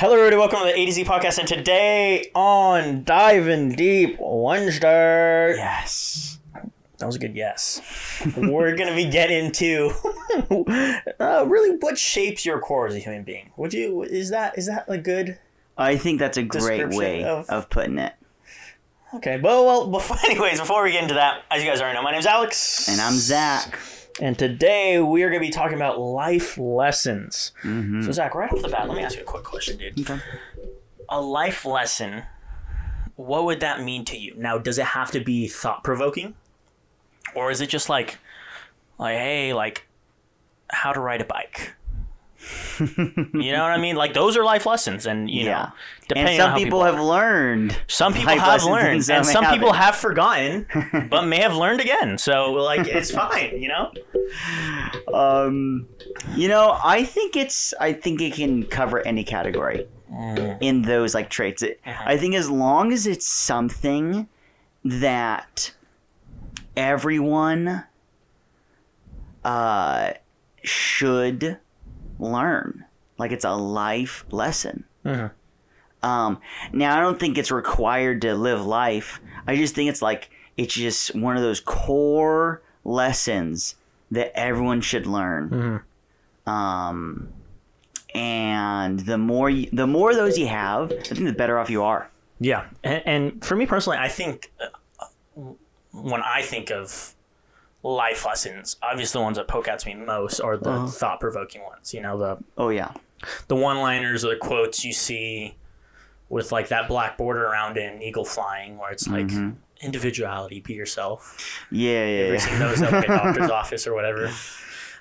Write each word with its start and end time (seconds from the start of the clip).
Hello, 0.00 0.14
everybody. 0.14 0.36
Welcome 0.36 0.60
to 0.60 0.64
the 0.64 0.78
A 0.78 0.86
to 0.86 0.92
Z 0.92 1.04
podcast. 1.04 1.38
And 1.40 1.46
today 1.46 2.30
on 2.34 3.04
Diving 3.04 3.72
Deep 3.72 4.16
Wednesday, 4.18 5.54
Yes. 5.56 6.38
that 6.96 7.04
was 7.04 7.16
a 7.16 7.18
good 7.18 7.36
yes. 7.36 7.82
We're 8.34 8.74
gonna 8.76 8.94
be 8.94 9.04
getting 9.10 9.44
into 9.44 9.90
uh, 11.20 11.44
really 11.46 11.76
what 11.80 11.98
shapes 11.98 12.46
your 12.46 12.60
core 12.60 12.86
as 12.86 12.94
a 12.94 12.98
human 12.98 13.24
being. 13.24 13.50
Would 13.58 13.74
you? 13.74 14.02
Is 14.02 14.30
that 14.30 14.56
is 14.56 14.66
that 14.68 14.86
a 14.88 14.96
good? 14.96 15.38
I 15.76 15.98
think 15.98 16.18
that's 16.18 16.38
a 16.38 16.44
great 16.44 16.88
way 16.94 17.22
of- 17.24 17.50
of... 17.50 17.68
putting 17.68 17.98
it. 17.98 18.14
Okay. 19.12 19.38
Well, 19.38 19.66
well. 19.66 19.86
Before, 19.86 20.16
anyways, 20.24 20.60
before 20.60 20.82
we 20.82 20.92
get 20.92 21.02
into 21.02 21.14
that, 21.14 21.42
as 21.50 21.62
you 21.62 21.68
guys 21.68 21.82
already 21.82 21.98
know, 21.98 22.02
my 22.02 22.12
name's 22.12 22.24
Alex, 22.24 22.88
And 22.88 23.02
I'm 23.02 23.12
Zach. 23.12 23.78
And 24.20 24.38
today 24.38 25.00
we 25.00 25.22
are 25.22 25.28
gonna 25.30 25.40
be 25.40 25.50
talking 25.50 25.76
about 25.76 25.98
life 26.00 26.58
lessons. 26.58 27.52
hmm 27.62 28.02
So 28.02 28.12
Zach, 28.12 28.34
right 28.34 28.50
off 28.52 28.62
the 28.62 28.68
bat, 28.68 28.88
let 28.88 28.96
me 28.96 29.02
ask 29.04 29.16
you 29.16 29.22
a 29.22 29.26
quick 29.26 29.44
question, 29.44 29.76
dude. 29.78 30.00
Okay. 30.00 30.20
a 31.08 31.20
life 31.20 31.64
lesson, 31.64 32.22
what 33.16 33.44
would 33.44 33.60
that 33.60 33.82
mean 33.82 34.04
to 34.06 34.16
you? 34.16 34.34
Now, 34.36 34.58
does 34.58 34.78
it 34.78 34.86
have 34.86 35.10
to 35.12 35.20
be 35.20 35.48
thought 35.48 35.82
provoking? 35.84 36.34
Or 37.34 37.50
is 37.50 37.60
it 37.60 37.68
just 37.68 37.88
like, 37.88 38.18
like, 38.98 39.16
hey, 39.16 39.52
like, 39.52 39.86
how 40.70 40.92
to 40.92 41.00
ride 41.00 41.20
a 41.20 41.24
bike? 41.24 41.74
You 42.78 43.52
know 43.52 43.62
what 43.62 43.72
I 43.72 43.78
mean? 43.78 43.96
Like, 43.96 44.14
those 44.14 44.36
are 44.36 44.44
life 44.44 44.66
lessons. 44.66 45.06
And, 45.06 45.28
you 45.30 45.44
Yeah. 45.44 45.52
know, 45.52 45.62
And 45.64 45.72
depending 46.08 46.40
on 46.40 46.44
some 46.46 46.50
how 46.52 46.56
people 46.56 46.84
have 46.84 47.00
learned. 47.00 47.76
some 47.88 48.12
people 48.14 48.36
have 48.36 48.64
learned, 48.64 48.94
and 48.94 49.04
some 49.04 49.16
and 49.18 49.26
some 49.26 49.44
people 49.46 49.72
haven't. 49.72 50.00
forgotten, 50.00 50.66
but 51.10 51.22
may 51.26 51.40
have 51.40 51.54
learned 51.54 51.80
again. 51.80 52.18
So, 52.18 52.52
like, 52.52 52.86
it's 52.86 53.10
fine, 53.22 53.60
you 53.60 53.68
know? 53.68 53.92
Um, 55.12 55.86
you 56.34 56.48
know, 56.48 56.78
I 56.82 57.04
think 57.04 57.36
it's. 57.36 57.74
I 57.80 57.92
think 57.92 58.20
it 58.20 58.34
can 58.34 58.64
cover 58.64 59.04
any 59.06 59.24
category 59.24 59.86
in 60.60 60.82
those 60.82 61.14
like 61.14 61.30
traits. 61.30 61.62
It, 61.62 61.80
Uh-huh. 61.86 62.02
I 62.06 62.16
think 62.16 62.34
as 62.34 62.48
long 62.50 62.92
as 62.92 63.06
it's 63.06 63.26
something 63.26 64.28
that 64.84 65.72
everyone 66.76 67.84
uh 69.44 70.12
should 70.62 71.58
learn, 72.20 72.84
like 73.18 73.32
it's 73.32 73.44
a 73.44 73.52
life 73.54 74.24
lesson. 74.30 74.84
Mhm. 75.04 75.30
Um, 76.02 76.40
now 76.72 76.96
I 76.96 77.00
don't 77.00 77.18
think 77.18 77.36
it's 77.38 77.50
required 77.50 78.22
to 78.22 78.34
live 78.34 78.64
life. 78.64 79.20
I 79.46 79.56
just 79.56 79.74
think 79.74 79.90
it's 79.90 80.02
like 80.02 80.30
it's 80.56 80.74
just 80.74 81.14
one 81.14 81.36
of 81.36 81.42
those 81.42 81.60
core 81.60 82.62
lessons 82.84 83.76
that 84.10 84.32
everyone 84.38 84.80
should 84.80 85.06
learn. 85.06 85.82
Mhm. 86.46 86.50
Um, 86.50 87.28
and 88.14 89.00
the 89.00 89.18
more 89.18 89.50
you, 89.50 89.68
the 89.72 89.86
more 89.86 90.14
those 90.14 90.38
you 90.38 90.46
have, 90.48 90.90
I 90.92 90.96
think 91.02 91.26
the 91.26 91.32
better 91.32 91.58
off 91.58 91.70
you 91.70 91.82
are. 91.82 92.10
Yeah, 92.40 92.64
and, 92.82 93.02
and 93.06 93.44
for 93.44 93.54
me 93.56 93.66
personally, 93.66 93.98
I 93.98 94.08
think 94.08 94.50
uh, 94.60 95.42
when 95.92 96.22
I 96.22 96.42
think 96.42 96.70
of 96.70 97.14
life 97.82 98.26
lessons, 98.26 98.76
obviously 98.82 99.18
the 99.18 99.22
ones 99.22 99.36
that 99.38 99.48
poke 99.48 99.66
at 99.68 99.84
me 99.86 99.94
most 99.94 100.40
are 100.40 100.56
the 100.56 100.70
Uh-huh. 100.70 100.86
thought-provoking 100.86 101.62
ones. 101.62 101.94
You 101.94 102.00
know, 102.02 102.18
the 102.18 102.38
Oh 102.58 102.68
yeah, 102.68 102.92
the 103.48 103.56
one-liners 103.56 104.24
or 104.24 104.30
the 104.30 104.36
quotes 104.36 104.84
you 104.84 104.92
see 104.92 105.56
with 106.28 106.52
like 106.52 106.68
that 106.68 106.88
black 106.88 107.16
border 107.16 107.44
around 107.46 107.76
it 107.76 107.90
and 107.92 108.02
eagle 108.02 108.24
flying, 108.24 108.78
where 108.78 108.90
it's 108.92 109.08
like 109.08 109.26
Mhm. 109.28 109.56
individuality, 109.80 110.60
be 110.60 110.74
yourself. 110.74 111.64
yeah, 111.70 112.04
yeah, 112.06 112.22
Ever 112.24 112.32
yeah. 112.34 112.38
seen 112.38 112.58
those 112.58 112.82
at 112.82 112.92
like 112.92 113.04
a 113.08 113.14
doctor's 113.14 113.48
office 113.50 113.86
or 113.86 113.94
whatever? 113.94 114.30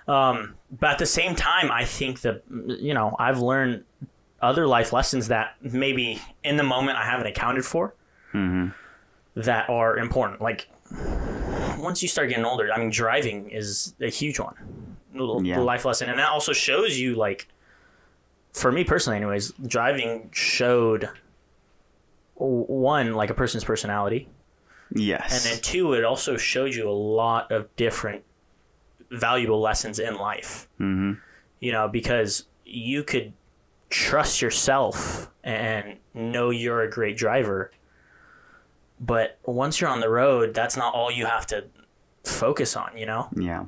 Um, 0.07 0.55
but 0.72 0.91
at 0.91 0.97
the 1.00 1.05
same 1.05 1.35
time, 1.35 1.69
I 1.72 1.85
think 1.85 2.22
that 2.22 2.44
you 2.50 2.94
know 2.94 3.16
I've 3.19 3.39
learned 3.39 3.83
other 4.41 4.66
life 4.66 4.94
lessons 4.94 5.27
that 5.27 5.55
maybe 5.61 6.19
in 6.45 6.55
the 6.55 6.63
moment 6.63 6.97
I 6.97 7.03
haven't 7.03 7.27
accounted 7.27 7.66
for 7.66 7.94
hmm 8.31 8.69
that 9.35 9.69
are 9.69 9.97
important. 9.97 10.41
Like 10.41 10.68
once 11.81 12.01
you 12.01 12.07
start 12.07 12.29
getting 12.29 12.45
older, 12.45 12.72
I 12.73 12.78
mean, 12.78 12.90
driving 12.90 13.50
is 13.50 13.95
a 14.01 14.09
huge 14.09 14.40
one, 14.40 14.56
the 15.13 15.41
Yeah. 15.44 15.59
life 15.62 15.85
lesson, 15.85 16.09
and 16.09 16.19
that 16.19 16.29
also 16.29 16.53
shows 16.53 17.00
you 17.00 17.16
like, 17.16 17.47
for 18.53 18.72
me 18.72 18.84
personally, 18.84 19.17
anyways, 19.17 19.51
driving 19.67 20.29
showed 20.34 21.09
one 22.35 23.13
like 23.13 23.29
a 23.29 23.34
person's 23.34 23.63
personality, 23.63 24.29
Yes. 24.94 25.31
and 25.45 25.53
then 25.56 25.62
two, 25.62 25.94
it 25.94 26.03
also 26.03 26.38
showed 26.38 26.73
you 26.73 26.89
a 26.89 26.91
lot 26.91 27.51
of 27.51 27.73
different 27.75 28.23
valuable 29.12 29.59
lessons 29.59 30.00
in 30.00 30.16
life. 30.18 30.68
hmm 30.78 31.13
You 31.59 31.72
know, 31.72 31.88
because 31.88 32.45
you 32.66 33.03
could 33.03 33.34
trust 33.89 34.41
yourself 34.41 35.29
and 35.44 35.97
know 36.13 36.50
you're 36.51 36.81
a 36.84 36.89
great 36.89 37.18
driver. 37.18 37.72
But 39.00 39.38
once 39.46 39.80
you're 39.80 39.90
on 39.90 40.00
the 40.02 40.10
road, 40.10 40.54
that's 40.54 40.76
not 40.76 40.94
all 40.94 41.10
you 41.10 41.26
have 41.26 41.48
to 41.48 41.64
focus 42.24 42.76
on, 42.76 42.98
you 42.98 43.06
know? 43.06 43.30
Yeah. 43.36 43.66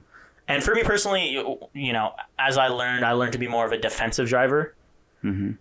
And 0.47 0.61
for 0.63 0.75
me 0.75 0.83
personally, 0.83 1.29
you, 1.73 1.93
know, 1.93 2.13
as 2.37 2.57
I 2.57 2.67
learned, 2.67 3.05
I 3.05 3.13
learned 3.13 3.31
to 3.33 3.37
be 3.39 3.47
more 3.47 3.65
of 3.65 3.71
a 3.71 3.77
defensive 3.77 4.27
driver. 4.27 4.75
hmm 5.21 5.51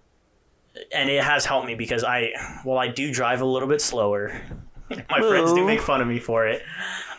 And 0.93 1.09
it 1.11 1.23
has 1.23 1.45
helped 1.47 1.67
me 1.67 1.77
because 1.77 2.03
I, 2.03 2.33
well, 2.65 2.79
I 2.79 2.89
do 2.89 3.13
drive 3.13 3.41
a 3.41 3.45
little 3.45 3.69
bit 3.69 3.81
slower. 3.81 4.41
My 5.09 5.21
friends 5.21 5.53
do 5.53 5.65
make 5.65 5.81
fun 5.81 6.01
of 6.01 6.09
me 6.09 6.19
for 6.19 6.49
it. 6.49 6.63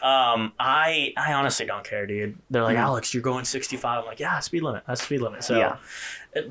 Um, 0.01 0.51
I, 0.59 1.13
I 1.15 1.31
honestly 1.33 1.65
don't 1.65 1.85
care, 1.85 2.05
dude. 2.05 2.37
They're 2.49 2.63
like. 2.63 2.75
Alex, 2.75 3.13
you're 3.13 3.23
going 3.23 3.45
65. 3.45 3.99
I'm 3.99 4.05
like, 4.05 4.19
yeah, 4.19 4.39
speed 4.39 4.63
limit. 4.63 4.83
That's 4.85 5.01
speed 5.03 5.21
limit. 5.21 5.43
So, 5.45 5.57
Yeah. 5.57 6.41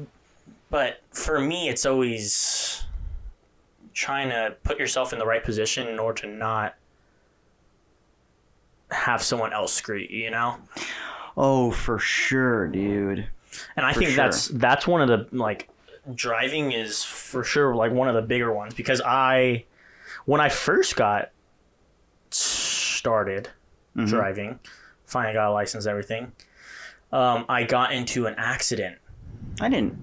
but 0.70 1.02
for 1.10 1.38
me, 1.40 1.68
it's 1.68 1.84
always 1.84 2.84
trying 3.92 4.28
to 4.30 4.54
put 4.64 4.78
yourself 4.78 5.12
in 5.12 5.18
the 5.18 5.26
right 5.26 5.42
position 5.44 5.88
in 5.88 5.98
order 5.98 6.22
to 6.22 6.26
not 6.28 6.74
have 8.90 9.22
someone 9.22 9.52
else 9.52 9.72
screw 9.72 9.98
you, 9.98 10.06
you 10.24 10.30
know? 10.30 10.56
Oh, 11.36 11.70
for 11.70 11.98
sure, 11.98 12.66
dude. 12.68 13.26
And 13.76 13.84
I 13.86 13.92
For 13.92 14.00
think 14.00 14.10
sure. 14.12 14.24
that's 14.24 14.48
that's 14.48 14.86
one 14.86 15.00
of 15.00 15.08
the 15.08 15.36
like 15.36 15.68
driving 16.14 16.72
is 16.72 17.04
for 17.04 17.44
sure 17.44 17.74
like 17.74 17.92
one 17.92 18.08
of 18.08 18.14
the 18.14 18.22
bigger 18.22 18.52
ones 18.52 18.74
because 18.74 19.00
I 19.04 19.64
when 20.24 20.40
I 20.40 20.48
first 20.48 20.96
got 20.96 21.30
started 22.30 23.48
Mhm. 23.96 24.08
driving, 24.08 24.60
finally 25.04 25.34
got 25.34 25.48
a 25.48 25.52
license 25.52 25.86
everything, 25.86 26.32
um, 27.12 27.44
I 27.48 27.64
got 27.64 27.92
into 27.92 28.26
an 28.26 28.34
accident. 28.38 28.98
I 29.60 29.68
didn't. 29.68 30.00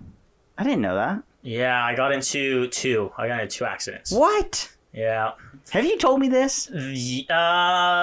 I 0.58 0.64
didn't 0.64 0.82
know 0.82 0.96
that. 0.96 1.24
Yeah, 1.48 1.82
I 1.84 1.96
got 1.96 2.12
into 2.12 2.68
two. 2.68 3.12
I 3.18 3.28
got 3.30 3.40
into 3.42 3.56
two 3.58 3.64
accidents. 3.66 4.12
What? 4.12 4.70
Yeah. 4.92 5.32
Have 5.70 5.86
you 5.86 5.98
told 5.98 6.20
me 6.20 6.28
this? 6.28 6.70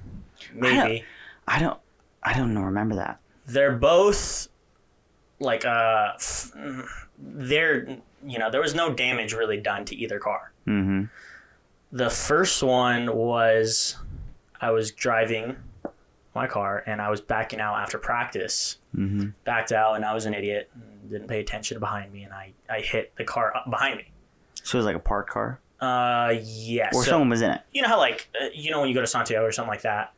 maybe. 0.53 1.03
I 1.47 1.59
don't. 1.59 1.79
I 2.21 2.33
don't. 2.37 2.57
Remember 2.57 2.95
that. 2.95 3.19
they're 3.47 3.75
both 3.75 4.47
like 5.39 5.65
uh 5.65 6.11
f- 6.15 6.51
they're 7.19 7.97
you 8.25 8.39
know 8.39 8.49
there 8.49 8.61
was 8.61 8.73
no 8.75 8.93
damage 8.93 9.33
really 9.33 9.57
done 9.59 9.83
to 9.85 9.95
either 9.95 10.19
car 10.19 10.51
Mm-hmm. 10.67 11.03
the 11.91 12.09
first 12.09 12.63
one 12.63 13.13
was 13.13 13.97
i 14.61 14.71
was 14.71 14.91
driving 14.91 15.57
my 16.33 16.47
car 16.47 16.83
and 16.87 17.01
i 17.01 17.09
was 17.09 17.19
backing 17.19 17.59
out 17.59 17.75
after 17.75 17.97
practice 17.97 18.77
Mm-hmm. 18.95 19.29
backed 19.43 19.73
out 19.73 19.95
and 19.95 20.05
i 20.05 20.13
was 20.13 20.25
an 20.25 20.33
idiot 20.33 20.71
didn't 21.13 21.27
pay 21.29 21.39
attention 21.39 21.79
behind 21.79 22.11
me 22.11 22.23
and 22.23 22.33
i 22.33 22.51
i 22.69 22.79
hit 22.81 23.13
the 23.15 23.23
car 23.23 23.55
up 23.55 23.69
behind 23.69 23.97
me 23.97 24.11
So 24.63 24.77
it 24.77 24.79
was 24.79 24.85
like 24.85 24.95
a 24.95 24.99
parked 24.99 25.29
car, 25.29 25.59
uh 25.79 26.33
yeah 26.43 26.89
or 26.93 27.03
so, 27.03 27.11
someone 27.11 27.29
was 27.29 27.41
in 27.41 27.51
it. 27.51 27.61
you 27.71 27.81
know 27.81 27.87
how 27.87 27.97
like 27.97 28.29
uh, 28.41 28.45
you 28.53 28.69
know 28.71 28.79
when 28.79 28.89
you 28.89 28.95
go 28.95 29.01
to 29.01 29.07
santiago 29.07 29.45
or 29.45 29.51
something 29.51 29.69
like 29.71 29.83
that 29.83 30.13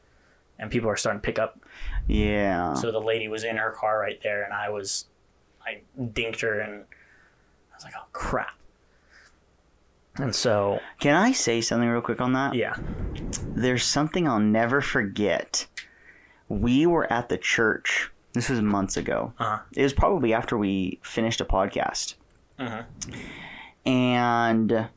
and 0.58 0.72
people 0.72 0.90
are 0.90 0.96
starting 0.96 1.20
to 1.22 1.26
pick 1.26 1.38
up 1.38 1.60
Yeah. 2.08 2.74
So 2.76 2.92
the 2.92 3.00
lady 3.02 3.28
was 3.28 3.44
in 3.44 3.58
her 3.58 3.72
car 3.72 4.00
right 4.00 4.18
there, 4.24 4.44
and 4.44 4.54
I 4.54 4.70
was, 4.70 5.06
I 5.66 5.82
dinked 6.00 6.40
her, 6.42 6.62
and 6.62 6.84
I 6.84 7.76
was 7.76 7.84
like, 7.84 7.94
oh 7.98 8.06
crap. 8.14 8.56
And 10.18 10.34
so, 10.34 10.80
Can 11.02 11.16
I 11.18 11.34
say 11.34 11.60
something 11.60 11.90
real 11.90 12.00
quick 12.02 12.22
on 12.22 12.32
that? 12.34 12.54
yeah, 12.54 12.76
There's 13.54 13.84
something 13.84 14.28
I'll 14.30 14.40
never 14.40 14.80
forget. 14.80 15.68
We 16.48 16.86
were 16.86 17.12
at 17.12 17.28
the 17.28 17.38
church. 17.38 18.10
This 18.36 18.50
was 18.50 18.62
months 18.62 18.98
ago. 18.98 19.34
Uh-huh. 19.40 19.60
It 19.76 19.82
was 19.82 19.94
probably 19.94 20.34
after 20.34 20.58
we 20.58 21.00
finished 21.02 21.40
a 21.42 21.46
podcast. 21.46 22.16
Mhm. 22.60 22.86
And 23.86 24.88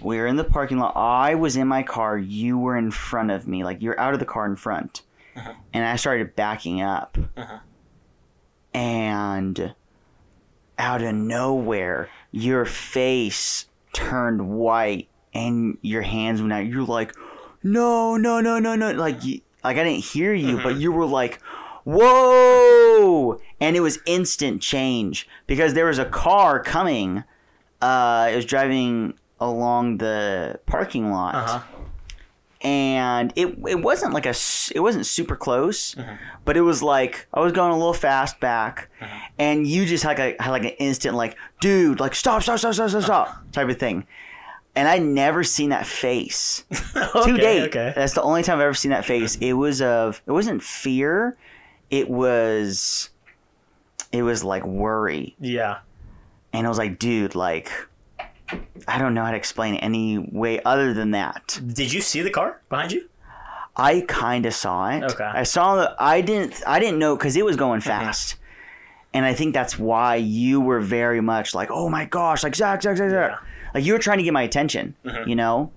we 0.00 0.16
were 0.18 0.26
in 0.26 0.36
the 0.36 0.44
parking 0.44 0.78
lot. 0.78 0.92
I 0.96 1.34
was 1.34 1.56
in 1.56 1.66
my 1.66 1.82
car. 1.82 2.16
You 2.16 2.58
were 2.58 2.76
in 2.76 2.90
front 2.92 3.32
of 3.32 3.48
me. 3.48 3.64
Like 3.64 3.82
you're 3.82 3.98
out 3.98 4.14
of 4.14 4.20
the 4.20 4.26
car 4.26 4.46
in 4.46 4.54
front. 4.56 5.02
Uh-huh. 5.36 5.52
And 5.72 5.84
I 5.84 5.96
started 5.96 6.36
backing 6.36 6.80
up. 6.80 7.18
Uh-huh. 7.36 7.58
And 8.72 9.74
out 10.78 11.02
of 11.02 11.14
nowhere, 11.14 12.08
your 12.30 12.64
face 12.64 13.66
turned 13.92 14.48
white 14.48 15.08
and 15.34 15.76
your 15.82 16.02
hands 16.02 16.40
went 16.40 16.52
out. 16.52 16.66
You're 16.66 16.84
like, 16.84 17.14
no, 17.64 18.16
no, 18.16 18.40
no, 18.40 18.58
no, 18.58 18.76
no. 18.76 18.92
Like, 18.92 19.24
you, 19.24 19.40
like 19.64 19.76
I 19.76 19.84
didn't 19.84 20.04
hear 20.04 20.32
you, 20.32 20.60
but 20.62 20.76
you 20.76 20.92
were 20.92 21.04
like, 21.04 21.40
whoa! 21.84 23.40
And 23.60 23.76
it 23.76 23.80
was 23.80 23.98
instant 24.06 24.62
change 24.62 25.28
because 25.46 25.74
there 25.74 25.86
was 25.86 25.98
a 25.98 26.04
car 26.04 26.62
coming 26.62 27.24
uh 27.82 28.28
it 28.30 28.36
was 28.36 28.44
driving 28.44 29.14
along 29.40 29.98
the 29.98 30.60
parking 30.66 31.10
lot. 31.10 31.34
Uh-huh. 31.34 31.60
and 32.60 33.32
it 33.36 33.46
it 33.66 33.80
wasn't 33.80 34.12
like 34.12 34.26
a 34.26 34.34
it 34.74 34.80
wasn't 34.80 35.06
super 35.06 35.34
close 35.36 35.94
Mm-hmm. 35.94 36.14
but 36.44 36.56
it 36.58 36.60
was 36.60 36.82
like 36.82 37.26
i 37.32 37.40
was 37.40 37.52
going 37.52 37.72
a 37.72 37.76
little 37.76 37.94
fast 37.94 38.38
back 38.38 38.90
and 39.38 39.66
you 39.66 39.86
just 39.86 40.04
had 40.04 40.18
like 40.18 40.38
a 40.38 40.42
had 40.42 40.50
like 40.50 40.64
an 40.64 40.76
instant 40.78 41.14
like 41.16 41.36
dude 41.60 42.00
like 42.00 42.14
stop 42.14 42.42
stop 42.42 42.58
stop 42.58 42.74
stop 42.74 42.90
stop 42.90 43.02
stop 43.02 43.52
type 43.52 43.68
of 43.70 43.78
thing. 43.78 44.06
And 44.76 44.86
i'd 44.86 45.02
never 45.02 45.42
seen 45.42 45.70
that 45.70 45.86
face. 45.86 46.64
To 47.24 47.36
date. 47.36 47.68
Okay. 47.68 47.92
that's 47.96 48.12
the 48.12 48.22
only 48.22 48.42
time 48.42 48.58
i've 48.58 48.64
ever 48.64 48.74
seen 48.74 48.90
that 48.92 49.04
face. 49.06 49.36
It 49.40 49.54
was 49.54 49.80
of 49.80 50.20
it 50.26 50.32
wasn't 50.32 50.62
fear 50.62 51.36
it 51.90 52.08
was 52.08 53.10
it 54.12 54.22
was 54.22 54.42
like 54.44 54.64
worry 54.66 55.36
Yeah. 55.40 55.78
and 56.52 56.66
i 56.66 56.68
was 56.68 56.78
like 56.78 56.98
dude 56.98 57.34
like 57.34 57.70
i 58.88 58.98
don't 58.98 59.14
know 59.14 59.24
how 59.24 59.30
to 59.30 59.36
explain 59.36 59.74
it 59.74 59.78
any 59.78 60.18
way 60.18 60.60
other 60.64 60.92
than 60.94 61.12
that 61.12 61.60
Did 61.66 61.92
you 61.92 62.00
see 62.00 62.22
the 62.22 62.30
car 62.30 62.60
behind 62.68 62.92
you? 62.92 63.08
I 63.76 64.02
kind 64.08 64.44
of 64.46 64.52
saw 64.52 64.90
it. 64.90 65.04
Okay. 65.04 65.24
I 65.24 65.44
saw 65.44 65.76
the. 65.76 65.94
I 65.98 66.20
didn't. 66.20 66.60
I 66.66 66.80
didn't 66.80 66.98
know 66.98 67.16
because 67.16 67.36
it 67.36 67.44
was 67.44 67.56
going 67.56 67.80
fast, 67.80 68.34
and 69.14 69.24
I 69.24 69.32
think 69.32 69.54
that's 69.54 69.78
why 69.78 70.16
you 70.16 70.60
were 70.60 70.80
very 70.80 71.20
much 71.22 71.54
like, 71.54 71.70
"Oh 71.70 71.88
my 71.88 72.04
gosh!" 72.04 72.42
Like 72.42 72.54
Zach, 72.56 72.82
Zach, 72.82 72.96
Zach, 72.98 73.10
Zach. 73.10 73.30
Yeah. 73.30 73.38
Like 73.72 73.84
you 73.84 73.92
were 73.92 73.98
trying 74.00 74.18
to 74.18 74.24
get 74.24 74.32
my 74.34 74.42
attention, 74.42 74.96
mm-hmm. 75.04 75.28
you 75.28 75.36
know. 75.36 75.70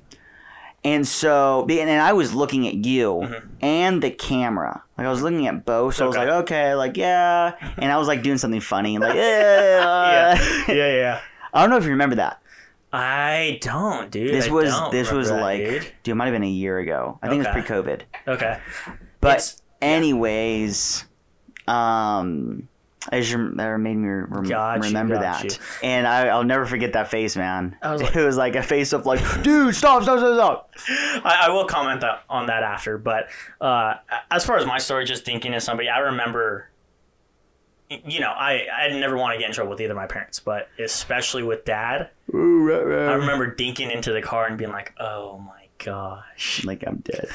And 0.85 1.07
so, 1.07 1.65
and 1.69 1.89
I 1.89 2.12
was 2.13 2.33
looking 2.33 2.68
at 2.68 2.75
you 2.85 3.41
and 3.62 4.03
the 4.03 4.12
camera. 4.12 4.83
Like 4.97 5.07
I 5.07 5.09
was 5.09 5.21
looking 5.21 5.47
at 5.47 5.65
both. 5.65 5.95
So 5.95 6.03
I 6.03 6.07
was 6.07 6.18
like, 6.18 6.27
okay, 6.27 6.75
like 6.75 6.97
yeah. 6.97 7.53
And 7.77 7.91
I 7.91 7.97
was 7.97 8.07
like 8.09 8.21
doing 8.21 8.38
something 8.38 8.59
funny, 8.59 8.97
like, 8.97 9.15
yeah. 9.15 10.35
yeah, 10.68 10.74
yeah. 10.74 11.21
I 11.53 11.62
don't 11.62 11.69
know 11.69 11.77
if 11.77 11.85
you 11.85 11.91
remember 11.91 12.18
that. 12.18 12.41
I 12.91 13.59
don't, 13.62 14.12
dude. 14.12 14.33
This 14.33 14.47
I 14.47 14.51
was 14.51 14.91
this 14.91 15.12
was 15.12 15.30
that, 15.30 15.41
like, 15.41 15.59
dude. 15.59 15.81
dude, 16.03 16.12
it 16.12 16.15
might 16.15 16.25
have 16.25 16.33
been 16.33 16.44
a 16.44 16.47
year 16.50 16.77
ago. 16.80 17.18
I 17.24 17.30
think 17.30 17.41
Okay. 17.41 17.50
it 17.50 17.56
was 17.56 17.65
pre-COVID. 17.65 18.01
Okay. 18.27 18.59
But 19.21 19.30
It's- 19.38 19.62
anyways, 19.81 21.06
um, 21.68 22.68
I 23.12 23.20
just 23.20 23.32
that 23.34 23.80
made 23.80 23.96
me 23.96 24.08
rem- 24.08 24.82
remember 24.82 25.20
that, 25.20 25.60
and 25.84 26.08
I, 26.08 26.28
I'll 26.28 26.44
never 26.44 26.66
forget 26.66 26.94
that 26.94 27.10
face, 27.10 27.36
man. 27.36 27.76
Was 27.84 28.02
like- 28.04 28.16
it 28.16 28.24
was 28.26 28.38
like 28.38 28.56
a 28.56 28.64
face 28.64 28.94
of 28.94 29.06
like, 29.06 29.20
dude, 29.44 29.76
stop, 29.76 30.04
stop, 30.04 30.20
stop, 30.20 30.70
stop. 30.78 31.26
I, 31.26 31.48
I 31.48 31.50
will 31.50 31.66
comment 31.66 32.02
that, 32.02 32.24
on 32.30 32.48
that 32.48 32.64
after. 32.64 32.98
But 32.98 33.28
uh, 33.60 33.96
as 34.32 34.46
far 34.46 34.58
as 34.58 34.66
my 34.66 34.78
story, 34.78 35.06
just 35.06 35.26
thinking 35.26 35.54
of 35.54 35.62
somebody, 35.64 35.90
I 35.90 36.00
remember. 36.00 36.70
You 37.90 38.22
know, 38.22 38.32
I 38.32 38.66
I 38.76 38.88
never 39.00 39.18
want 39.18 39.34
to 39.34 39.40
get 39.40 39.48
in 39.50 39.54
trouble 39.54 39.70
with 39.72 39.82
either 39.82 39.92
of 39.92 39.98
my 39.98 40.08
parents, 40.08 40.40
but 40.40 40.68
especially 40.80 41.44
with 41.44 41.64
dad, 41.64 42.10
I 42.34 42.36
remember 42.38 43.54
dinking 43.54 43.94
into 43.94 44.14
the 44.14 44.22
car 44.22 44.48
and 44.48 44.58
being 44.58 44.72
like, 44.72 44.94
"Oh 45.00 45.38
my 45.38 45.68
gosh, 45.78 46.64
Like 46.66 46.84
I'm 46.88 46.98
dead. 46.98 47.28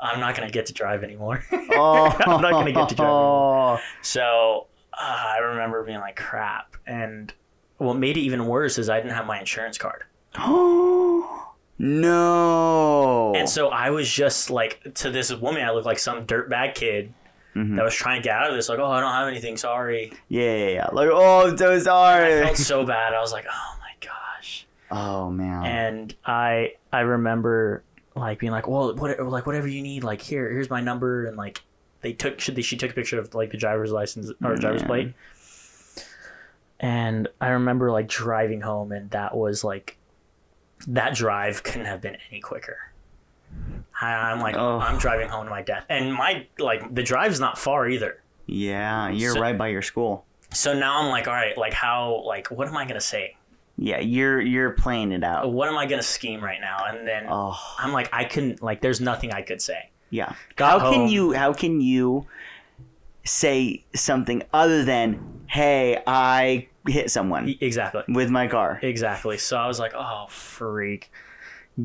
I'm 0.00 0.18
not 0.20 0.34
gonna 0.34 0.50
get 0.50 0.66
to 0.66 0.72
drive 0.72 1.02
anymore." 1.04 1.44
Oh, 1.52 2.06
I'm 2.26 2.40
not 2.40 2.52
gonna 2.52 2.72
get 2.72 2.88
to 2.90 2.94
drive 2.94 3.06
anymore. 3.08 3.80
So 4.02 4.66
uh, 5.00 5.24
I 5.34 5.38
remember 5.38 5.84
being 5.84 5.98
like, 6.00 6.16
"Crap!" 6.16 6.76
And 6.86 7.32
what 7.78 7.94
made 7.96 8.16
it 8.16 8.20
even 8.20 8.46
worse 8.46 8.78
is 8.78 8.88
I 8.90 8.98
didn't 9.00 9.14
have 9.14 9.26
my 9.26 9.38
insurance 9.38 9.78
card. 9.78 10.04
Oh 10.36 11.54
no. 11.78 13.34
And 13.36 13.48
so 13.48 13.68
I 13.68 13.90
was 13.90 14.10
just 14.10 14.50
like 14.50 14.94
to 14.94 15.10
this 15.10 15.32
woman, 15.34 15.62
I 15.64 15.70
looked 15.70 15.86
like 15.86 15.98
some 15.98 16.26
dirtbag 16.26 16.74
kid 16.74 17.12
Mhm. 17.54 17.76
that 17.76 17.84
was 17.84 17.94
trying 17.94 18.20
to 18.22 18.24
get 18.28 18.36
out 18.36 18.50
of 18.50 18.54
this. 18.56 18.68
Like, 18.68 18.78
oh, 18.78 18.86
I 18.90 19.00
don't 19.00 19.10
have 19.12 19.26
anything. 19.28 19.56
Sorry. 19.56 20.12
yeah, 20.28 20.54
yeah, 20.54 20.68
yeah. 20.68 20.88
Like, 20.92 21.08
oh, 21.10 21.48
I'm 21.48 21.56
so 21.56 21.78
sorry. 21.78 22.40
I 22.40 22.44
felt 22.44 22.56
so 22.58 22.84
bad. 22.94 23.14
I 23.14 23.20
was 23.20 23.32
like, 23.32 23.46
oh 23.50 23.76
my 23.80 24.06
gosh. 24.06 24.66
oh 24.90 25.30
man. 25.30 25.64
And 25.64 26.14
I 26.24 26.74
I 26.92 27.00
remember 27.00 27.82
like 28.14 28.38
being 28.38 28.52
like, 28.52 28.68
well, 28.68 28.94
what 28.94 29.18
like 29.20 29.46
whatever 29.46 29.66
you 29.68 29.82
need. 29.82 30.04
Like 30.04 30.20
here, 30.20 30.48
here's 30.50 30.70
my 30.70 30.80
number. 30.80 31.26
And 31.26 31.36
like 31.36 31.62
they 32.00 32.12
took 32.12 32.40
she, 32.40 32.60
she 32.62 32.76
took 32.76 32.90
a 32.90 32.94
picture 32.94 33.18
of 33.18 33.34
like 33.34 33.50
the 33.50 33.56
driver's 33.56 33.90
license 33.92 34.30
or 34.44 34.54
driver's 34.56 34.82
plate. 34.82 35.14
And 36.80 37.28
I 37.40 37.48
remember 37.48 37.90
like 37.90 38.08
driving 38.08 38.60
home, 38.60 38.92
and 38.92 39.10
that 39.10 39.36
was 39.36 39.64
like 39.64 39.96
that 40.86 41.14
drive 41.14 41.62
couldn't 41.62 41.86
have 41.86 42.00
been 42.00 42.16
any 42.30 42.40
quicker. 42.40 42.76
I, 44.00 44.12
I'm 44.12 44.40
like, 44.40 44.54
Oh. 44.56 44.78
I'm 44.78 44.98
driving 44.98 45.28
home 45.28 45.44
to 45.46 45.50
my 45.50 45.62
death, 45.62 45.84
and 45.88 46.14
my 46.14 46.46
like 46.58 46.94
the 46.94 47.02
drive's 47.02 47.40
not 47.40 47.58
far 47.58 47.88
either. 47.88 48.22
yeah, 48.46 49.08
you're 49.08 49.34
So- 49.34 49.40
right 49.40 49.56
by 49.58 49.68
your 49.68 49.82
school. 49.82 50.24
So 50.54 50.72
now 50.72 51.02
I'm 51.02 51.10
like, 51.10 51.28
all 51.28 51.34
right, 51.34 51.58
like 51.58 51.74
how, 51.74 52.22
like 52.24 52.46
what 52.50 52.68
am 52.68 52.76
I 52.76 52.86
gonna 52.86 53.00
say? 53.02 53.36
Yeah, 53.76 53.98
you're 54.00 54.40
you're 54.40 54.70
playing 54.70 55.12
it 55.12 55.22
out. 55.22 55.52
What 55.52 55.68
am 55.68 55.76
I 55.76 55.84
gonna 55.86 56.02
scheme 56.02 56.42
right 56.42 56.60
now? 56.60 56.84
And 56.88 57.06
then 57.06 57.26
Oh, 57.28 57.58
I'm 57.78 57.92
like, 57.92 58.08
I 58.14 58.24
couldn't, 58.24 58.62
like, 58.62 58.80
there's 58.80 59.00
nothing 59.00 59.32
I 59.32 59.42
could 59.42 59.60
say. 59.60 59.90
Yeah. 60.10 60.34
Got 60.56 60.80
how 60.80 60.92
can 60.92 61.08
you 61.08 61.32
how 61.32 61.52
can 61.52 61.80
you 61.80 62.26
say 63.24 63.84
something 63.94 64.42
other 64.54 64.84
than 64.84 65.42
hey 65.48 66.02
i 66.06 66.66
hit 66.86 67.10
someone 67.10 67.54
Exactly, 67.60 68.02
with 68.08 68.30
my 68.30 68.46
car 68.48 68.78
exactly. 68.82 69.36
So 69.38 69.56
I 69.58 69.66
was 69.66 69.78
like, 69.78 69.92
oh 69.94 70.26
freak. 70.30 71.10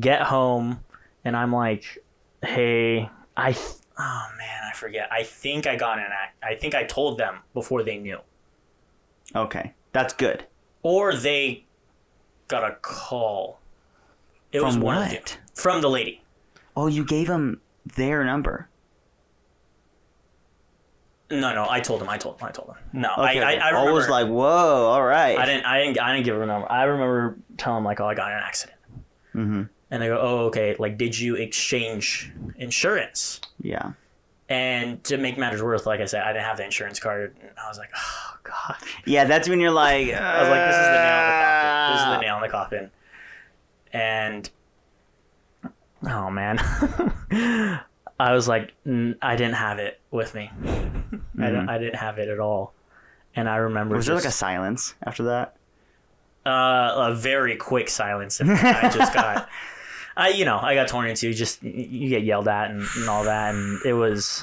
Get 0.00 0.22
home, 0.22 0.80
and 1.24 1.36
I'm 1.36 1.52
like, 1.52 1.98
hey, 2.42 3.08
I, 3.36 3.52
th- 3.52 3.66
oh 3.98 4.26
man, 4.38 4.60
I 4.68 4.74
forget. 4.74 5.08
I 5.12 5.22
think 5.22 5.66
I 5.66 5.76
got 5.76 5.98
an 5.98 6.06
act. 6.10 6.42
I 6.42 6.54
think 6.56 6.74
I 6.74 6.84
told 6.84 7.18
them 7.18 7.40
before 7.52 7.82
they 7.84 7.98
knew, 7.98 8.18
okay 9.36 9.74
that's 9.92 10.12
good 10.12 10.44
or 10.82 11.14
they 11.14 11.64
got 12.48 12.62
a 12.68 12.76
call. 12.82 13.58
It 14.52 14.58
from 14.58 14.66
was 14.66 14.78
one 14.78 15.02
of 15.02 15.08
the 15.10 15.16
what 15.16 15.38
from 15.54 15.80
the 15.80 15.88
lady. 15.90 16.22
oh 16.76 16.86
you 16.88 17.04
gave 17.04 17.26
them 17.28 17.60
their 17.84 18.24
number 18.24 18.68
No, 21.30 21.54
no, 21.54 21.66
I 21.68 21.80
told 21.80 22.00
him. 22.02 22.08
I 22.08 22.18
told 22.18 22.40
him. 22.40 22.46
I 22.46 22.50
told 22.50 22.68
him. 22.68 22.76
No, 22.92 23.10
okay, 23.18 23.42
I, 23.42 23.54
I. 23.54 23.54
I 23.54 23.70
remember. 23.70 23.92
was 23.92 24.08
like 24.08 24.28
whoa 24.28 24.86
all 24.86 25.04
right 25.04 25.38
I 25.38 25.46
didn't, 25.46 25.64
I 25.64 25.78
didn't, 25.78 26.00
I 26.00 26.12
didn't 26.14 26.24
give 26.26 26.36
her 26.36 26.42
a 26.42 26.46
number. 26.46 26.70
I 26.70 26.84
remember 26.84 27.38
telling 27.56 27.78
him 27.78 27.84
like, 27.84 28.00
oh, 28.00 28.06
I 28.06 28.14
got 28.14 28.30
in 28.30 28.38
an 28.38 28.44
accident, 28.44 28.78
mm-hmm. 29.34 29.62
and 29.90 30.02
they 30.02 30.06
go, 30.06 30.18
oh, 30.20 30.38
okay. 30.46 30.76
Like, 30.78 30.98
did 30.98 31.18
you 31.18 31.36
exchange 31.36 32.32
insurance? 32.56 33.40
yeah 33.60 33.92
And 34.48 35.02
to 35.04 35.16
make 35.16 35.38
matters 35.38 35.62
worse, 35.62 35.86
like 35.86 36.00
I 36.00 36.04
said, 36.04 36.22
I 36.22 36.32
didn't 36.32 36.44
have 36.44 36.58
the 36.58 36.64
insurance 36.64 37.00
card. 37.00 37.36
And 37.40 37.50
I 37.58 37.68
was 37.68 37.78
like, 37.78 37.90
oh 37.96 38.36
god. 38.42 38.76
yeah 39.06 39.24
that's 39.24 39.48
when 39.48 39.60
you're 39.60 39.70
like 39.70 40.12
I 40.12 40.40
was 40.42 40.50
like, 40.50 40.66
this 40.68 40.76
is 40.76 40.86
the 40.86 41.00
nail 41.00 41.16
in 41.16 41.32
the 41.32 41.38
coffin. 41.38 41.92
This 41.92 42.00
is 42.00 42.06
the 42.06 42.20
nail 42.20 42.36
in 42.36 42.42
the 42.42 42.48
coffin. 42.48 42.90
And 43.92 44.50
oh 46.06 46.30
man, 46.30 46.58
I 48.20 48.32
was 48.32 48.48
like, 48.48 48.72
"N- 48.86 49.16
I 49.22 49.36
didn't 49.36 49.54
have 49.54 49.78
it 49.78 50.00
with 50.10 50.34
me. 50.34 50.50
I, 51.40 51.50
don't, 51.50 51.68
I 51.68 51.78
didn't 51.78 51.96
have 51.96 52.18
it 52.18 52.28
at 52.28 52.38
all. 52.38 52.72
And 53.36 53.48
I 53.48 53.56
remember 53.56 53.96
was 53.96 54.06
there 54.06 54.14
like 54.14 54.24
a 54.24 54.30
silence 54.30 54.94
after 55.04 55.24
that 55.24 55.56
uh, 56.46 56.92
a 56.96 57.14
very 57.14 57.56
quick 57.56 57.88
silence. 57.88 58.40
And 58.40 58.50
I 58.50 58.90
just 58.90 59.14
got, 59.14 59.48
I 60.16 60.28
you 60.30 60.44
know, 60.44 60.58
I 60.60 60.74
got 60.74 60.88
torn 60.88 61.08
into. 61.08 61.32
Just 61.32 61.62
you 61.62 62.08
get 62.08 62.22
yelled 62.22 62.48
at 62.48 62.70
and, 62.70 62.84
and 62.96 63.08
all 63.08 63.24
that, 63.24 63.54
and 63.54 63.80
it 63.84 63.94
was. 63.94 64.42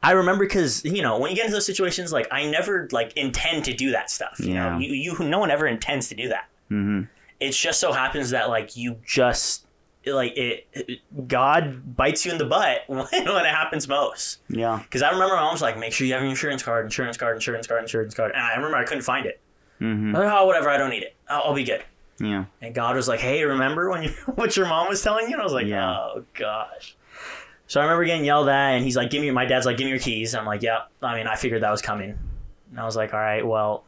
I 0.00 0.12
remember 0.12 0.44
because 0.44 0.84
you 0.84 1.02
know 1.02 1.18
when 1.18 1.30
you 1.30 1.36
get 1.36 1.46
into 1.46 1.56
those 1.56 1.66
situations, 1.66 2.12
like 2.12 2.28
I 2.30 2.48
never 2.48 2.88
like 2.92 3.16
intend 3.16 3.64
to 3.64 3.74
do 3.74 3.90
that 3.92 4.10
stuff. 4.10 4.38
You 4.38 4.54
know, 4.54 4.78
you, 4.78 4.92
you 4.92 5.18
no 5.24 5.38
one 5.38 5.50
ever 5.50 5.66
intends 5.66 6.08
to 6.10 6.14
do 6.14 6.28
that. 6.28 6.48
mm-hmm. 6.70 7.02
It 7.40 7.52
just 7.52 7.80
so 7.80 7.92
happens 7.92 8.30
that 8.30 8.48
like 8.48 8.76
you 8.76 8.96
just 9.04 9.66
like 10.14 10.36
it, 10.36 10.66
it- 10.72 11.00
God 11.28 11.96
bites 11.96 12.24
you 12.26 12.32
in 12.32 12.38
the 12.38 12.44
butt 12.44 12.82
when, 12.86 12.98
when 13.10 13.46
it 13.46 13.54
happens 13.54 13.88
most. 13.88 14.40
yeah 14.48 14.80
Because 14.82 15.02
I 15.02 15.10
remember 15.10 15.34
my 15.36 15.42
mom 15.42 15.52
was 15.52 15.62
like, 15.62 15.78
"Make 15.78 15.92
sure 15.92 16.06
you 16.06 16.12
have 16.14 16.22
your 16.22 16.30
insurance 16.30 16.62
card, 16.62 16.84
insurance 16.84 17.16
card, 17.16 17.34
insurance 17.36 17.66
card, 17.66 17.82
insurance 17.82 18.14
card," 18.14 18.32
and 18.32 18.40
I 18.42 18.54
remember 18.56 18.76
I 18.76 18.84
couldn't 18.84 19.02
find 19.04 19.26
it. 19.26 19.40
mm-hmm. 19.80 20.14
Like, 20.14 20.30
oh, 20.32 20.46
whatever, 20.46 20.68
I 20.70 20.76
don't 20.76 20.90
need 20.90 21.02
it. 21.02 21.14
I'll, 21.28 21.42
I'll 21.46 21.54
be 21.54 21.64
good. 21.64 21.82
yeah 22.20 22.44
And 22.60 22.74
God 22.74 22.96
was 22.96 23.08
like, 23.08 23.20
"Hey, 23.20 23.42
remember 23.44 23.90
when 23.90 24.02
you 24.04 24.10
what 24.34 24.56
your 24.56 24.66
mom 24.66 24.88
was 24.88 25.02
telling 25.02 25.26
you?" 25.26 25.32
And 25.34 25.40
I 25.40 25.44
was 25.44 25.52
like, 25.52 25.66
Yeah. 25.66 25.90
"Oh 25.96 26.24
gosh." 26.34 26.96
So 27.66 27.80
I 27.80 27.84
remember 27.84 28.04
getting 28.06 28.24
yelled 28.24 28.48
at, 28.48 28.70
and 28.76 28.84
he's 28.84 28.96
like, 28.96 29.10
"Give 29.10 29.20
me." 29.20 29.30
My 29.30 29.44
dad's 29.44 29.66
like, 29.66 29.76
"Give 29.76 29.84
me 29.84 29.90
your 29.90 29.98
keys." 30.00 30.34
I'm 30.34 30.46
like, 30.46 30.62
"Yeah." 30.62 30.82
I 31.02 31.16
mean, 31.16 31.26
I 31.26 31.34
figured 31.36 31.62
that 31.62 31.70
was 31.70 31.82
coming. 31.82 32.18
And 32.70 32.80
I 32.80 32.84
was 32.84 32.96
like, 32.96 33.12
"All 33.12 33.20
right, 33.20 33.46
well, 33.46 33.84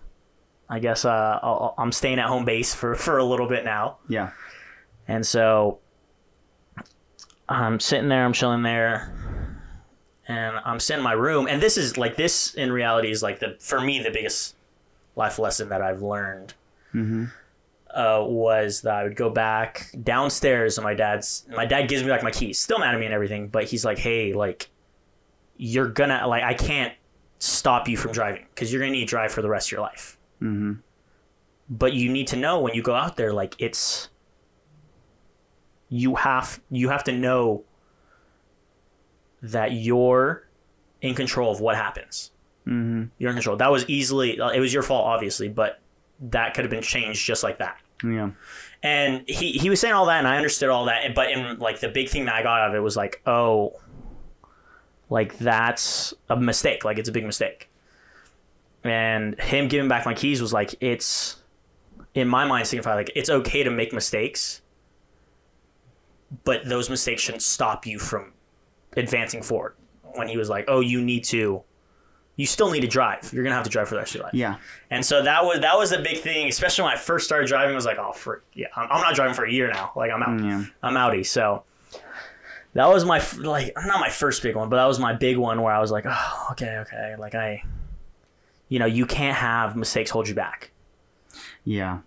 I 0.69 0.79
guess 0.81 1.05
uh, 1.07 1.39
I'll, 1.43 1.75
I'm 1.79 1.91
staying 1.93 2.19
at 2.19 2.27
home 2.27 2.45
base 2.45 2.75
for 2.75 2.95
for 3.05 3.17
a 3.19 3.25
little 3.25 3.49
bit 3.49 3.65
now." 3.65 3.97
yeah 4.09 4.31
And 5.09 5.27
so 5.27 5.79
I'm 7.51 7.81
sitting 7.81 8.09
there, 8.09 8.25
I'm 8.25 8.33
chilling 8.33 8.63
there, 8.63 9.13
and 10.29 10.57
I'm 10.65 10.79
sitting 10.79 11.01
in 11.01 11.05
my 11.05 11.13
room. 11.13 11.49
And 11.49 11.61
this 11.61 11.77
is 11.77 11.99
like 11.99 12.17
this 12.17 12.55
in 12.55 12.71
reality 12.71 13.11
is 13.11 13.23
like 13.23 13.41
the 13.41 13.57
for 13.59 13.81
me 13.81 14.01
the 14.01 14.11
biggest 14.11 14.55
life 15.17 15.39
lesson 15.39 15.69
that 15.71 15.83
I've 15.83 16.01
learned 16.01 16.55
mm-hmm. 16.95 17.25
uh, 17.93 18.23
was 18.25 18.83
that 18.83 18.95
I 18.95 19.03
would 19.03 19.17
go 19.17 19.29
back 19.29 19.91
downstairs 20.05 20.79
and 20.79 20.85
my 20.85 20.95
dad's 20.95 21.45
my 21.51 21.67
dad 21.67 21.89
gives 21.89 22.05
me 22.05 22.11
like 22.11 22.23
my 22.23 22.31
keys, 22.31 22.61
still 22.61 22.79
mad 22.79 22.95
at 22.95 23.01
me 23.01 23.07
and 23.07 23.15
everything, 23.15 23.49
but 23.49 23.65
he's 23.65 23.85
like, 23.85 23.99
hey, 23.99 24.33
like 24.33 24.71
you're 25.57 25.89
gonna 25.89 26.27
like 26.29 26.45
I 26.45 26.55
can't 26.55 26.95
stop 27.41 27.89
you 27.89 27.97
from 27.97 28.13
driving 28.13 28.47
because 28.55 28.73
you're 28.73 28.81
gonna 28.81 28.93
need 28.93 29.01
to 29.01 29.07
drive 29.07 29.33
for 29.33 29.43
the 29.43 29.49
rest 29.49 29.69
of 29.69 29.73
your 29.73 29.81
life. 29.81 30.17
Mm-hmm. 30.41 30.75
But 31.69 31.95
you 31.95 32.11
need 32.13 32.29
to 32.29 32.37
know 32.37 32.61
when 32.61 32.75
you 32.75 32.83
go 32.83 32.95
out 32.95 33.17
there, 33.17 33.33
like 33.33 33.57
it's 33.59 34.09
you 35.91 36.15
have 36.15 36.61
you 36.71 36.89
have 36.89 37.05
to 37.05 37.13
know 37.13 37.65
that 39.43 39.73
you're 39.73 40.49
in 41.03 41.15
control 41.15 41.53
of 41.53 41.61
what 41.61 41.77
happens. 41.77 42.31
Mm-hmm. 42.67 43.05
You're 43.19 43.31
in 43.31 43.37
control. 43.37 43.57
That 43.57 43.71
was 43.71 43.87
easily 43.89 44.39
it 44.39 44.61
was 44.61 44.73
your 44.73 44.83
fault, 44.83 45.07
obviously, 45.07 45.49
but 45.49 45.81
that 46.21 46.55
could 46.55 46.65
have 46.65 46.71
been 46.71 46.83
changed 46.83 47.27
just 47.27 47.43
like 47.43 47.59
that. 47.59 47.79
Yeah. 48.03 48.31
And 48.83 49.29
he 49.29 49.53
he 49.53 49.69
was 49.69 49.81
saying 49.81 49.95
all 49.95 50.07
that, 50.07 50.19
and 50.19 50.29
I 50.29 50.37
understood 50.37 50.71
all 50.71 50.87
that. 50.87 51.15
But 51.15 51.33
in 51.33 51.59
like 51.59 51.81
the 51.81 51.89
big 51.89 52.09
thing 52.09 52.25
that 52.27 52.35
I 52.35 52.43
got 52.43 52.61
out 52.61 52.71
of 52.71 52.75
it 52.77 52.81
was 52.81 52.97
like, 52.97 53.21
oh, 53.27 53.79
like 55.11 55.37
that's 55.39 56.15
a 56.29 56.37
mistake. 56.37 56.85
Like 56.85 56.99
it's 56.99 57.09
a 57.09 57.13
big 57.13 57.27
mistake. 57.27 57.69
And 58.85 59.39
him 59.39 59.69
giving 59.69 59.89
back 59.89 60.07
my 60.07 60.15
keys 60.15 60.41
was 60.41 60.53
like 60.53 60.75
it's 60.81 61.37
in 62.15 62.29
my 62.29 62.47
mind 62.47 62.67
signify 62.67 62.95
like 62.95 63.11
it's 63.15 63.29
okay 63.29 63.63
to 63.63 63.71
make 63.71 63.93
mistakes, 63.93 64.63
but 66.45 66.65
those 66.67 66.89
mistakes 66.91 67.23
shouldn't 67.23 67.43
stop 67.43 67.87
you 67.87 67.99
from 67.99 68.33
advancing 68.97 69.43
forward. 69.43 69.75
When 70.15 70.27
he 70.29 70.37
was 70.37 70.49
like, 70.49 70.65
oh, 70.69 70.81
you 70.81 71.01
need 71.03 71.25
to. 71.25 71.63
You 72.37 72.47
still 72.47 72.71
need 72.71 72.81
to 72.81 72.87
drive. 72.89 73.31
You're 73.33 73.43
gonna 73.45 73.55
have 73.55 73.65
to 73.65 73.71
drive 73.71 73.89
for 73.89 73.95
the 73.97 74.01
rest 74.01 74.13
of 74.13 74.17
your 74.17 74.25
life. 74.25 74.35
Yeah. 74.35 74.57
And 74.91 75.05
so 75.05 75.23
that 75.23 75.45
was 75.45 75.61
that 75.61 75.77
was 75.77 75.93
a 75.93 76.01
big 76.01 76.19
thing, 76.19 76.49
especially 76.49 76.85
when 76.85 76.93
I 76.95 76.97
first 76.97 77.27
started 77.27 77.49
driving. 77.49 77.73
I 77.73 77.77
was 77.77 77.85
like, 77.85 77.99
oh, 77.99 78.13
for 78.13 78.43
yeah, 78.55 78.69
I'm, 78.75 78.89
I'm 78.91 79.03
not 79.03 79.15
driving 79.15 79.35
for 79.35 79.45
a 79.45 79.53
year 79.53 79.71
now. 79.71 79.93
Like 79.95 80.11
I'm 80.11 80.23
out. 80.23 80.31
Mm, 80.41 80.45
yeah. 80.45 80.65
I'm 80.83 80.95
outie. 80.95 81.27
So 81.27 81.65
that 82.73 82.89
was 82.89 83.05
my 83.05 83.23
like 83.39 83.73
not 83.85 84.01
my 84.01 84.09
first 84.09 84.43
big 84.43 84.57
one, 84.57 84.69
but 84.71 84.77
that 84.77 84.87
was 84.87 84.99
my 84.99 85.13
big 85.13 85.37
one 85.37 85.61
where 85.61 85.73
I 85.75 85.81
was 85.81 85.91
like, 85.91 86.07
oh, 86.09 86.47
okay, 86.53 86.79
okay, 86.79 87.15
like 87.19 87.35
I, 87.35 87.63
you 88.69 88.79
know, 88.79 88.87
you 88.87 89.05
can't 89.05 89.37
have 89.37 89.77
mistakes 89.77 90.11
hold 90.11 90.27
you 90.27 90.35
back, 90.35 90.71
Yeah. 91.65 91.99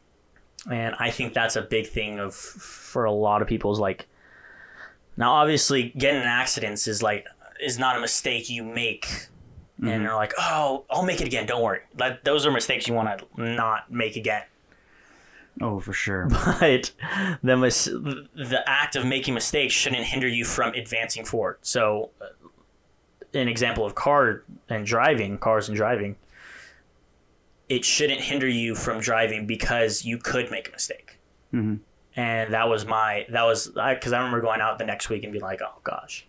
and 0.72 0.96
I 1.00 1.12
think 1.12 1.34
that's 1.34 1.58
a 1.58 1.62
big 1.62 1.88
thing 1.88 2.20
of 2.20 2.34
for 2.34 3.06
a 3.06 3.12
lot 3.12 3.42
of 3.42 3.48
people 3.48 3.72
is 3.72 3.80
like. 3.80 4.08
Now, 5.18 5.34
obviously, 5.34 5.94
getting 5.98 6.22
in 6.22 6.28
accidents 6.28 6.88
is 6.88 7.04
like 7.04 7.26
is 7.62 7.78
not 7.78 7.98
a 7.98 8.00
mistake 8.02 8.50
you 8.50 8.64
make 8.64 9.08
and 9.82 10.06
they're 10.06 10.16
like, 10.16 10.34
"Oh, 10.40 10.86
I'll 10.90 11.04
make 11.04 11.20
it 11.20 11.28
again. 11.28 11.46
Don't 11.46 11.62
worry." 11.62 11.82
That 11.96 12.24
those 12.24 12.46
are 12.46 12.52
mistakes 12.52 12.88
you 12.88 12.94
want 12.94 13.20
to 13.20 13.26
not 13.44 13.92
make 13.92 14.16
again. 14.16 14.44
Oh, 15.62 15.80
for 15.80 15.94
sure. 15.94 16.28
But 16.60 16.92
the 17.44 17.58
mis- 17.58 17.86
the 17.86 18.64
act 18.66 18.96
of 18.96 19.06
making 19.06 19.34
mistakes 19.34 19.74
shouldn't 19.74 20.06
hinder 20.06 20.28
you 20.28 20.46
from 20.46 20.74
advancing 20.74 21.26
forward. 21.26 21.58
So, 21.62 22.10
uh, 22.22 22.28
an 23.38 23.48
example 23.48 23.86
of 23.86 23.94
car 23.94 24.44
and 24.70 24.86
driving, 24.86 25.38
cars 25.38 25.68
and 25.68 25.76
driving, 25.78 26.16
it 27.70 27.84
shouldn't 27.86 28.22
hinder 28.22 28.48
you 28.48 28.74
from 28.76 29.00
driving 29.00 29.46
because 29.46 30.06
you 30.06 30.18
could 30.18 30.50
make 30.50 30.70
a 30.70 30.72
mistake. 30.72 31.18
Mhm. 31.54 31.80
And 32.16 32.54
that 32.54 32.70
was 32.70 32.86
my 32.86 33.26
that 33.30 33.44
was 33.44 33.68
because 33.68 34.14
I, 34.14 34.18
remember 34.18 34.42
going 34.42 34.62
out 34.62 34.78
the 34.78 34.86
next 34.86 35.10
week 35.10 35.24
and 35.24 35.32
being 35.34 35.44
like, 35.44 35.62
"Oh 35.64 35.80
gosh, 35.84 36.26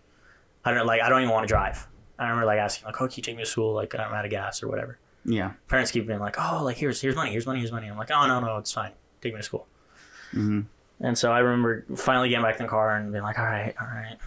I 0.63 0.73
don't 0.73 0.87
like 0.87 1.01
I 1.01 1.09
don't 1.09 1.21
even 1.21 1.31
want 1.33 1.43
to 1.43 1.47
drive." 1.47 1.87
I 2.17 2.23
remember 2.23 2.45
like 2.45 2.59
asking 2.59 2.87
like, 2.87 3.01
"Oh, 3.01 3.07
can 3.07 3.13
you 3.17 3.23
take 3.23 3.35
me 3.35 3.43
to 3.43 3.49
school? 3.49 3.73
Like 3.73 3.93
I'm 3.93 4.13
out 4.13 4.25
of 4.25 4.31
gas 4.31 4.63
or 4.63 4.67
whatever." 4.67 4.97
Yeah. 5.25 5.51
Parents 5.67 5.91
keep 5.91 6.07
being 6.07 6.19
like, 6.19 6.37
"Oh, 6.39 6.63
like 6.63 6.77
here's 6.77 7.01
here's 7.01 7.15
money, 7.15 7.31
here's 7.31 7.45
money, 7.45 7.59
here's 7.59 7.71
money." 7.71 7.87
I'm 7.87 7.97
like, 7.97 8.09
"Oh 8.11 8.25
no 8.27 8.39
no, 8.39 8.57
it's 8.57 8.71
fine. 8.71 8.91
Take 9.21 9.33
me 9.33 9.39
to 9.39 9.43
school." 9.43 9.67
hmm 10.31 10.61
And 10.99 11.17
so 11.17 11.31
I 11.31 11.39
remember 11.39 11.85
finally 11.95 12.29
getting 12.29 12.43
back 12.43 12.59
in 12.59 12.65
the 12.65 12.69
car 12.69 12.95
and 12.95 13.11
being 13.11 13.23
like, 13.23 13.37
"All 13.37 13.45
right, 13.45 13.75
all 13.79 13.87
right, 13.87 14.17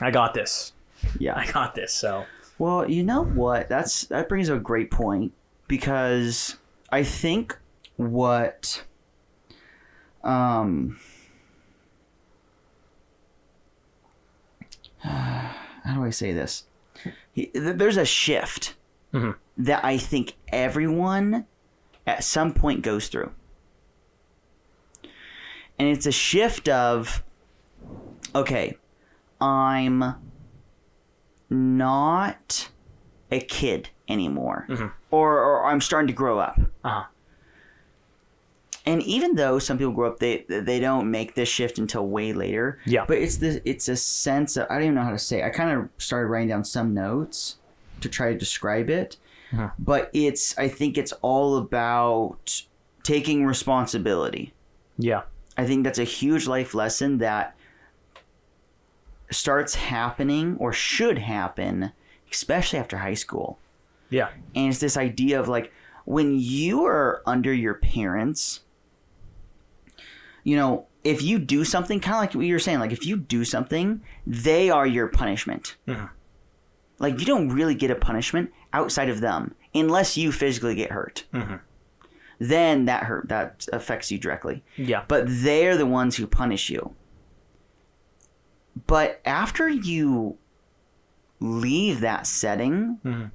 I 0.00 0.10
got 0.10 0.34
this. 0.34 0.72
Yeah. 1.20 1.36
I 1.36 1.50
got 1.52 1.74
this." 1.76 1.92
So 1.94 2.24
Well, 2.58 2.90
you 2.90 3.04
know 3.04 3.22
what? 3.24 3.68
That's 3.68 4.06
that 4.06 4.28
brings 4.28 4.50
up 4.50 4.56
a 4.56 4.60
great 4.60 4.90
point 4.90 5.32
because 5.68 6.56
I 6.90 7.04
think 7.04 7.56
what 7.96 8.82
um 10.28 10.98
how 14.98 15.94
do 15.94 16.04
I 16.04 16.10
say 16.10 16.32
this? 16.32 16.64
He- 17.32 17.50
There's 17.54 17.96
a 17.96 18.04
shift 18.04 18.74
Mhm. 19.14 19.36
that 19.56 19.84
I 19.84 19.96
think 19.96 20.34
everyone 20.48 21.46
at 22.06 22.24
some 22.24 22.52
point 22.52 22.82
goes 22.82 23.08
through. 23.08 23.32
And 25.78 25.88
it's 25.88 26.06
a 26.06 26.12
shift 26.12 26.68
of 26.68 27.22
okay, 28.34 28.76
I'm 29.40 30.04
not 31.48 32.70
a 33.30 33.40
kid 33.40 33.88
anymore, 34.08 34.66
Mhm. 34.68 34.92
or, 35.10 35.38
or 35.38 35.64
I'm 35.66 35.80
starting 35.80 36.08
to 36.08 36.12
grow 36.12 36.38
up. 36.38 36.58
Uh-huh. 36.84 37.04
And 38.88 39.02
even 39.02 39.34
though 39.34 39.58
some 39.58 39.76
people 39.76 39.92
grow 39.92 40.08
up, 40.08 40.18
they 40.18 40.44
they 40.48 40.80
don't 40.80 41.10
make 41.10 41.34
this 41.34 41.48
shift 41.48 41.78
until 41.78 42.06
way 42.08 42.32
later. 42.32 42.78
Yeah. 42.86 43.04
But 43.06 43.18
it's 43.18 43.36
the 43.36 43.60
it's 43.68 43.88
a 43.88 43.96
sense 43.96 44.56
of 44.56 44.66
I 44.70 44.74
don't 44.74 44.82
even 44.84 44.94
know 44.94 45.02
how 45.02 45.10
to 45.10 45.18
say. 45.18 45.40
It. 45.42 45.44
I 45.44 45.50
kind 45.50 45.70
of 45.78 45.88
started 45.98 46.28
writing 46.28 46.48
down 46.48 46.64
some 46.64 46.94
notes 46.94 47.56
to 48.00 48.08
try 48.08 48.32
to 48.32 48.38
describe 48.38 48.88
it, 48.88 49.16
Uh-huh. 49.52 49.68
but 49.78 50.10
it's 50.14 50.56
I 50.56 50.68
think 50.68 50.96
it's 50.96 51.12
all 51.20 51.56
about 51.58 52.62
taking 53.02 53.44
responsibility. 53.44 54.52
yeah, 54.96 55.22
I 55.56 55.66
think 55.66 55.84
that's 55.84 55.98
a 55.98 56.04
huge 56.18 56.46
life 56.46 56.72
lesson 56.74 57.18
that 57.18 57.54
starts 59.30 59.74
happening 59.74 60.56
or 60.58 60.72
should 60.72 61.18
happen, 61.18 61.92
especially 62.32 62.78
after 62.78 62.96
high 62.98 63.14
school. 63.14 63.58
yeah, 64.10 64.28
And 64.54 64.68
it's 64.70 64.78
this 64.80 64.96
idea 64.96 65.38
of 65.40 65.48
like 65.48 65.70
when 66.06 66.38
you 66.38 66.86
are 66.86 67.20
under 67.26 67.52
your 67.52 67.74
parents, 67.74 68.60
you 70.48 70.56
know, 70.56 70.86
if 71.04 71.22
you 71.22 71.38
do 71.38 71.64
something, 71.64 72.00
kind 72.00 72.14
of 72.16 72.20
like 72.22 72.34
what 72.34 72.46
you 72.46 72.54
were 72.54 72.58
saying, 72.58 72.78
like 72.80 72.92
if 72.92 73.04
you 73.06 73.16
do 73.16 73.44
something, 73.44 74.00
they 74.26 74.70
are 74.70 74.86
your 74.86 75.06
punishment. 75.08 75.76
Mhm. 75.86 76.08
Like 76.98 77.20
you 77.20 77.26
don't 77.26 77.50
really 77.50 77.74
get 77.74 77.90
a 77.90 77.94
punishment 77.94 78.50
outside 78.72 79.08
of 79.08 79.20
them 79.20 79.54
unless 79.74 80.16
you 80.16 80.32
physically 80.32 80.74
get 80.74 80.90
hurt. 80.90 81.24
Mm-hmm. 81.32 81.56
Then 82.40 82.86
that 82.86 83.04
hurt 83.04 83.28
that 83.28 83.66
affects 83.72 84.10
you 84.10 84.18
directly 84.18 84.62
yeah, 84.76 85.04
but 85.08 85.24
they're 85.28 85.76
the 85.76 85.86
ones 85.86 86.16
who 86.16 86.26
punish 86.26 86.70
you. 86.70 86.94
But 88.86 89.20
after 89.24 89.68
you 89.68 90.38
leave 91.40 92.00
that 92.00 92.26
setting, 92.26 92.98
Mhm. 93.04 93.30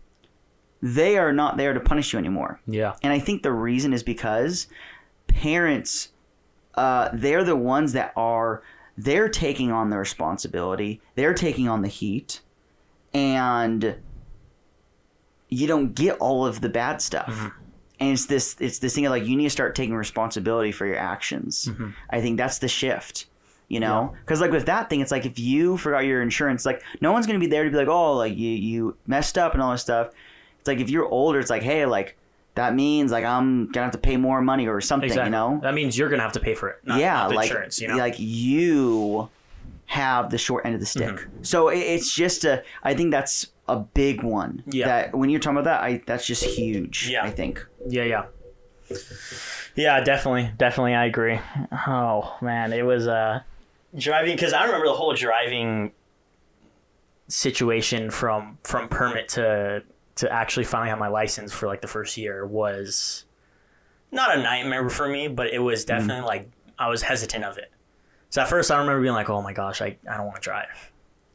they 0.82 1.18
are 1.18 1.32
not 1.34 1.58
there 1.58 1.74
to 1.74 1.80
punish 1.80 2.12
you 2.14 2.20
anymore. 2.20 2.60
yeah, 2.68 2.94
And 3.04 3.14
I 3.14 3.20
think 3.20 3.44
the 3.44 3.52
reason 3.52 3.94
is 3.94 4.04
because 4.04 4.68
parents, 5.28 6.10
uh, 6.76 7.10
they're 7.14 7.44
the 7.44 7.56
ones 7.56 7.94
that 7.94 8.14
are 8.16 8.64
they're 8.98 9.30
taking 9.30 9.72
on 9.72 9.90
the 9.90 9.98
responsibility, 9.98 11.02
they're 11.16 11.34
taking 11.34 11.68
on 11.68 11.82
the 11.82 11.88
heat, 11.88 12.42
and 13.14 13.96
you 15.50 15.68
don't 15.68 15.94
get 15.94 16.18
all 16.18 16.46
of 16.46 16.62
the 16.62 16.70
bad 16.70 17.02
stuff. 17.02 17.28
Mm-hmm. 17.28 17.48
And 18.00 18.12
it's 18.12 18.26
this 18.26 18.56
it's 18.60 18.80
this 18.80 18.96
thing 18.96 19.06
of 19.06 19.12
like 19.12 19.26
you 19.26 19.36
need 19.36 19.46
to 19.46 19.50
start 19.50 19.76
taking 19.76 19.96
responsibility 19.96 20.72
for 20.72 20.86
your 20.86 20.98
actions. 20.98 21.66
Mm-hmm. 21.66 21.90
I 22.10 22.22
think 22.22 22.38
that's 22.38 22.60
the 22.60 22.68
shift. 22.68 23.28
You 23.70 23.80
know, 23.80 24.14
because 24.20 24.40
like 24.40 24.52
with 24.52 24.68
that 24.68 24.90
thing, 24.90 25.00
it's 25.00 25.10
like 25.10 25.26
if 25.26 25.40
you 25.40 25.78
forgot 25.78 26.00
your 26.00 26.22
insurance, 26.22 26.64
like 26.64 26.84
no 27.02 27.12
one's 27.12 27.26
gonna 27.26 27.40
be 27.40 27.48
there 27.48 27.64
to 27.64 27.72
be 27.72 27.78
like, 27.78 27.88
oh, 27.88 28.14
like 28.14 28.38
you 28.38 28.50
you 28.50 28.98
messed 29.08 29.38
up 29.38 29.54
and 29.54 29.64
all 29.64 29.72
this 29.72 29.82
stuff. 29.82 30.12
It's 30.60 30.68
like 30.68 30.80
if 30.80 30.92
you're 30.92 31.08
older, 31.08 31.40
it's 31.40 31.50
like, 31.50 31.64
hey, 31.64 31.86
like 31.86 32.16
that 32.56 32.76
means 32.76 33.12
like 33.12 33.26
I'm 33.26 33.72
gonna 33.72 33.86
have 33.86 33.94
to 33.94 33.98
pay 33.98 34.18
more 34.18 34.42
money 34.42 34.68
or 34.68 34.80
something. 34.82 35.10
exactly. 35.10 35.28
You 35.28 35.32
know? 35.32 35.60
that 35.64 35.74
means 35.74 35.98
you're 35.98 36.10
gonna 36.10 36.24
have 36.24 36.34
to 36.34 36.40
pay 36.40 36.54
for 36.54 36.70
it. 36.70 36.80
Not, 36.84 37.00
yeah, 37.00 37.14
not 37.14 37.34
like 37.34 37.50
insurance. 37.50 37.82
You 37.82 37.88
know, 37.90 37.98
like 37.98 38.16
you 38.18 39.30
have 39.86 40.30
the 40.30 40.38
short 40.38 40.66
end 40.66 40.74
of 40.76 40.80
the 40.80 40.86
stick. 40.86 41.16
Mm-hmm. 41.16 41.44
So 41.44 41.70
it, 41.70 41.80
it's 41.80 42.14
just 42.14 42.46
a. 42.46 42.64
I 42.84 42.94
think 42.94 43.12
that's 43.12 43.48
a 43.68 43.78
big 43.78 44.24
one. 44.24 44.64
Yeah. 44.68 44.88
That 44.88 45.16
when 45.16 45.30
you're 45.30 45.40
talking 45.40 45.58
about 45.58 45.66
that, 45.66 45.82
I 45.82 46.02
that's 46.06 46.26
just 46.26 46.44
huge. 46.44 47.10
Yeah. 47.10 47.24
I 47.24 47.32
think. 47.32 47.66
Yeah, 47.88 48.04
yeah. 48.04 48.26
Yeah, 49.76 50.02
definitely. 50.02 50.52
Definitely 50.58 50.94
I 50.94 51.06
agree. 51.06 51.40
Oh, 51.88 52.38
man, 52.42 52.74
it 52.74 52.86
was 52.86 53.08
uh 53.08 53.42
driving 53.96 54.38
cuz 54.38 54.54
I 54.54 54.66
remember 54.66 54.88
the 54.88 54.94
whole 54.94 55.14
driving 55.14 55.92
situation 57.28 58.12
from 58.12 58.58
from 58.64 58.88
permit 58.90 59.30
to 59.30 59.84
to 60.16 60.32
actually 60.32 60.66
finally 60.66 60.90
have 60.90 61.00
my 61.00 61.08
license 61.08 61.52
for 61.54 61.68
like 61.68 61.82
the 61.82 61.88
first 61.88 62.18
year 62.18 62.46
was 62.46 63.26
not 64.12 64.38
a 64.38 64.42
nightmare 64.42 64.90
for 64.90 65.08
me, 65.08 65.28
but 65.28 65.48
it 65.48 65.60
was 65.60 65.86
definitely 65.86 66.24
like 66.24 66.50
I 66.78 66.90
was 66.90 67.02
hesitant 67.02 67.44
of 67.44 67.58
it. 67.58 67.72
So 68.30 68.42
at 68.42 68.48
first 68.50 68.72
I 68.72 68.78
remember 68.80 69.02
being 69.02 69.14
like, 69.14 69.30
"Oh 69.30 69.42
my 69.42 69.54
gosh, 69.54 69.82
I, 69.82 69.98
I 70.10 70.18
don't 70.18 70.26
want 70.26 70.36
to 70.38 70.42
drive. 70.42 70.92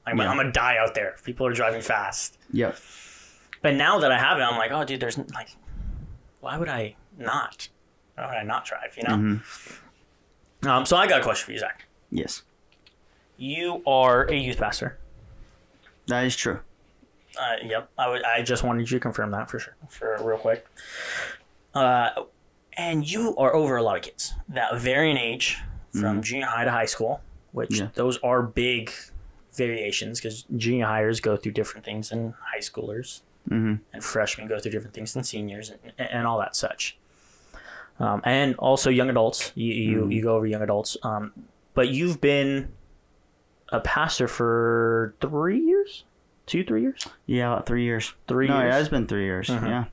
I'm, 0.07 0.19
Yeah. 0.19 0.31
I'm 0.31 0.37
gonna 0.37 0.53
die 0.53 0.77
out 0.79 0.95
there. 0.95 1.17
People 1.25 1.47
are 1.47 1.53
driving 1.53 1.81
fast." 1.81 2.39
Yep. 2.53 2.77
But 3.63 3.75
now 3.75 3.99
that 3.99 4.13
I 4.13 4.19
have 4.19 4.39
it, 4.39 4.43
I'm 4.43 4.57
like, 4.57 4.71
oh, 4.71 4.85
dude, 4.85 5.01
there's 5.01 5.19
like, 5.19 5.49
why 6.41 6.57
would 6.57 6.69
I 6.69 6.95
not? 7.19 7.69
Why 8.15 8.27
would 8.27 8.37
I 8.37 8.43
not 8.45 8.65
drive? 8.65 8.97
You 8.97 9.03
know. 9.03 9.15
Mm-hmm. 9.17 10.69
Um, 10.69 10.87
so 10.87 10.97
I 10.97 11.07
got 11.09 11.21
a 11.21 11.23
question 11.25 11.47
for 11.47 11.53
you, 11.53 11.59
Zach. 11.59 11.85
Yes, 12.11 12.43
You 13.37 13.83
are 13.87 14.25
a 14.31 14.35
youth 14.35 14.59
pastor. 14.59 14.99
that 16.07 16.25
is 16.25 16.35
true. 16.37 16.61
Uh, 17.39 17.57
yep. 17.65 17.91
I. 17.99 18.21
I 18.39 18.43
just 18.43 18.63
wanted 18.65 18.91
you 18.91 18.99
to 18.99 19.01
confirm 19.01 19.31
that 19.33 19.49
for 19.51 19.59
sure, 19.59 19.77
for 19.89 20.19
real 20.23 20.39
quick. 20.39 20.67
Uh, 21.75 22.11
and 22.77 23.09
you 23.09 23.37
are 23.37 23.55
over 23.55 23.77
a 23.77 23.83
lot 23.83 23.97
of 23.97 24.03
kids 24.03 24.35
that 24.49 24.79
vary 24.81 25.11
in 25.11 25.17
age 25.17 25.59
from 25.93 26.23
junior 26.23 26.47
high 26.47 26.65
to 26.65 26.71
high 26.71 26.85
school, 26.87 27.21
which 27.53 27.79
Yeah. 27.81 27.89
those 27.95 28.19
are 28.19 28.43
big 28.43 28.91
variations 29.55 30.21
because 30.21 30.45
junior 30.57 30.87
hires 30.87 31.21
go 31.21 31.37
through 31.37 31.53
different 31.53 31.85
things 31.85 32.11
than 32.11 32.35
high 32.53 32.61
schoolers, 32.61 33.21
Mm-hmm. 33.51 33.77
and 33.95 34.05
freshmen 34.05 34.47
go 34.47 34.59
through 34.59 34.73
different 34.73 34.95
things 34.95 35.15
than 35.15 35.25
seniors, 35.25 35.71
and, 35.71 35.93
and 36.11 36.27
all 36.27 36.39
that 36.39 36.55
such. 36.55 36.99
Um, 37.99 38.21
and 38.25 38.55
also 38.57 38.91
young 38.91 39.09
adults. 39.11 39.53
You 39.55 39.73
you, 39.73 40.09
you 40.09 40.23
go 40.23 40.37
over 40.37 40.47
young 40.47 40.63
adults. 40.63 40.97
Um, 41.03 41.33
but 41.75 41.89
you've 41.89 42.21
been 42.21 42.69
a 43.71 43.81
pastor 43.81 44.29
for 44.29 45.15
three 45.21 45.59
years, 45.61 46.05
two 46.49 46.65
three 46.65 46.83
years. 46.83 47.07
Yeah, 47.27 47.53
about 47.53 47.67
three 47.67 47.85
years. 47.85 48.13
Three 48.27 48.49
no, 48.49 48.55
years. 48.55 48.65
Mm-hmm. 48.65 48.69
it 48.69 48.79
has 48.79 48.89
been 48.89 49.07
three 49.07 49.25
years. 49.25 49.49
Yeah, 49.49 49.85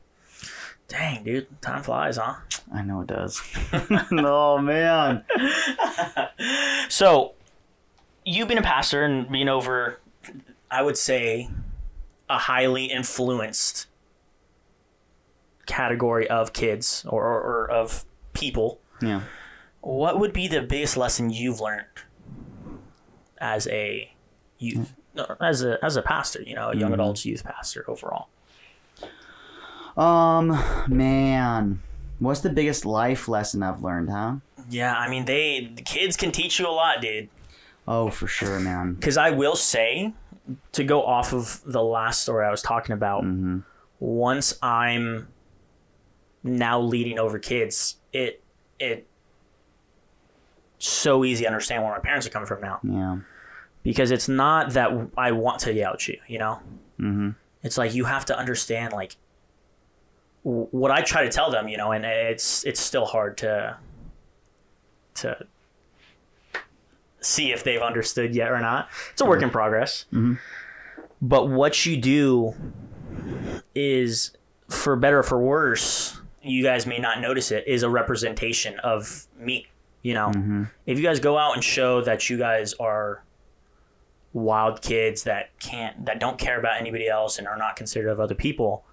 Dang, 0.88 1.24
dude, 1.24 1.62
time 1.62 1.82
flies, 1.82 2.18
huh? 2.18 2.36
I 2.74 2.84
know 2.84 3.02
it 3.02 3.08
does. 3.08 3.42
oh 4.12 4.60
man. 4.60 5.24
So, 6.88 7.34
you've 8.24 8.48
been 8.48 8.60
a 8.60 8.64
pastor 8.64 9.04
and 9.04 9.30
been 9.30 9.50
over, 9.50 10.00
I 10.70 10.84
would 10.84 10.98
say, 10.98 11.50
a 12.30 12.38
highly 12.38 12.86
influenced 12.86 13.88
category 15.66 16.30
of 16.30 16.54
kids 16.54 17.04
or, 17.08 17.26
or, 17.26 17.42
or 17.42 17.72
of 17.72 18.06
people. 18.34 18.80
Yeah. 19.02 19.22
What 19.82 20.20
would 20.20 20.32
be 20.32 20.48
the 20.48 20.62
biggest 20.62 20.96
lesson 20.96 21.32
you've 21.32 21.60
learned 21.60 21.86
as 23.40 23.68
a 23.68 24.12
youth, 24.60 24.78
no, 24.78 24.86
as 25.42 25.64
a 25.64 25.78
as 25.84 25.96
a 25.96 26.02
pastor? 26.02 26.42
You 26.42 26.56
know, 26.56 26.70
a 26.70 26.76
young 26.76 26.94
adults 26.94 27.26
youth 27.26 27.44
pastor 27.44 27.84
overall. 27.90 28.28
Um, 29.98 30.62
man, 30.88 31.82
what's 32.20 32.42
the 32.42 32.50
biggest 32.50 32.86
life 32.86 33.28
lesson 33.28 33.64
I've 33.64 33.82
learned, 33.82 34.10
huh? 34.10 34.36
Yeah, 34.70 34.94
I 34.96 35.10
mean, 35.10 35.26
they 35.26 35.72
the 35.74 35.82
kids 35.82 36.18
can 36.18 36.32
teach 36.32 36.60
you 36.60 36.68
a 36.68 36.72
lot, 36.72 37.02
dude. 37.02 37.30
Oh, 37.88 38.10
for 38.10 38.28
sure, 38.28 38.60
man. 38.60 38.96
Because 38.96 39.16
I 39.16 39.30
will 39.30 39.56
say, 39.56 40.14
to 40.74 40.84
go 40.84 41.04
off 41.06 41.34
of 41.34 41.62
the 41.66 41.84
last 41.84 42.22
story 42.24 42.46
I 42.46 42.52
was 42.52 42.62
talking 42.62 42.94
about, 42.94 43.24
Mm-hmm. 43.24 43.60
once 44.00 44.58
I'm 44.62 45.28
now 46.44 46.80
leading 46.82 47.20
over 47.20 47.40
kids, 47.40 47.98
it 48.12 48.44
it 48.80 49.08
so 50.78 51.24
easy 51.24 51.44
to 51.44 51.48
understand 51.50 51.84
where 51.84 51.94
my 51.94 52.00
parents 52.00 52.28
are 52.28 52.32
coming 52.32 52.48
from 52.48 52.62
now. 52.62 52.80
Yeah. 52.84 53.18
Because 53.86 54.12
it's 54.12 54.28
not 54.28 54.74
that 54.74 54.90
I 55.16 55.32
want 55.32 55.60
to 55.62 55.74
yell 55.74 55.94
at 55.94 56.08
you, 56.08 56.18
you 56.28 56.40
know. 56.40 56.60
Mm-hmm. 57.00 57.30
It's 57.64 57.78
like 57.78 57.94
you 57.94 58.04
have 58.06 58.26
to 58.26 58.38
understand 58.38 58.92
like 58.92 59.16
w- 60.44 60.68
what 60.72 60.92
I 60.92 61.02
try 61.02 61.24
to 61.24 61.30
tell 61.30 61.52
them, 61.52 61.68
you 61.68 61.78
know, 61.78 61.92
and 61.92 62.04
it's 62.04 62.66
it's 62.66 62.80
still 62.80 63.06
hard 63.06 63.38
to 63.38 63.78
to 65.16 65.46
see 67.22 67.52
if 67.52 67.64
they've 67.64 67.82
understood 67.82 68.36
yet 68.36 68.52
or 68.52 68.60
not. 68.60 68.90
It's 69.12 69.22
a 69.22 69.26
work 69.26 69.42
in 69.42 69.50
mm-hmm. 69.50 69.54
progress. 69.54 70.06
Mm-hmm. 70.12 70.34
But 71.22 71.50
what 71.50 71.86
you 71.86 71.98
do 71.98 72.54
is, 73.74 74.32
for 74.68 74.96
better 74.96 75.20
or 75.20 75.24
for 75.24 75.40
worse, 75.40 76.20
you 76.42 76.64
guys 76.64 76.86
may 76.86 77.00
not 77.00 77.22
notice 77.22 77.52
it, 77.52 77.68
is 77.68 77.84
a 77.84 77.90
representation 77.90 78.80
of 78.80 79.28
me. 79.40 79.68
You 80.02 80.14
know, 80.14 80.28
mm-hmm. 80.30 80.64
if 80.86 80.98
you 81.00 81.04
guys 81.04 81.20
go 81.20 81.38
out 81.38 81.54
and 81.54 81.64
show 81.64 82.02
that 82.02 82.30
you 82.30 82.38
guys 82.38 82.74
are 82.80 83.24
wild 84.36 84.82
kids 84.82 85.24
that 85.24 85.58
can't 85.60 86.06
that 86.06 86.20
don't 86.20 86.38
care 86.38 86.60
about 86.60 86.78
anybody 86.80 87.08
else 87.08 87.40
and 87.40 87.48
are 87.48 87.58
not 87.58 87.76
considerate 87.78 88.12
of 88.12 88.20
other 88.20 88.36
people 88.36 88.84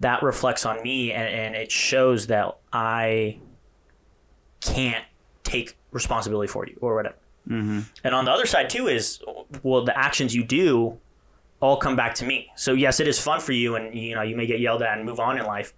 that 0.00 0.22
reflects 0.22 0.66
on 0.66 0.82
me 0.82 1.10
and, 1.12 1.26
and 1.28 1.54
it 1.56 1.72
shows 1.72 2.26
that 2.26 2.54
i 2.70 3.38
can't 4.60 5.04
take 5.44 5.76
responsibility 5.92 6.46
for 6.46 6.66
you 6.66 6.76
or 6.80 6.94
whatever 6.94 7.16
Mm-hmm. 7.48 7.80
and 8.04 8.14
on 8.14 8.24
the 8.24 8.30
other 8.30 8.46
side 8.46 8.70
too 8.70 8.86
is 8.88 9.20
well 9.62 9.84
the 9.84 9.98
actions 9.98 10.34
you 10.34 10.44
do 10.44 10.98
all 11.60 11.76
come 11.76 11.94
back 11.94 12.14
to 12.16 12.24
me 12.24 12.50
so 12.56 12.72
yes 12.72 13.00
it 13.00 13.08
is 13.08 13.18
fun 13.20 13.38
for 13.40 13.52
you 13.52 13.76
and 13.76 13.94
you 13.94 14.14
know 14.14 14.22
you 14.22 14.34
may 14.34 14.46
get 14.46 14.60
yelled 14.60 14.82
at 14.82 14.96
and 14.96 15.06
move 15.06 15.20
on 15.20 15.36
in 15.38 15.44
life 15.44 15.74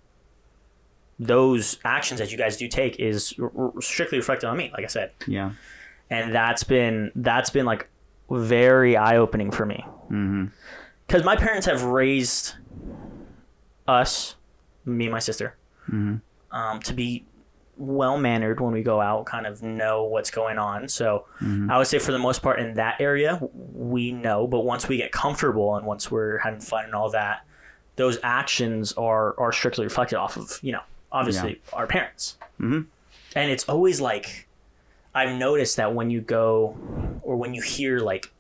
those 1.19 1.79
actions 1.85 2.21
that 2.21 2.31
you 2.31 2.39
guys 2.39 2.57
do 2.57 2.69
take 2.69 3.01
is 3.01 3.35
r- 3.41 3.51
r- 3.57 3.73
strictly 3.81 4.19
reflected 4.19 4.47
on 4.47 4.57
me 4.57 4.71
like 4.75 4.85
i 4.85 4.87
said 4.87 5.11
Yeah. 5.27 5.53
and 6.11 6.33
that's 6.35 6.63
been 6.63 7.11
that's 7.17 7.51
been 7.51 7.67
like 7.67 7.89
very 8.31 8.97
eye 8.97 9.17
opening 9.17 9.51
for 9.51 9.65
me 9.67 9.85
Mm-hmm. 10.11 10.47
because 11.07 11.25
my 11.25 11.35
parents 11.37 11.67
have 11.67 11.83
raised 11.83 12.55
us, 13.89 14.35
me 14.85 15.07
and 15.07 15.13
my 15.13 15.19
sister, 15.19 15.57
Mhm. 15.91 16.21
um, 16.51 16.81
to 16.81 16.93
be 16.93 17.25
well 17.79 18.17
mannered 18.17 18.59
when 18.61 18.73
we 18.73 18.83
go 18.83 19.01
out, 19.01 19.27
kind 19.27 19.47
of 19.47 19.63
know 19.63 20.05
what's 20.05 20.31
going 20.31 20.59
on. 20.59 20.89
So 20.89 21.27
I 21.69 21.77
would 21.77 21.87
say 21.87 21.99
for 21.99 22.11
the 22.13 22.19
most 22.19 22.43
part 22.43 22.59
in 22.59 22.75
that 22.75 23.01
area, 23.01 23.39
we 23.75 24.13
know. 24.13 24.47
But 24.47 24.61
once 24.61 24.89
we 24.89 24.97
get 24.97 25.13
comfortable 25.13 25.77
and 25.77 25.85
once 25.87 26.11
we're 26.11 26.39
having 26.39 26.61
fun 26.61 26.87
and 26.87 26.95
all 26.95 27.11
that, 27.11 27.45
those 27.97 28.19
actions 28.23 28.93
are 28.95 29.39
are 29.39 29.53
strictly 29.53 29.85
reflected 29.85 30.17
off 30.17 30.37
of 30.37 30.59
you 30.63 30.73
know 30.73 30.81
obviously 31.13 31.61
our 31.73 31.87
parents. 31.87 32.39
Mhm. 32.61 32.87
And 33.35 33.51
it's 33.51 33.65
always 33.69 34.01
like 34.01 34.46
I've 35.17 35.35
noticed 35.35 35.79
that 35.79 35.95
when 35.95 36.11
you 36.11 36.21
go 36.21 36.77
or 37.23 37.37
when 37.37 37.55
you 37.55 37.63
hear 37.63 38.01
like 38.01 38.31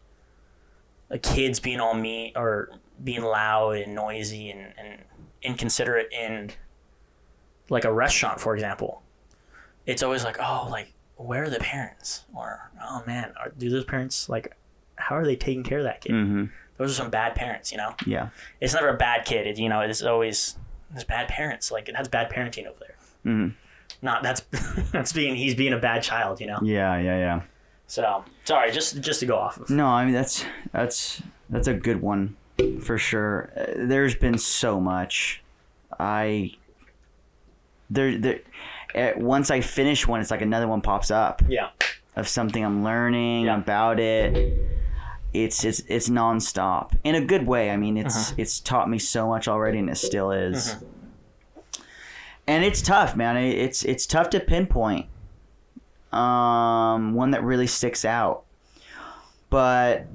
a 1.09 1.19
kids 1.19 1.59
being 1.59 1.81
all 1.81 1.95
mean 1.95 2.33
or 2.37 2.69
being 3.03 3.23
loud 3.23 3.77
and 3.79 3.95
noisy 3.95 4.51
and, 4.51 4.75
and 4.77 5.01
inconsiderate 5.43 6.13
in 6.13 6.51
like 7.71 7.87
a 7.87 7.93
restaurant, 7.93 8.39
for 8.41 8.55
example, 8.55 9.03
it's 9.87 10.03
always 10.03 10.23
like, 10.23 10.37
oh, 10.39 10.69
like 10.71 10.93
where 11.17 11.45
are 11.45 11.51
the 11.51 11.61
parents? 11.61 12.25
Or 12.37 12.71
oh 12.83 13.03
man, 13.07 13.33
are, 13.41 13.51
do 13.57 13.71
those 13.71 13.87
parents 13.87 14.29
like 14.29 14.55
how 14.97 15.17
are 15.17 15.25
they 15.25 15.37
taking 15.37 15.63
care 15.63 15.79
of 15.79 15.85
that 15.85 16.03
kid? 16.03 16.13
Mm-hmm. 16.13 16.45
Those 16.77 16.91
are 16.91 16.95
some 16.95 17.11
bad 17.11 17.35
parents, 17.35 17.73
you 17.73 17.79
know. 17.79 17.95
Yeah. 18.07 18.29
It's 18.61 18.75
never 18.75 18.89
a 18.91 18.99
bad 18.99 19.25
kid, 19.25 19.47
it, 19.47 19.59
you 19.59 19.71
know. 19.71 19.81
It's 19.81 20.03
always 20.03 20.59
there's 20.91 21.05
bad 21.05 21.29
parents. 21.29 21.73
Like 21.73 21.87
that's 21.91 22.09
bad 22.09 22.31
parenting 22.31 22.67
over 22.67 22.79
there. 22.81 22.97
Mhm. 23.33 23.55
Not 24.03 24.23
that's 24.23 24.41
that's 24.93 25.13
being 25.13 25.37
he's 25.37 25.55
being 25.55 25.73
a 25.73 25.79
bad 25.79 26.03
child, 26.03 26.41
you 26.41 26.47
know. 26.47 26.59
Yeah. 26.63 26.99
Yeah. 26.99 27.19
Yeah. 27.19 27.43
So 27.87 28.25
sorry, 28.45 28.73
just 28.73 29.01
just 29.01 29.21
to 29.21 29.27
go 29.27 29.37
off 29.37 29.59
of. 29.59 29.71
No, 29.71 29.87
I 29.87 30.05
mean 30.05 30.15
that's 30.15 30.45
that's 30.73 31.23
that's 31.51 31.69
a 31.69 31.75
good 31.75 32.01
one 32.03 32.37
for 32.83 32.99
sure. 32.99 33.51
Uh, 33.57 33.65
there's 33.77 34.15
been 34.15 34.39
so 34.39 34.81
much. 34.81 35.43
I 35.99 36.53
there 37.91 38.19
there. 38.19 38.41
Uh, 38.95 39.13
once 39.17 39.51
I 39.51 39.61
finish 39.61 40.07
one, 40.07 40.21
it's 40.21 40.31
like 40.31 40.43
another 40.43 40.67
one 40.69 40.81
pops 40.81 41.11
up 41.11 41.43
Yeah. 41.49 41.69
of 42.17 42.27
something 42.29 42.65
I'm 42.65 42.83
learning 42.83 43.45
Yeah. 43.47 43.59
about 43.59 44.01
it. 44.01 44.59
It's 45.35 45.65
it's 45.65 45.81
it's 45.89 46.09
nonstop 46.09 46.93
in 47.05 47.15
a 47.15 47.21
good 47.21 47.47
way. 47.47 47.71
I 47.71 47.77
mean, 47.77 47.97
it's 47.97 48.17
Uh-huh. 48.17 48.35
it's 48.39 48.59
taught 48.61 48.89
me 48.89 48.99
so 48.99 49.29
much 49.29 49.49
already, 49.49 49.79
and 49.79 49.91
it 49.91 49.97
still 49.97 50.31
is. 50.33 50.73
Uh-huh. 50.75 50.85
And 52.47 52.65
it's 52.65 52.81
tough, 52.81 53.17
man. 53.17 53.37
It's 53.37 53.85
it's 53.85 54.07
tough 54.07 54.31
to 54.31 54.41
pinpoint 54.41 55.07
um, 56.13 57.15
one 57.15 57.33
that 57.33 57.43
really 57.43 57.67
sticks 57.67 58.05
out. 58.05 58.45
But 59.51 60.07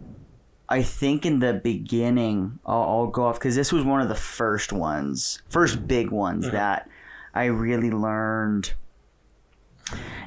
I 0.69 0.81
think 0.81 1.25
in 1.25 1.39
the 1.39 1.53
beginning, 1.53 2.59
I'll, 2.65 2.81
I'll 2.83 3.07
go 3.07 3.25
off 3.25 3.35
because 3.39 3.55
this 3.55 3.71
was 3.73 3.83
one 3.83 4.01
of 4.01 4.07
the 4.09 4.15
first 4.15 4.71
ones, 4.71 5.41
first 5.49 5.85
big 5.87 6.09
ones 6.11 6.45
that 6.51 6.89
I 7.33 7.45
really 7.45 7.91
learned. 7.91 8.73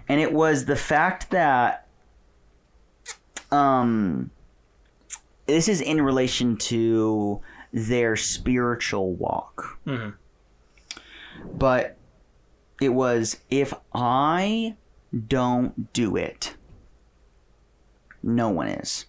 And 0.08 0.20
it 0.20 0.32
was 0.32 0.66
the 0.66 0.76
fact 0.76 1.30
that 1.30 1.86
um, 3.50 4.30
this 5.46 5.68
is 5.68 5.80
in 5.80 6.02
relation 6.02 6.56
to 6.58 7.40
their 7.72 8.16
spiritual 8.16 9.14
walk. 9.14 9.78
Mhm. 9.86 10.14
But 11.52 11.96
it 12.80 12.90
was 12.90 13.38
if 13.50 13.72
I 13.94 14.76
don't 15.28 15.92
do 15.92 16.16
it, 16.16 16.56
no 18.22 18.48
one 18.48 18.68
is. 18.68 19.06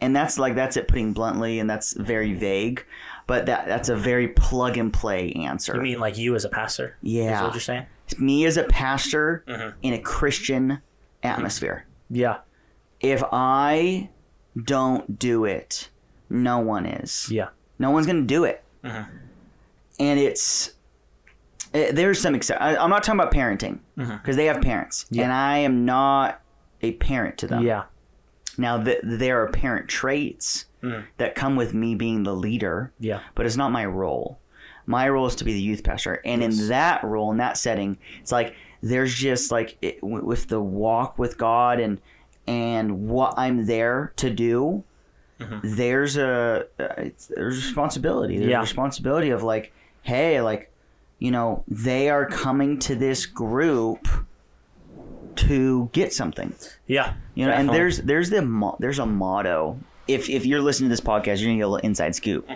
And 0.00 0.14
that's 0.16 0.38
like 0.38 0.54
that's 0.54 0.76
it 0.76 0.88
putting 0.88 1.12
bluntly 1.12 1.60
and 1.60 1.70
that's 1.70 1.92
very 1.92 2.32
vague, 2.34 2.84
but 3.26 3.46
that 3.46 3.66
that's 3.66 3.88
a 3.88 3.96
very 3.96 4.28
plug 4.28 4.76
and 4.76 4.92
play 4.92 5.32
answer. 5.32 5.76
You 5.76 5.82
mean 5.82 6.00
like 6.00 6.18
you 6.18 6.34
as 6.34 6.44
a 6.44 6.48
pastor? 6.48 6.96
Is 7.02 7.12
Yeah. 7.12 7.42
what 7.44 7.54
you're 7.54 7.60
saying? 7.60 7.86
Me 8.18 8.44
as 8.44 8.56
a 8.56 8.64
pastor 8.64 9.44
Mhm. 9.46 9.74
in 9.82 9.92
a 9.94 9.98
Christian 9.98 10.80
atmosphere. 11.22 11.86
Yeah. 12.10 12.38
If 13.00 13.22
I 13.32 14.10
don't 14.64 15.18
do 15.18 15.44
it, 15.44 15.88
no 16.28 16.58
one 16.58 16.84
is. 16.84 17.30
Yeah. 17.30 17.48
No 17.78 17.90
one's 17.90 18.06
going 18.06 18.20
to 18.20 18.26
do 18.26 18.44
it. 18.44 18.62
Mhm. 18.84 19.06
And 20.00 20.18
it's 20.18 20.72
eh, 21.74 21.92
there's 21.92 22.20
some 22.20 22.34
exce- 22.34 22.60
I, 22.60 22.76
I'm 22.76 22.90
not 22.90 23.02
talking 23.02 23.20
about 23.20 23.32
parenting 23.32 23.78
because 23.96 24.34
Mhm. 24.34 24.36
they 24.36 24.46
have 24.46 24.60
parents, 24.60 25.06
Yeah. 25.10 25.24
and 25.24 25.32
I 25.32 25.58
am 25.58 25.84
not 25.84 26.40
a 26.82 26.92
parent 26.92 27.38
to 27.38 27.46
them. 27.46 27.62
Yeah. 27.64 27.84
Now, 28.58 28.82
th- 28.82 29.00
there 29.02 29.42
are 29.42 29.48
parent 29.48 29.88
traits 29.88 30.66
Mm. 30.82 31.04
that 31.18 31.34
come 31.36 31.54
with 31.56 31.72
me 31.74 31.94
being 31.94 32.24
the 32.24 32.34
leader, 32.34 32.92
Yeah. 32.98 33.20
but 33.36 33.46
it's 33.46 33.56
not 33.56 33.70
my 33.70 33.86
role. 33.86 34.38
My 34.84 35.08
role 35.08 35.26
is 35.26 35.36
to 35.36 35.44
be 35.44 35.52
the 35.52 35.60
youth 35.60 35.84
pastor, 35.84 36.20
and 36.24 36.42
Yes. 36.42 36.58
in 36.60 36.68
that 36.68 37.04
role, 37.04 37.30
in 37.30 37.38
that 37.38 37.56
setting, 37.56 37.96
it's 38.20 38.32
like 38.32 38.54
there's 38.82 39.14
just 39.14 39.52
like 39.52 39.78
it, 39.80 40.00
w- 40.00 40.24
with 40.24 40.48
the 40.48 40.60
walk 40.60 41.18
with 41.18 41.38
God 41.38 41.78
and 41.80 42.00
and 42.48 43.08
what 43.08 43.34
I'm 43.38 43.66
there 43.66 44.12
to 44.16 44.28
do. 44.28 44.82
Mhm. 45.42 45.76
There's 45.76 46.16
a 46.16 46.66
uh, 46.78 46.84
it's, 46.98 47.26
there's 47.26 47.56
responsibility. 47.64 48.38
There's 48.38 48.50
Yeah. 48.50 48.58
a 48.58 48.62
responsibility 48.62 49.30
of 49.30 49.42
like, 49.42 49.72
hey, 50.02 50.40
like, 50.40 50.70
you 51.18 51.30
know, 51.30 51.62
they 51.68 52.10
are 52.10 52.26
coming 52.26 52.78
to 52.80 52.94
this 52.94 53.26
group 53.26 54.06
to 55.36 55.88
get 55.92 56.12
something. 56.12 56.54
Yeah. 56.86 57.14
You 57.34 57.46
know, 57.46 57.52
and 57.52 57.68
there's 57.68 57.98
there's 58.02 58.30
the 58.30 58.72
there's 58.80 58.98
a 58.98 59.06
motto. 59.06 59.78
If 60.08 60.28
if 60.28 60.44
you're 60.44 60.60
listening 60.60 60.88
to 60.90 60.92
this 60.92 61.00
podcast, 61.00 61.38
you're 61.40 61.48
gonna 61.48 61.56
get 61.58 61.62
a 61.62 61.68
little 61.68 61.86
inside 61.88 62.14
scoop. 62.14 62.48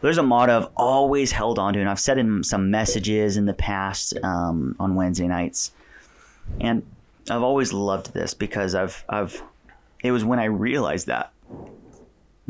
There's 0.00 0.18
a 0.18 0.22
motto 0.22 0.58
I've 0.60 0.68
always 0.76 1.30
held 1.32 1.58
on 1.58 1.74
to, 1.74 1.80
and 1.80 1.88
I've 1.88 2.00
said 2.00 2.18
in 2.18 2.42
some 2.42 2.70
messages 2.70 3.36
in 3.36 3.46
the 3.46 3.54
past 3.54 4.14
um, 4.24 4.74
on 4.80 4.94
Wednesday 4.96 5.28
nights, 5.28 5.70
and 6.60 6.82
I've 7.30 7.42
always 7.42 7.72
loved 7.72 8.12
this 8.12 8.34
because 8.34 8.74
I've 8.74 9.04
I've 9.08 9.40
it 10.02 10.10
was 10.10 10.24
when 10.24 10.40
I 10.40 10.46
realized 10.46 11.06
that 11.06 11.32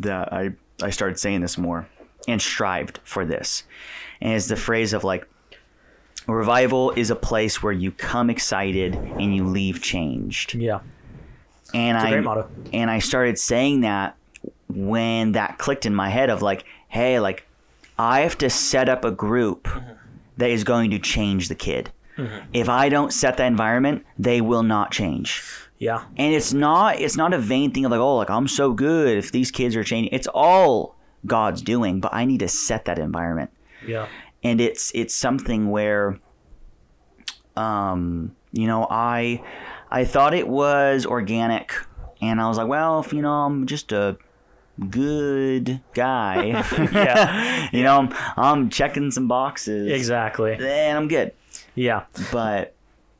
that 0.03 0.33
I 0.33 0.51
I 0.83 0.91
started 0.91 1.19
saying 1.19 1.41
this 1.41 1.57
more 1.59 1.89
and 2.29 2.41
strived 2.41 3.01
for 3.05 3.25
this, 3.25 3.65
and 4.21 4.33
it's 4.35 4.47
the 4.47 4.57
phrase 4.57 4.93
of 4.93 5.05
like 5.05 5.27
revival 6.27 6.93
is 6.93 7.11
a 7.11 7.17
place 7.17 7.63
where 7.63 7.73
you 7.73 7.91
come 7.91 8.31
excited 8.31 8.95
and 8.95 9.35
you 9.35 9.45
leave 9.45 9.83
changed 9.83 10.55
Yeah. 10.55 10.81
and 11.75 11.97
I 11.99 12.11
and 12.73 12.91
I 12.91 12.99
started 13.01 13.39
saying 13.39 13.81
that 13.81 14.17
when 14.69 15.33
that 15.33 15.59
clicked 15.59 15.85
in 15.85 15.95
my 15.95 16.09
head 16.09 16.31
of 16.31 16.41
like, 16.43 16.65
hey, 16.89 17.19
like 17.21 17.47
I 17.99 18.21
have 18.21 18.39
to 18.39 18.49
set 18.51 18.89
up 18.89 19.05
a 19.05 19.11
group 19.11 19.69
that 20.37 20.51
is 20.51 20.65
going 20.65 20.91
to 20.91 20.99
change 20.99 21.49
the 21.49 21.55
kid. 21.55 21.91
If 22.53 22.69
I 22.69 22.89
don't 22.89 23.13
set 23.13 23.37
that 23.39 23.47
environment, 23.47 24.05
they 24.19 24.41
will 24.41 24.63
not 24.63 24.93
change. 24.93 25.43
Yeah. 25.83 26.05
And 26.17 26.33
it's 26.33 26.53
not 26.53 27.01
it's 27.01 27.17
not 27.17 27.35
a 27.35 27.39
vain 27.39 27.73
thing 27.73 27.85
of 27.85 27.91
like, 27.91 28.01
oh, 28.01 28.17
like 28.23 28.31
I'm 28.31 28.47
so 28.47 28.73
good 28.73 29.19
if 29.19 29.33
these 29.33 29.51
kids 29.51 29.75
are 29.75 29.83
changing. 29.85 30.13
It's 30.15 30.29
all 30.33 30.95
God's 31.27 31.61
doing, 31.63 32.01
but 32.01 32.15
I 32.15 32.25
need 32.25 32.39
to 32.41 32.49
set 32.49 32.85
that 32.87 32.99
environment 32.99 33.51
Yeah. 33.87 34.07
and 34.45 34.61
it's 34.61 34.93
it's 34.95 35.15
something 35.15 35.71
where 35.71 36.19
um 37.57 38.35
you 38.53 38.67
know 38.67 38.87
i 38.91 39.43
i 39.91 40.05
thought 40.05 40.33
it 40.35 40.49
was 40.49 41.05
organic 41.05 41.73
and 42.23 42.41
i 42.41 42.49
was 42.49 42.57
like 42.57 42.67
well 42.67 43.01
if 43.01 43.13
you 43.13 43.21
know 43.21 43.31
i'm 43.47 43.67
just 43.67 43.93
a 43.93 44.17
good 44.91 45.81
guy 45.95 46.45
Yeah. 46.93 47.69
you 47.73 47.83
know 47.83 47.99
I'm, 47.99 48.09
I'm 48.37 48.71
checking 48.71 49.11
some 49.11 49.29
boxes 49.29 49.93
Exactly. 49.93 50.55
And 50.55 50.97
i'm 50.99 51.09
good 51.09 51.33
Yeah. 51.75 52.05
but 52.33 52.75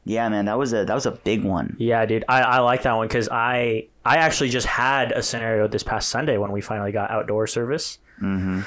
yeah 0.05 0.29
man 0.29 0.45
that 0.47 0.59
was 0.59 0.73
a 0.73 0.85
that 0.85 0.95
was 0.95 1.07
a 1.07 1.13
big 1.13 1.45
one 1.45 1.77
Yeah, 1.79 2.05
dude. 2.07 2.25
I, 2.29 2.41
I 2.43 2.59
like 2.61 2.83
that 2.83 2.95
one 2.97 3.07
because 3.09 3.29
I 3.31 3.87
I 4.05 4.17
actually 4.17 4.49
just 4.51 4.67
had 4.67 5.13
a 5.13 5.23
scenario 5.23 5.69
this 5.69 5.83
past 5.85 6.09
Sunday 6.09 6.37
when 6.39 6.51
we 6.53 6.61
finally 6.61 6.91
got 6.93 7.11
outdoor 7.11 7.47
service. 7.47 7.99
mm-hmm. 8.21 8.61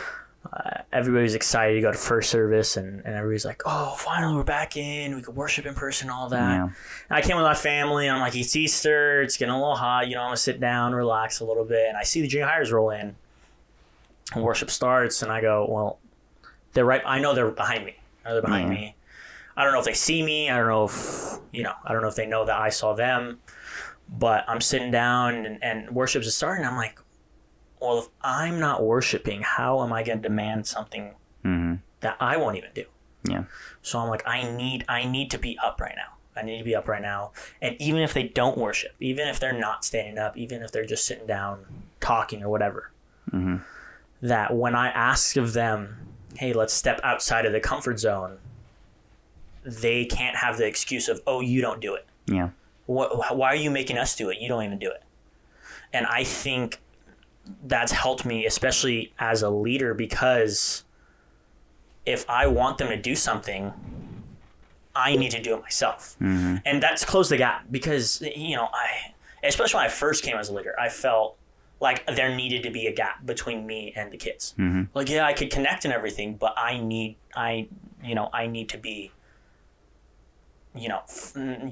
Uh, 0.54 0.78
everybody's 0.94 1.34
excited 1.34 1.74
to 1.74 1.82
go 1.82 1.92
to 1.92 1.98
first 1.98 2.30
service, 2.30 2.78
and, 2.78 3.04
and 3.04 3.16
everybody's 3.16 3.44
like, 3.46 3.64
"Oh, 3.66 3.96
finally 3.98 4.36
we're 4.36 4.44
back 4.44 4.78
in. 4.78 5.16
We 5.16 5.24
can 5.24 5.34
worship 5.34 5.66
in 5.66 5.74
person, 5.74 6.10
all 6.12 6.30
that." 6.30 6.56
yeah 6.56 6.70
I 7.10 7.22
came 7.22 7.36
with 7.36 7.44
my 7.46 7.56
family, 7.56 8.06
and 8.08 8.16
I'm 8.16 8.22
like, 8.22 8.36
"It's 8.36 8.56
Easter. 8.56 9.24
It's 9.24 9.38
getting 9.38 9.54
a 9.54 9.58
little 9.60 9.76
hot. 9.76 10.08
You 10.08 10.16
know, 10.16 10.22
I'm 10.22 10.28
gonna 10.28 10.38
sit 10.38 10.60
down, 10.60 10.94
relax 10.94 11.40
a 11.40 11.46
little 11.46 11.66
bit." 11.66 11.88
And 11.90 11.98
I 11.98 12.04
see 12.04 12.22
the 12.22 12.28
junior 12.28 12.46
hires 12.46 12.72
roll 12.72 12.92
in, 12.92 13.16
and 14.34 14.44
worship 14.44 14.70
starts, 14.70 15.24
and 15.24 15.32
I 15.32 15.42
go, 15.42 15.66
"Well, 15.68 15.98
they're 16.74 16.86
right. 16.86 17.02
I 17.06 17.20
know 17.20 17.34
they're 17.34 17.50
behind 17.50 17.84
me. 17.84 17.96
I 18.24 18.30
know 18.30 18.36
they're 18.36 18.42
behind 18.44 18.68
Yeah. 18.72 18.80
me. 18.80 18.95
I 19.58 19.64
don't 19.64 19.74
know 19.74 19.80
if 19.80 19.86
they 19.86 19.94
see 19.94 20.22
me. 20.24 20.50
I 20.50 20.58
don't 20.58 20.68
know 20.68 20.86
if 20.86 21.40
you 21.52 21.64
know. 21.64 21.74
I 21.86 21.94
don't 21.94 22.02
know 22.02 22.08
if 22.08 22.16
they 22.16 22.26
know 22.28 22.46
that 22.46 22.60
I 22.60 22.70
saw 22.70 22.94
them." 22.94 23.40
But 24.08 24.46
I'm 24.48 24.62
sitting 24.62 24.92
down, 24.92 25.46
and, 25.48 25.64
and 25.64 25.90
worship's 25.90 26.32
starting. 26.34 26.66
I'm 26.66 26.76
like, 26.76 27.00
"Well, 27.80 28.00
if 28.00 28.10
I'm 28.22 28.60
not 28.60 28.84
worshiping, 28.84 29.42
how 29.42 29.84
am 29.84 29.92
I 29.92 30.04
gonna 30.04 30.22
demand 30.22 30.68
something 30.68 31.16
mm-hmm. 31.44 31.76
that 32.02 32.18
I 32.20 32.38
won't 32.38 32.58
even 32.58 32.70
do?" 32.74 32.86
yeah 33.28 33.44
So 33.82 34.00
I'm 34.00 34.10
like, 34.10 34.24
I 34.28 34.44
need 34.52 34.86
I 34.88 35.06
need 35.06 35.32
to 35.32 35.38
be 35.40 35.58
up 35.64 35.82
right 35.82 35.96
now. 35.96 36.14
I 36.36 36.44
need 36.44 36.58
to 36.60 36.64
be 36.64 36.76
up 36.76 36.88
right 36.88 37.02
now. 37.02 37.32
And 37.62 37.76
even 37.82 38.02
if 38.02 38.14
they 38.14 38.24
don't 38.24 38.58
worship, 38.58 38.92
even 39.00 39.28
if 39.28 39.40
they're 39.40 39.58
not 39.58 39.86
standing 39.86 40.18
up, 40.18 40.38
even 40.38 40.62
if 40.62 40.72
they're 40.72 40.86
just 40.86 41.06
sitting 41.06 41.26
down 41.26 41.66
talking 42.02 42.44
or 42.44 42.50
whatever, 42.50 42.92
Mhm. 43.32 43.62
that 44.22 44.54
when 44.54 44.76
I 44.76 44.90
ask 44.90 45.38
of 45.38 45.54
them, 45.54 46.08
hey, 46.38 46.52
let's 46.54 46.74
step 46.74 47.00
outside 47.04 47.46
of 47.46 47.54
the 47.54 47.62
comfort 47.62 48.00
zone, 48.00 48.38
they 49.66 50.06
can't 50.06 50.36
have 50.36 50.58
the 50.58 50.66
excuse 50.66 51.10
of, 51.10 51.22
oh, 51.26 51.42
you 51.42 51.62
don't 51.62 51.82
do 51.82 51.96
it. 51.96 52.06
yeah 52.28 52.50
What, 52.86 53.36
why 53.36 53.48
are 53.48 53.56
you 53.56 53.72
making 53.72 53.98
us 53.98 54.16
do 54.16 54.30
it? 54.30 54.38
You 54.40 54.48
don't 54.48 54.64
even 54.64 54.80
do 54.80 54.92
it. 54.92 55.04
And 55.92 56.06
I 56.06 56.24
think 56.24 56.80
that's 57.66 57.92
helped 57.92 58.26
me, 58.26 58.46
especially 58.46 59.14
as 59.20 59.42
a 59.42 59.50
leader, 59.50 59.94
because 59.94 60.84
if 62.06 62.30
I 62.30 62.48
want 62.48 62.78
them 62.78 62.90
to 62.90 62.98
do 62.98 63.16
something, 63.16 63.74
I 64.96 65.16
need 65.16 65.32
to 65.32 65.42
do 65.42 65.56
it 65.56 65.62
myself. 65.62 66.16
mm-hmm. 66.22 66.58
And 66.66 66.82
that's 66.82 67.04
close 67.04 67.30
the 67.30 67.38
gap 67.38 67.66
because, 67.72 68.22
you 68.22 68.56
know, 68.56 68.70
I, 68.72 69.14
especially 69.44 69.80
when 69.80 69.86
I 69.86 69.90
first 69.90 70.24
came 70.24 70.38
as 70.38 70.50
a 70.50 70.54
leader, 70.54 70.76
I 70.80 70.90
felt 70.90 71.38
like 71.82 72.06
there 72.16 72.34
needed 72.34 72.64
to 72.64 72.72
be 72.72 72.88
a 72.88 72.94
gap 72.94 73.26
between 73.26 73.68
me 73.68 73.94
and 73.96 74.12
the 74.12 74.18
kids. 74.18 74.56
Mm-hmm. 74.58 74.84
Like, 74.94 75.10
yeah, 75.10 75.26
I 75.26 75.34
could 75.34 75.52
connect 75.52 75.86
and 75.86 75.94
everything, 75.94 76.36
but 76.36 76.54
I 76.58 76.80
need, 76.80 77.18
I, 77.36 77.68
you 78.04 78.16
know, 78.16 78.30
I 78.34 78.48
need 78.48 78.70
to 78.70 78.78
be, 78.78 79.12
you 80.76 80.90
know, 80.90 81.02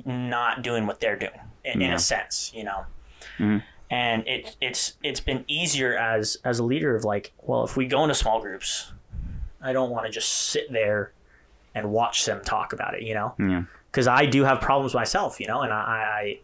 not 0.06 0.62
doing 0.62 0.88
what 0.88 1.00
they're 1.00 1.18
doing 1.18 1.40
in, 1.64 1.82
in 1.82 1.94
a 1.94 2.00
sense, 2.00 2.52
you 2.54 2.64
know. 2.64 2.86
Mhm. 3.38 3.64
And 3.90 4.28
it, 4.28 4.56
it's 4.62 4.94
it's 5.04 5.20
been 5.20 5.44
easier 5.48 5.96
as 5.98 6.38
as 6.44 6.60
a 6.60 6.64
leader 6.64 6.96
of 6.96 7.04
like, 7.04 7.32
well, 7.42 7.64
if 7.64 7.78
we 7.78 7.86
go 7.86 8.04
into 8.04 8.16
small 8.16 8.42
groups, 8.42 8.92
I 9.62 9.74
don't 9.74 9.90
want 9.92 10.06
to 10.06 10.12
just 10.12 10.30
sit 10.30 10.72
there 10.72 11.12
and 11.76 11.92
watch 11.92 12.26
them 12.26 12.42
talk 12.44 12.74
about 12.74 12.94
it, 12.96 13.02
you 13.04 13.14
know 13.14 13.34
yeah 13.40 13.64
because 13.92 14.08
I 14.08 14.26
do 14.26 14.44
have 14.44 14.60
problems 14.60 14.96
myself, 14.96 15.40
you 15.40 15.46
know, 15.46 15.62
and 15.62 15.72
I, 15.72 15.76
I, 15.78 16.40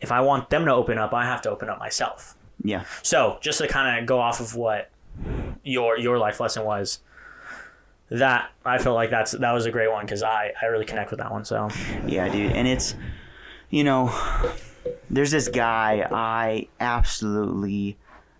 if 0.00 0.10
I 0.10 0.22
want 0.22 0.48
them 0.48 0.64
to 0.64 0.72
open 0.72 0.96
up, 0.96 1.12
I 1.12 1.26
have 1.26 1.42
to 1.42 1.50
open 1.50 1.68
up 1.68 1.78
myself. 1.78 2.34
yeah 2.64 2.84
So 3.02 3.38
just 3.42 3.58
to 3.58 3.68
kind 3.68 3.98
of 4.00 4.06
go 4.06 4.18
off 4.18 4.40
of 4.40 4.56
what 4.56 4.88
your 5.64 5.98
your 5.98 6.16
life 6.18 6.40
lesson 6.40 6.64
was, 6.64 7.00
that 8.10 8.50
I 8.64 8.78
feel 8.78 8.94
like 8.94 9.10
that's 9.10 9.32
that 9.32 9.52
was 9.52 9.66
a 9.66 9.70
great 9.70 9.90
one 9.90 10.04
because 10.04 10.22
I 10.22 10.52
I 10.60 10.66
really 10.66 10.84
connect 10.84 11.10
with 11.10 11.18
that 11.20 11.30
one. 11.30 11.44
So 11.44 11.68
Yeah, 12.06 12.28
dude. 12.28 12.52
And 12.52 12.68
it's, 12.68 12.94
you 13.70 13.84
know, 13.84 14.12
there's 15.10 15.30
this 15.30 15.48
guy 15.48 16.06
I 16.10 16.68
absolutely 16.80 17.96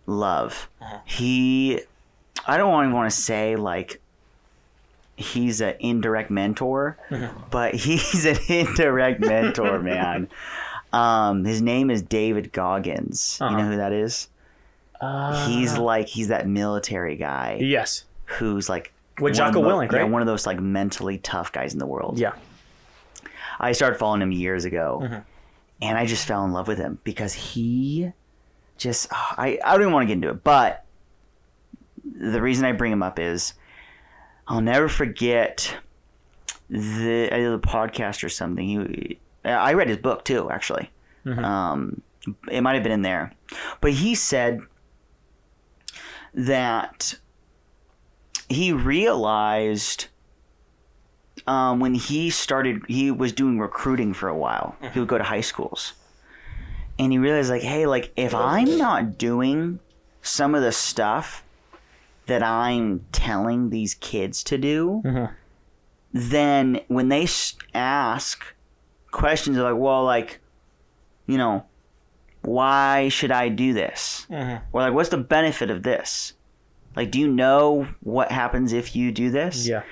love. 0.06 0.68
Uh-huh. 0.80 0.98
He, 1.04 1.80
I 2.46 2.56
don't 2.56 2.82
even 2.84 2.92
want 2.94 3.10
to 3.10 3.16
say 3.16 3.56
like 3.56 4.00
he's 5.16 5.60
an 5.60 5.74
indirect 5.80 6.30
mentor, 6.30 6.98
but 7.50 7.74
he's 7.74 8.24
an 8.26 8.38
indirect 8.48 9.20
mentor, 9.20 9.78
man. 9.80 10.28
Um, 10.92 11.44
his 11.44 11.62
name 11.62 11.90
is 11.90 12.02
David 12.02 12.52
Goggins. 12.52 13.38
You 13.40 13.46
Uh-huh. 13.46 13.56
know 13.56 13.70
who 13.70 13.76
that 13.76 13.92
is? 13.92 14.28
He's 15.46 15.76
like 15.78 16.06
he's 16.08 16.28
that 16.28 16.46
military 16.46 17.16
guy 17.16 17.58
yes 17.60 18.04
who's 18.26 18.68
like 18.68 18.92
with 19.22 19.34
Jocko 19.34 19.62
the- 19.62 19.68
Willink, 19.68 19.92
yeah, 19.92 19.98
right? 20.00 20.10
one 20.10 20.20
of 20.22 20.26
those 20.26 20.46
like 20.46 20.60
mentally 20.60 21.18
tough 21.18 21.52
guys 21.52 21.72
in 21.72 21.78
the 21.78 21.86
world. 21.86 22.18
Yeah, 22.18 22.32
I 23.60 23.72
started 23.72 23.98
following 23.98 24.22
him 24.22 24.32
years 24.32 24.64
ago, 24.64 25.00
Mhm. 25.02 25.24
and 25.82 25.98
I 25.98 26.06
just 26.06 26.26
fell 26.26 26.44
in 26.44 26.52
love 26.52 26.68
with 26.68 26.78
him 26.78 26.98
because 27.04 27.32
he 27.32 28.12
just 28.78 29.08
ah, 29.12 29.34
I 29.38 29.58
I 29.64 29.72
don't 29.72 29.82
even 29.82 29.92
want 29.92 30.04
to 30.04 30.06
get 30.08 30.14
into 30.14 30.30
it, 30.30 30.42
but 30.44 30.84
the 32.04 32.42
reason 32.42 32.64
I 32.64 32.72
bring 32.72 32.92
him 32.92 33.02
up 33.02 33.18
is 33.18 33.54
I'll 34.48 34.60
never 34.60 34.88
forget 34.88 35.76
the 36.68 37.28
either 37.32 37.50
the 37.56 37.66
podcast 37.66 38.24
or 38.24 38.28
something. 38.28 38.66
He 38.66 39.18
I 39.44 39.74
read 39.74 39.88
his 39.88 39.98
book 39.98 40.24
too, 40.24 40.50
actually. 40.50 40.90
Mhm. 41.26 41.44
Um, 41.44 42.02
it 42.50 42.60
might 42.60 42.74
have 42.74 42.82
been 42.82 42.92
in 42.92 43.02
there, 43.02 43.32
but 43.80 43.92
he 43.92 44.14
said 44.14 44.60
that 46.34 47.14
he 48.52 48.72
realized 48.72 50.06
um, 51.46 51.80
when 51.80 51.94
he 51.94 52.30
started, 52.30 52.82
he 52.88 53.10
was 53.10 53.32
doing 53.32 53.58
recruiting 53.58 54.12
for 54.14 54.28
a 54.28 54.36
while. 54.36 54.76
He 54.92 54.98
would 55.00 55.08
go 55.08 55.18
to 55.18 55.24
high 55.24 55.40
schools, 55.40 55.92
and 56.98 57.10
he 57.12 57.18
realized, 57.18 57.50
like, 57.50 57.62
hey, 57.62 57.86
like 57.86 58.12
if 58.16 58.34
I'm 58.34 58.78
not 58.78 59.18
doing 59.18 59.80
some 60.22 60.54
of 60.54 60.62
the 60.62 60.72
stuff 60.72 61.42
that 62.26 62.42
I'm 62.42 63.04
telling 63.10 63.70
these 63.70 63.94
kids 63.94 64.44
to 64.44 64.58
do, 64.58 65.02
Mhm. 65.04 65.30
then 66.12 66.80
when 66.88 67.08
they 67.08 67.26
ask 67.74 68.44
questions, 69.10 69.56
like, 69.56 69.74
well, 69.76 70.04
like, 70.04 70.40
you 71.26 71.36
know, 71.38 71.64
why 72.42 73.08
should 73.08 73.32
I 73.32 73.48
do 73.48 73.72
this? 73.72 74.26
Mhm. 74.30 74.60
Or 74.72 74.82
like, 74.82 74.92
what's 74.92 75.08
the 75.08 75.16
benefit 75.18 75.70
of 75.70 75.82
this? 75.82 76.34
Like, 76.96 77.10
do 77.10 77.18
you 77.20 77.28
know 77.28 77.88
what 78.00 78.30
happens 78.30 78.72
if 78.72 78.94
you 78.96 79.12
do 79.12 79.30
this? 79.30 79.66
Yeah. 79.66 79.82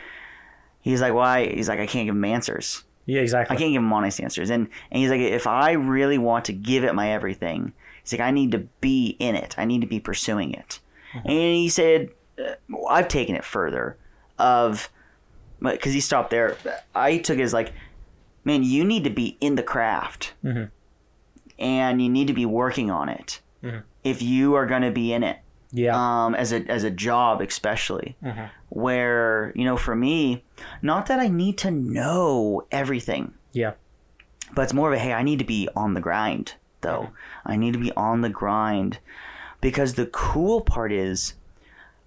He's 0.82 1.00
like, 1.00 1.12
why? 1.14 1.46
He's 1.46 1.68
like, 1.68 1.80
I 1.80 1.86
can't 1.86 2.06
give 2.06 2.14
him 2.14 2.24
answers. 2.24 2.84
Yeah. 3.06 3.20
Exactly. 3.20 3.54
I 3.54 3.58
can't 3.58 3.72
give 3.72 3.82
him 3.82 3.92
honest 3.92 4.20
answers. 4.20 4.50
And 4.50 4.68
and 4.90 5.00
he's 5.00 5.10
like, 5.10 5.20
if 5.20 5.46
I 5.46 5.72
really 5.72 6.18
want 6.18 6.44
to 6.46 6.52
give 6.52 6.84
it 6.84 6.94
my 6.94 7.10
everything, 7.12 7.72
he's 8.02 8.12
like, 8.12 8.20
I 8.20 8.30
need 8.30 8.52
to 8.52 8.58
be 8.80 9.16
in 9.18 9.34
it. 9.34 9.54
I 9.58 9.64
need 9.64 9.80
to 9.80 9.86
be 9.86 10.00
pursuing 10.00 10.52
it. 10.54 10.80
And 11.12 11.32
he 11.32 11.68
said, 11.68 12.10
uh, 12.38 12.54
I've 12.88 13.08
taken 13.08 13.34
it 13.34 13.44
further, 13.44 13.96
of 14.38 14.88
because 15.60 15.92
he 15.92 16.00
stopped 16.00 16.30
there. 16.30 16.56
I 16.94 17.18
took 17.18 17.38
it 17.38 17.42
as 17.42 17.52
like, 17.52 17.72
man, 18.44 18.62
you 18.62 18.84
need 18.84 19.04
to 19.04 19.10
be 19.10 19.36
in 19.40 19.56
the 19.56 19.62
craft, 19.62 20.32
Mhm. 20.44 20.70
and 21.58 22.00
you 22.00 22.08
need 22.08 22.28
to 22.28 22.32
be 22.32 22.46
working 22.46 22.90
on 22.90 23.08
it 23.08 23.40
Mhm. 23.62 23.82
if 24.04 24.22
you 24.22 24.54
are 24.54 24.66
going 24.66 24.82
to 24.82 24.90
be 24.92 25.12
in 25.12 25.22
it 25.24 25.38
Yeah. 25.72 25.94
um, 25.96 26.34
as 26.34 26.52
a 26.52 26.64
as 26.68 26.82
a 26.84 26.90
job, 26.90 27.40
especially. 27.40 28.16
Mhm. 28.22 28.48
Where 28.70 29.52
you 29.54 29.64
know, 29.64 29.76
for 29.76 29.94
me, 29.94 30.44
not 30.82 31.06
that 31.06 31.20
I 31.20 31.28
need 31.28 31.58
to 31.58 31.70
know 31.70 32.66
everything, 32.72 33.34
Yeah. 33.52 33.72
but 34.54 34.62
it's 34.62 34.72
more 34.74 34.88
of 34.92 34.94
a 34.94 34.98
hey, 34.98 35.12
I 35.12 35.22
need 35.22 35.38
to 35.38 35.44
be 35.44 35.68
on 35.76 35.94
the 35.94 36.00
grind 36.00 36.54
though. 36.80 37.10
I 37.44 37.56
need 37.56 37.72
to 37.74 37.78
be 37.78 37.92
on 37.92 38.22
the 38.22 38.30
grind 38.30 38.98
because 39.60 39.94
the 39.94 40.06
cool 40.06 40.62
part 40.62 40.92
is, 40.92 41.34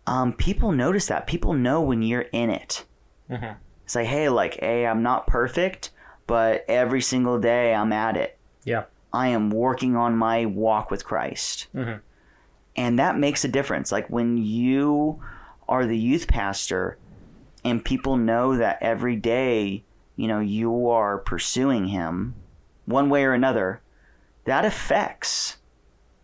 um, 0.07 0.33
people 0.33 0.71
notice 0.71 1.05
that 1.07 1.27
people 1.27 1.53
know 1.53 1.79
when 1.81 2.01
you're 2.01 2.25
in 2.33 2.49
it. 2.49 2.85
Mhm. 3.29 3.55
It's 3.85 3.95
like 3.95 4.07
hey, 4.07 4.29
like 4.29 4.59
hey, 4.59 4.85
I'm 4.87 5.03
not 5.03 5.27
perfect, 5.27 5.91
but 6.27 6.65
every 6.67 7.01
single 7.01 7.39
day 7.39 7.73
I'm 7.75 7.93
at 7.93 8.17
it. 8.17 8.37
Yeah. 8.63 8.83
I 9.13 9.27
am 9.27 9.51
working 9.51 9.95
on 9.95 10.17
my 10.17 10.45
walk 10.47 10.89
with 10.89 11.05
Christ. 11.05 11.67
Mhm. 11.75 11.99
And 12.75 12.97
that 12.99 13.17
makes 13.17 13.43
a 13.45 13.47
difference. 13.47 13.91
Like 13.91 14.07
when 14.09 14.37
you 14.37 15.21
are 15.69 15.85
the 15.85 15.97
youth 15.97 16.27
pastor 16.27 16.97
and 17.63 17.83
people 17.83 18.17
know 18.17 18.57
that 18.57 18.77
every 18.81 19.15
day, 19.15 19.83
you 20.15 20.27
know, 20.27 20.39
you 20.39 20.89
are 20.89 21.17
pursuing 21.19 21.87
him 21.87 22.35
one 22.85 23.09
way 23.09 23.23
or 23.23 23.33
another, 23.33 23.81
that 24.45 24.65
affects 24.65 25.57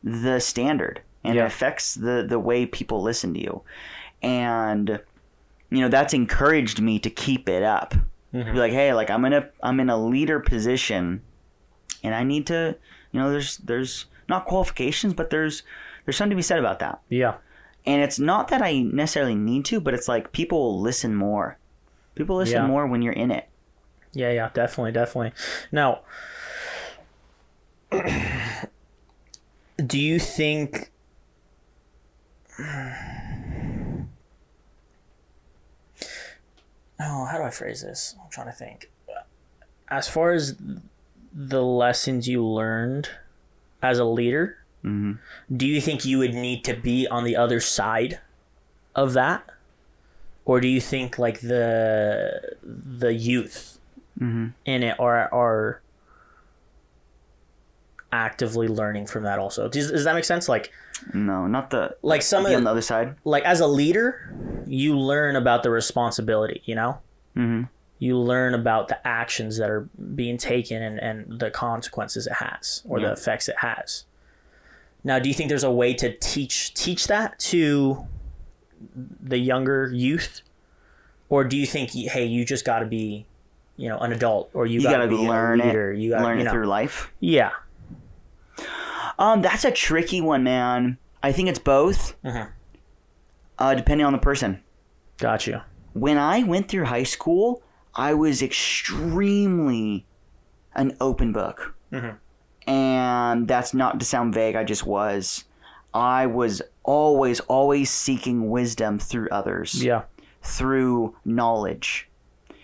the 0.04 0.40
standard 0.40 1.02
and 1.24 1.36
Yeah. 1.36 1.44
it 1.44 1.48
affects 1.48 1.96
the 1.96 2.26
the 2.28 2.40
way 2.40 2.66
people 2.66 3.02
listen 3.02 3.34
to 3.34 3.40
you. 3.42 3.62
And 4.22 5.00
you 5.72 5.82
know, 5.82 5.88
that's 5.90 6.14
encouraged 6.16 6.82
me 6.82 6.98
to 7.00 7.10
keep 7.12 7.48
it 7.48 7.62
up. 7.62 7.94
Mhm. 8.34 8.54
Be 8.54 8.60
like, 8.60 8.72
"Hey, 8.72 8.92
like 8.94 9.10
I'm 9.12 9.24
in 9.26 9.34
a 9.34 9.50
I'm 9.62 9.80
in 9.80 9.90
a 9.90 9.98
leader 10.04 10.40
position 10.40 11.22
and 12.04 12.16
I 12.16 12.24
need 12.24 12.48
to, 12.48 12.76
you 13.12 13.20
know, 13.20 13.30
there's 13.32 13.58
there's 13.58 14.06
not 14.28 14.46
qualifications, 14.46 15.14
but 15.14 15.30
there's 15.30 15.64
there's 16.10 16.18
something 16.18 16.32
to 16.32 16.36
be 16.36 16.42
said 16.42 16.58
about 16.58 16.80
that. 16.80 17.02
Yeah. 17.08 17.36
And 17.86 18.02
it's 18.02 18.18
not 18.18 18.48
that 18.48 18.64
I 18.64 18.80
necessarily 18.82 19.36
need 19.36 19.64
to, 19.66 19.80
but 19.80 19.94
it's 19.94 20.08
like 20.08 20.32
people 20.32 20.58
will 20.60 20.82
listen 20.82 21.16
more. 21.16 21.60
People 22.16 22.38
listen 22.38 22.56
Yeah. 22.64 22.68
more 22.68 22.88
when 22.88 23.04
you're 23.04 23.14
in 23.14 23.30
it. 23.30 23.48
Yeah, 24.12 24.32
yeah, 24.32 24.50
definitely, 24.52 24.92
definitely. 24.92 25.34
Now, 25.72 26.02
do 29.86 30.00
you 30.00 30.18
think 30.20 30.90
Oh, 37.02 37.26
how 37.26 37.38
do 37.38 37.44
I 37.44 37.50
phrase 37.50 37.82
this? 37.82 38.16
I'm 38.22 38.30
trying 38.30 38.48
to 38.48 38.52
think. 38.54 38.90
As 39.88 40.08
far 40.10 40.32
as 40.34 40.56
the 41.34 41.64
lessons 41.64 42.28
you 42.28 42.44
learned 42.46 43.10
as 43.82 44.00
a 44.00 44.04
leader, 44.06 44.58
hmm 44.82 45.14
do 45.56 45.66
you 45.68 45.82
think 45.82 46.06
you 46.06 46.18
would 46.20 46.34
need 46.34 46.64
to 46.64 46.74
be 46.74 47.08
on 47.08 47.24
the 47.24 47.36
other 47.36 47.60
side 47.60 48.20
of 48.96 49.14
that? 49.14 49.44
Or 50.46 50.60
do 50.62 50.68
you 50.68 50.82
think 50.82 51.18
like 51.20 51.42
the 51.42 52.56
the 52.64 53.14
youth 53.14 53.80
hmm 54.18 54.48
in 54.66 54.84
it 54.84 55.00
are 55.00 55.32
are 55.34 55.82
actively 58.12 58.68
learning 58.68 59.06
from 59.06 59.24
that 59.24 59.38
also. 59.40 59.68
Does, 59.70 59.92
does 59.92 60.04
that 60.04 60.16
make 60.16 60.26
sense? 60.26 60.50
Like 60.50 60.72
No, 61.14 61.46
not 61.48 61.70
the 61.70 61.96
like 62.02 62.22
some 62.22 62.44
be 62.46 62.50
on 62.54 62.58
of 62.60 62.64
the 62.64 62.70
other 62.72 62.82
side. 62.82 63.16
like 63.24 63.44
as 63.44 63.60
a 63.60 63.68
leader, 63.68 64.34
you 64.66 64.98
learn 64.98 65.36
about 65.36 65.64
the 65.64 65.70
responsibility, 65.70 66.62
you 66.66 66.76
know? 66.76 67.00
hmm 67.36 67.64
You 68.00 68.18
learn 68.18 68.54
about 68.56 68.88
the 68.88 69.06
actions 69.08 69.58
that 69.58 69.70
are 69.70 69.88
being 70.16 70.38
taken 70.38 70.82
and, 70.82 71.00
and 71.00 71.40
the 71.40 71.52
consequences 71.52 72.26
it 72.28 72.34
has 72.34 72.82
or 72.90 73.00
the 73.00 73.12
effects 73.12 73.48
it 73.48 73.58
has. 73.60 74.06
Now, 75.04 75.18
do 75.20 75.30
you 75.30 75.34
think 75.36 75.50
there's 75.50 75.64
a 75.64 75.72
way 75.72 75.94
to 75.96 76.16
teach 76.18 76.74
teach 76.74 77.08
that 77.08 77.40
to 77.40 78.06
the 79.22 79.38
younger 79.38 79.90
youth? 79.94 80.42
Or 81.30 81.44
do 81.44 81.56
you 81.58 81.66
think 81.66 81.92
hey, 81.92 82.26
you 82.26 82.44
just 82.46 82.66
got 82.66 82.80
to 82.80 82.86
be, 82.86 83.26
you 83.78 83.88
know, 83.90 83.98
an 84.00 84.12
adult 84.12 84.50
or 84.54 84.66
you, 84.66 84.80
You 84.80 84.84
got 84.88 84.92
gotta 84.94 85.08
be 85.08 85.16
learn 85.16 85.60
leader, 85.60 85.92
it. 85.94 86.00
you 86.00 86.10
got 86.12 86.22
learn 86.24 86.40
you 86.40 86.46
it 86.48 86.52
through 86.52 86.66
life. 86.66 87.12
Yeah. 87.20 87.52
Um, 89.18 89.42
that's 89.42 89.66
a 89.66 89.72
tricky 89.72 90.22
one, 90.22 90.44
man. 90.44 90.98
I 91.22 91.32
think 91.34 91.50
it's 91.50 91.60
both, 91.60 92.16
Mhm. 92.24 92.50
uh, 93.60 93.76
depending 93.76 94.06
on 94.08 94.14
the 94.14 94.20
person. 94.20 94.62
Got 95.18 95.48
you. 95.48 95.62
when 95.94 96.18
I 96.18 96.44
went 96.44 96.70
through 96.70 96.86
high 96.86 97.04
school, 97.04 97.62
I 97.96 98.14
was 98.14 98.42
extremely 98.42 100.06
an 100.76 100.96
open 101.02 101.34
book. 101.34 101.76
Mhm. 101.92 102.16
And 102.70 103.48
that's 103.48 103.74
not 103.74 104.00
to 104.00 104.06
sound 104.06 104.34
vague, 104.34 104.56
I 104.56 104.64
just 104.64 104.86
was. 104.86 105.46
I 105.94 106.28
was 106.28 106.62
always, 106.84 107.40
always 107.42 107.90
seeking 107.90 108.50
wisdom 108.52 109.00
through 109.00 109.28
others, 109.32 109.84
Yeah. 109.84 110.04
through 110.44 111.16
knowledge. 111.26 112.08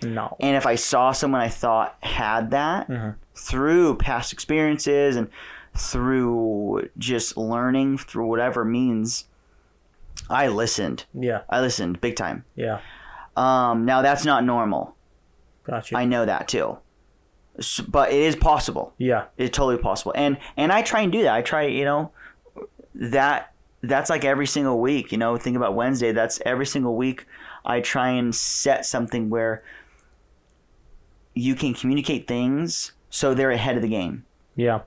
No. 0.04 0.36
And 0.40 0.56
if 0.56 0.68
I 0.68 0.76
saw 0.76 1.12
someone 1.12 1.42
I 1.42 1.48
thought 1.48 1.96
had 2.02 2.52
that 2.52 2.88
Mhm. 2.88 3.16
through 3.34 3.96
past 3.98 4.32
experiences 4.32 5.16
and 5.16 5.28
through 5.74 6.88
just 7.00 7.36
learning 7.36 7.98
through 7.98 8.28
whatever 8.28 8.64
means, 8.64 9.26
I 10.30 10.48
listened. 10.48 11.06
Yeah. 11.14 11.42
I 11.50 11.62
listened 11.62 12.00
big 12.02 12.16
time. 12.16 12.46
Yeah. 12.56 12.80
Um, 13.36 13.86
now 13.86 14.02
that's 14.04 14.24
not 14.24 14.44
normal. 14.44 14.96
Got 15.64 15.90
you. 15.92 15.98
I 15.98 16.06
know 16.06 16.26
that 16.26 16.48
too. 16.48 16.78
But 17.88 18.12
it 18.12 18.20
is 18.22 18.36
possible. 18.36 18.94
yeah. 18.98 19.26
It's 19.38 19.56
totally 19.56 19.78
possible. 19.82 20.14
And 20.16 20.38
and 20.58 20.72
I 20.72 20.82
try 20.82 21.02
and 21.02 21.12
do 21.12 21.24
that. 21.24 21.34
I 21.34 21.42
try, 21.42 21.64
you 21.68 21.86
know, 21.86 22.12
that 22.96 23.52
that's 23.82 24.10
like 24.10 24.26
every 24.26 24.48
single 24.48 24.80
week, 24.80 25.12
you 25.12 25.18
know, 25.18 25.38
think 25.38 25.56
about 25.56 25.76
Wednesday, 25.76 26.12
that's 26.12 26.42
every 26.46 26.66
single 26.66 26.96
week 26.96 27.26
I 27.66 27.82
try 27.82 28.10
and 28.10 28.34
set 28.36 28.86
something 28.86 29.30
where 29.30 29.64
you 31.34 31.56
can 31.56 31.74
communicate 31.74 32.28
things 32.28 32.94
so 33.10 33.34
they're 33.34 33.52
ahead 33.52 33.76
of 33.76 33.82
the 33.82 33.88
game. 33.90 34.26
Yeah. 34.56 34.82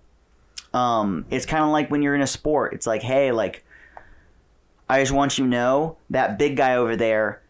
Um, 0.75 1.25
it's 1.31 1.47
kind 1.47 1.65
of 1.65 1.71
like 1.71 1.91
when 1.91 2.03
you're 2.03 2.15
in 2.15 2.23
a 2.23 2.27
sport. 2.27 2.75
It's 2.75 2.87
like, 2.87 3.03
hey, 3.03 3.33
like, 3.33 3.65
I 4.89 5.01
just 5.01 5.13
want 5.13 5.39
you 5.39 5.45
to 5.45 5.51
know 5.51 5.97
that 6.11 6.39
big 6.39 6.57
guy 6.57 6.77
over 6.77 6.97
there. 6.97 7.43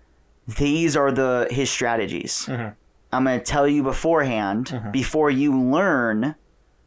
These 0.57 0.97
are 0.97 1.11
the 1.13 1.47
his 1.51 1.71
strategies. 1.71 2.47
Mhm. 2.47 2.75
I'm 3.13 3.25
going 3.25 3.39
to 3.39 3.45
tell 3.45 3.67
you 3.67 3.83
beforehand 3.83 4.67
Mhm. 4.67 4.93
before 4.93 5.31
you 5.31 5.59
learn 5.59 6.35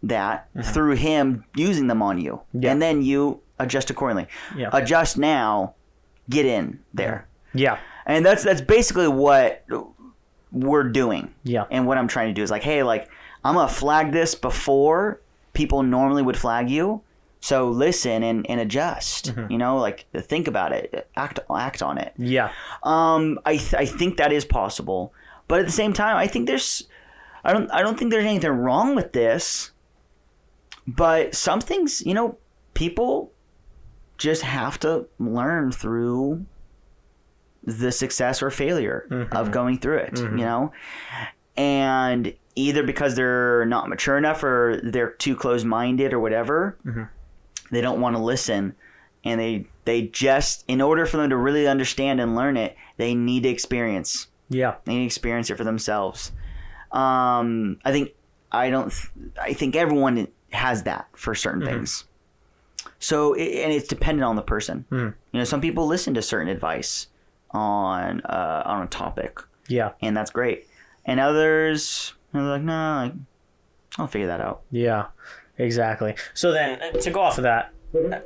that 0.04 0.48
through 0.64 0.96
him 0.96 1.44
using 1.56 1.88
them 1.88 2.02
on 2.02 2.20
you, 2.20 2.42
Yeah. 2.54 2.72
and 2.72 2.82
then 2.82 3.02
you 3.02 3.40
adjust 3.60 3.90
accordingly. 3.90 4.28
Yeah. 4.56 4.70
Adjust 4.74 5.18
now, 5.18 5.74
get 6.30 6.46
in 6.46 6.80
there, 6.94 7.28
Yeah. 7.54 7.78
and 8.06 8.26
that's 8.26 8.44
that's 8.44 8.62
basically 8.62 9.08
what 9.08 9.64
we're 10.52 10.84
doing 10.84 11.34
Yeah. 11.44 11.66
and 11.72 11.86
what 11.88 11.98
I'm 11.98 12.08
trying 12.08 12.28
to 12.28 12.34
do 12.34 12.44
is 12.44 12.52
like, 12.52 12.64
hey, 12.64 12.84
like 12.84 13.08
I'm 13.44 13.56
gonna 13.56 13.68
flag 13.68 14.12
this 14.12 14.36
before 14.36 15.20
people 15.54 15.84
normally 15.84 16.22
would 16.22 16.38
flag 16.38 16.70
you. 16.70 17.02
So 17.40 17.70
listen 17.70 18.22
and, 18.24 18.46
and 18.50 18.60
adjust. 18.60 19.34
Mm-hmm. 19.36 19.52
You 19.52 19.58
know, 19.58 19.78
like 19.78 20.06
think 20.16 20.48
about 20.48 20.74
it, 20.74 21.08
act 21.16 21.40
act 21.56 21.82
on 21.82 21.98
it. 21.98 22.14
Yeah. 22.18 22.50
Um, 22.84 23.40
I 23.46 23.58
th- 23.58 23.74
I 23.76 23.86
think 23.86 24.18
that 24.18 24.32
is 24.32 24.46
possible, 24.46 25.14
but 25.52 25.60
at 25.60 25.66
the 25.66 25.72
same 25.74 25.92
time, 25.92 26.16
I 26.16 26.28
think 26.28 26.48
there's, 26.48 26.88
I 27.44 27.52
don't 27.52 27.70
I 27.74 27.82
don't 27.82 28.00
think 28.00 28.10
there's 28.10 28.24
anything 28.24 28.52
wrong 28.52 28.96
with 28.96 29.12
this. 29.12 29.72
But 30.88 31.36
some 31.36 31.60
things, 31.60 32.02
you 32.06 32.14
know, 32.14 32.38
people 32.74 33.34
just 34.18 34.44
have 34.44 34.80
to 34.80 35.08
learn 35.20 35.74
through 35.74 36.46
the 37.66 37.92
success 37.92 38.42
or 38.42 38.50
failure 38.50 39.08
of 39.12 39.28
mm-hmm. 39.28 39.52
going 39.52 39.78
through 39.80 39.98
it. 39.98 40.14
Mm-hmm. 40.14 40.38
You 40.38 40.46
know, 40.46 40.72
and 41.58 42.34
either 42.56 42.84
because 42.84 43.18
they're 43.18 43.66
not 43.66 43.90
mature 43.90 44.18
enough 44.18 44.46
or 44.46 44.80
they're 44.82 45.12
too 45.12 45.36
close 45.36 45.66
minded 45.66 46.14
or 46.14 46.22
whatever, 46.22 46.78
mm-hmm. 46.86 47.04
they 47.72 47.82
don't 47.82 48.00
want 48.00 48.16
to 48.16 48.22
listen 48.22 48.74
and 49.26 49.38
they 49.38 49.68
they 49.84 50.04
just 50.04 50.64
in 50.70 50.80
order 50.80 51.06
for 51.06 51.18
them 51.18 51.30
to 51.30 51.36
really 51.36 51.68
understand 51.68 52.22
and 52.22 52.36
learn 52.36 52.58
it 52.58 52.76
they 52.98 53.14
need 53.14 53.44
to 53.44 53.50
experience 53.50 54.28
Yeah. 54.52 54.76
they 54.86 54.98
experience 55.04 55.50
it 55.50 55.58
for 55.58 55.64
themselves 55.64 56.32
um 56.92 57.80
i 57.86 57.92
think 57.92 58.12
i 58.52 58.70
don't 58.70 58.92
th- 58.92 59.10
i 59.42 59.54
think 59.54 59.76
everyone 59.76 60.28
has 60.52 60.84
that 60.84 61.08
for 61.14 61.34
certain 61.34 61.66
things 61.66 62.04
So 63.00 63.34
it, 63.34 63.64
and 63.64 63.72
it's 63.74 63.88
dependent 63.88 64.26
on 64.26 64.36
the 64.36 64.42
person. 64.44 64.86
Hmm. 64.90 65.10
You 65.32 65.40
know, 65.40 65.44
some 65.44 65.62
people 65.62 65.88
listen 65.88 66.14
to 66.16 66.22
certain 66.22 66.48
advice 66.50 67.08
on 67.52 68.22
uh, 68.22 68.62
on 68.66 68.84
a 68.84 68.88
topic, 68.88 69.40
Yeah. 69.68 69.92
and 70.02 70.16
that's 70.18 70.30
great. 70.32 70.68
And 71.06 71.20
others 71.20 72.14
are 72.34 72.42
like, 72.42 72.62
no, 72.62 73.02
like, 73.04 73.14
I'll 73.98 74.08
figure 74.08 74.28
that 74.28 74.42
out. 74.42 74.62
Yeah, 74.72 75.08
exactly. 75.58 76.16
So 76.36 76.52
then, 76.52 76.80
uh, 76.82 76.92
to 77.00 77.10
go 77.12 77.22
off 77.22 77.38
of 77.38 77.44
that, 77.44 77.72
uh, 77.96 78.20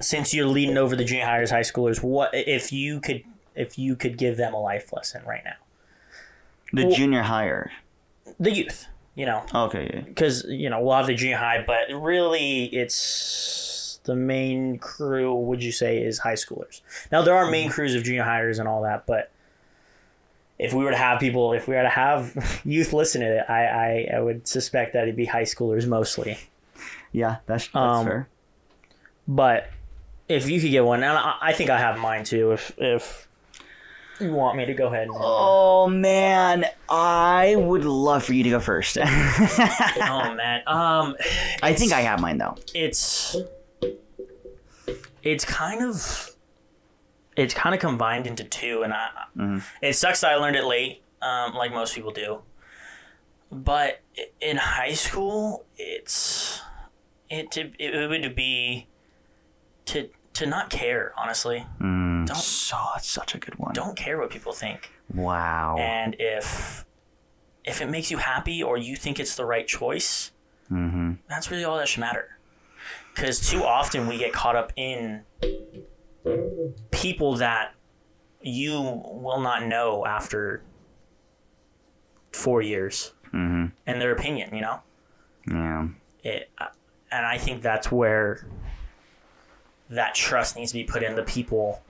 since 0.00 0.32
you're 0.34 0.46
leading 0.46 0.76
over 0.76 0.94
the 0.96 1.04
junior 1.04 1.24
hires, 1.26 1.50
high 1.50 1.60
schoolers, 1.60 2.02
what 2.02 2.30
if 2.34 2.72
you 2.72 3.00
could 3.00 3.22
if 3.54 3.78
you 3.78 3.96
could 3.96 4.16
give 4.18 4.36
them 4.36 4.54
a 4.54 4.60
life 4.60 4.92
lesson 4.92 5.22
right 5.26 5.42
now? 5.44 5.54
The 6.72 6.86
Well- 6.86 6.94
junior 6.96 7.22
higher. 7.22 7.70
The 8.40 8.50
youth, 8.50 8.86
you 9.14 9.26
know, 9.26 9.44
Okay. 9.54 9.90
yeah. 9.94 10.00
because 10.00 10.44
you 10.48 10.68
know 10.70 10.80
we'll 10.80 10.96
have 10.96 11.06
the 11.06 11.14
junior 11.14 11.36
high, 11.36 11.62
but 11.66 11.88
really 11.92 12.64
it's 12.64 14.00
the 14.04 14.16
main 14.16 14.78
crew. 14.78 15.34
Would 15.34 15.62
you 15.62 15.72
say 15.72 15.98
is 16.02 16.18
high 16.18 16.34
schoolers? 16.34 16.80
Now 17.12 17.22
there 17.22 17.34
are 17.36 17.50
main 17.50 17.68
crews 17.70 17.94
of 17.94 18.02
junior 18.02 18.24
highers 18.24 18.58
and 18.58 18.66
all 18.68 18.82
that, 18.82 19.06
but 19.06 19.30
if 20.58 20.72
we 20.72 20.84
were 20.84 20.90
to 20.90 20.96
have 20.96 21.20
people, 21.20 21.52
if 21.52 21.68
we 21.68 21.74
were 21.74 21.82
to 21.82 21.88
have 21.88 22.60
youth 22.64 22.92
listen 22.92 23.20
to 23.20 23.26
it, 23.38 23.44
I 23.48 23.66
I, 23.66 24.16
I 24.16 24.20
would 24.20 24.48
suspect 24.48 24.94
that 24.94 25.02
it'd 25.04 25.16
be 25.16 25.26
high 25.26 25.42
schoolers 25.42 25.86
mostly. 25.86 26.38
Yeah, 27.12 27.36
that's, 27.46 27.66
that's 27.68 27.76
Um, 27.76 28.06
fair. 28.06 28.28
But 29.28 29.70
if 30.28 30.48
you 30.48 30.60
could 30.60 30.70
get 30.70 30.84
one, 30.84 31.02
and 31.04 31.16
I, 31.16 31.36
I 31.40 31.52
think 31.52 31.70
I 31.70 31.78
have 31.78 31.98
mine 31.98 32.24
too. 32.24 32.52
If 32.52 32.72
if 32.78 33.28
you 34.20 34.32
want 34.32 34.56
me 34.56 34.64
to 34.66 34.74
go 34.74 34.86
ahead. 34.88 35.08
And, 35.08 35.16
Oh 35.16 35.88
man, 35.88 36.64
I 36.88 37.56
would 37.56 37.84
love 37.84 38.24
for 38.24 38.32
you 38.34 38.42
to 38.44 38.50
go 38.50 38.60
first. 38.60 38.96
Oh 40.06 40.34
man, 40.34 40.62
um, 40.66 41.16
I 41.62 41.72
think 41.74 41.92
I 41.92 42.00
have 42.02 42.20
mine 42.20 42.38
though. 42.38 42.56
it's 42.74 43.36
it's 45.22 45.44
kind 45.44 45.82
of 45.82 46.30
it's 47.36 47.54
kind 47.54 47.74
of 47.74 47.80
combined 47.80 48.26
into 48.26 48.44
two, 48.44 48.82
and 48.82 48.92
I 48.92 49.08
Mhm. 49.36 49.62
it 49.82 49.94
sucks 49.94 50.20
that 50.20 50.30
I 50.32 50.36
learned 50.36 50.56
it 50.56 50.64
late, 50.64 51.02
um, 51.22 51.54
like 51.54 51.72
most 51.72 51.94
people 51.94 52.12
do. 52.12 52.42
But 53.50 54.00
in 54.40 54.56
high 54.56 54.92
school, 54.94 55.64
it's 55.76 56.60
it 57.30 57.56
it 57.78 58.08
would 58.08 58.34
be 58.36 58.86
to 60.34 60.44
to 60.44 60.50
not 60.50 60.68
care 60.70 61.12
honestly. 61.16 61.66
Mm, 61.80 62.26
Don't- 62.26 62.36
so 62.36 62.76
it's 62.96 63.08
such 63.08 63.34
a 63.34 63.38
good 63.38 63.54
one. 63.58 63.72
Don't 63.74 63.96
care 63.96 64.18
what 64.18 64.30
people 64.30 64.52
think. 64.52 64.90
Wow. 65.14 65.76
and 65.78 66.16
if 66.18 66.84
if 67.64 67.80
it 67.82 67.88
makes 67.90 68.10
you 68.10 68.18
happy 68.18 68.62
or 68.62 68.76
you 68.78 68.96
think 68.96 69.18
it's 69.20 69.36
the 69.36 69.44
right 69.44 69.66
choice 69.66 70.32
hmm 70.68 71.12
that's 71.28 71.50
really 71.50 71.64
all 71.64 71.76
that 71.76 71.88
should 71.88 72.00
matter 72.00 72.38
because 73.14 73.38
too 73.50 73.62
often 73.62 74.06
we 74.06 74.16
get 74.18 74.32
caught 74.32 74.56
up 74.56 74.72
in 74.76 75.22
people 76.90 77.36
that 77.36 77.74
you 78.40 78.72
will 78.80 79.40
not 79.40 79.66
know 79.66 80.04
after 80.06 80.62
four 82.32 82.62
years 82.62 83.12
hmm 83.30 83.66
and 83.86 84.00
their 84.00 84.12
opinion 84.12 84.54
you 84.54 84.62
know 84.62 84.80
Yeah. 85.46 85.88
it 86.22 86.50
uh, 86.58 86.66
and 87.10 87.26
i 87.26 87.36
think 87.38 87.60
that's 87.62 87.90
where 87.92 88.46
that 89.90 90.14
trust 90.14 90.56
needs 90.56 90.72
to 90.72 90.78
be 90.78 90.84
put 90.84 91.02
in 91.02 91.14
the 91.14 91.22
people 91.22 91.82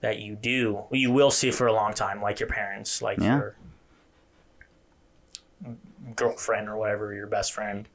that 0.00 0.18
you 0.18 0.34
do 0.34 0.82
you 0.90 1.10
will 1.12 1.30
see 1.30 1.50
for 1.50 1.66
a 1.68 1.72
long 1.72 1.94
time 1.94 2.20
like 2.20 2.40
your 2.40 2.48
parents 2.48 3.00
like 3.02 3.18
Yeah. 3.18 3.36
your 3.36 3.54
girlfriend 6.16 6.68
or 6.68 6.76
whatever 6.76 7.14
your 7.14 7.26
best 7.28 7.52
friend 7.52 7.86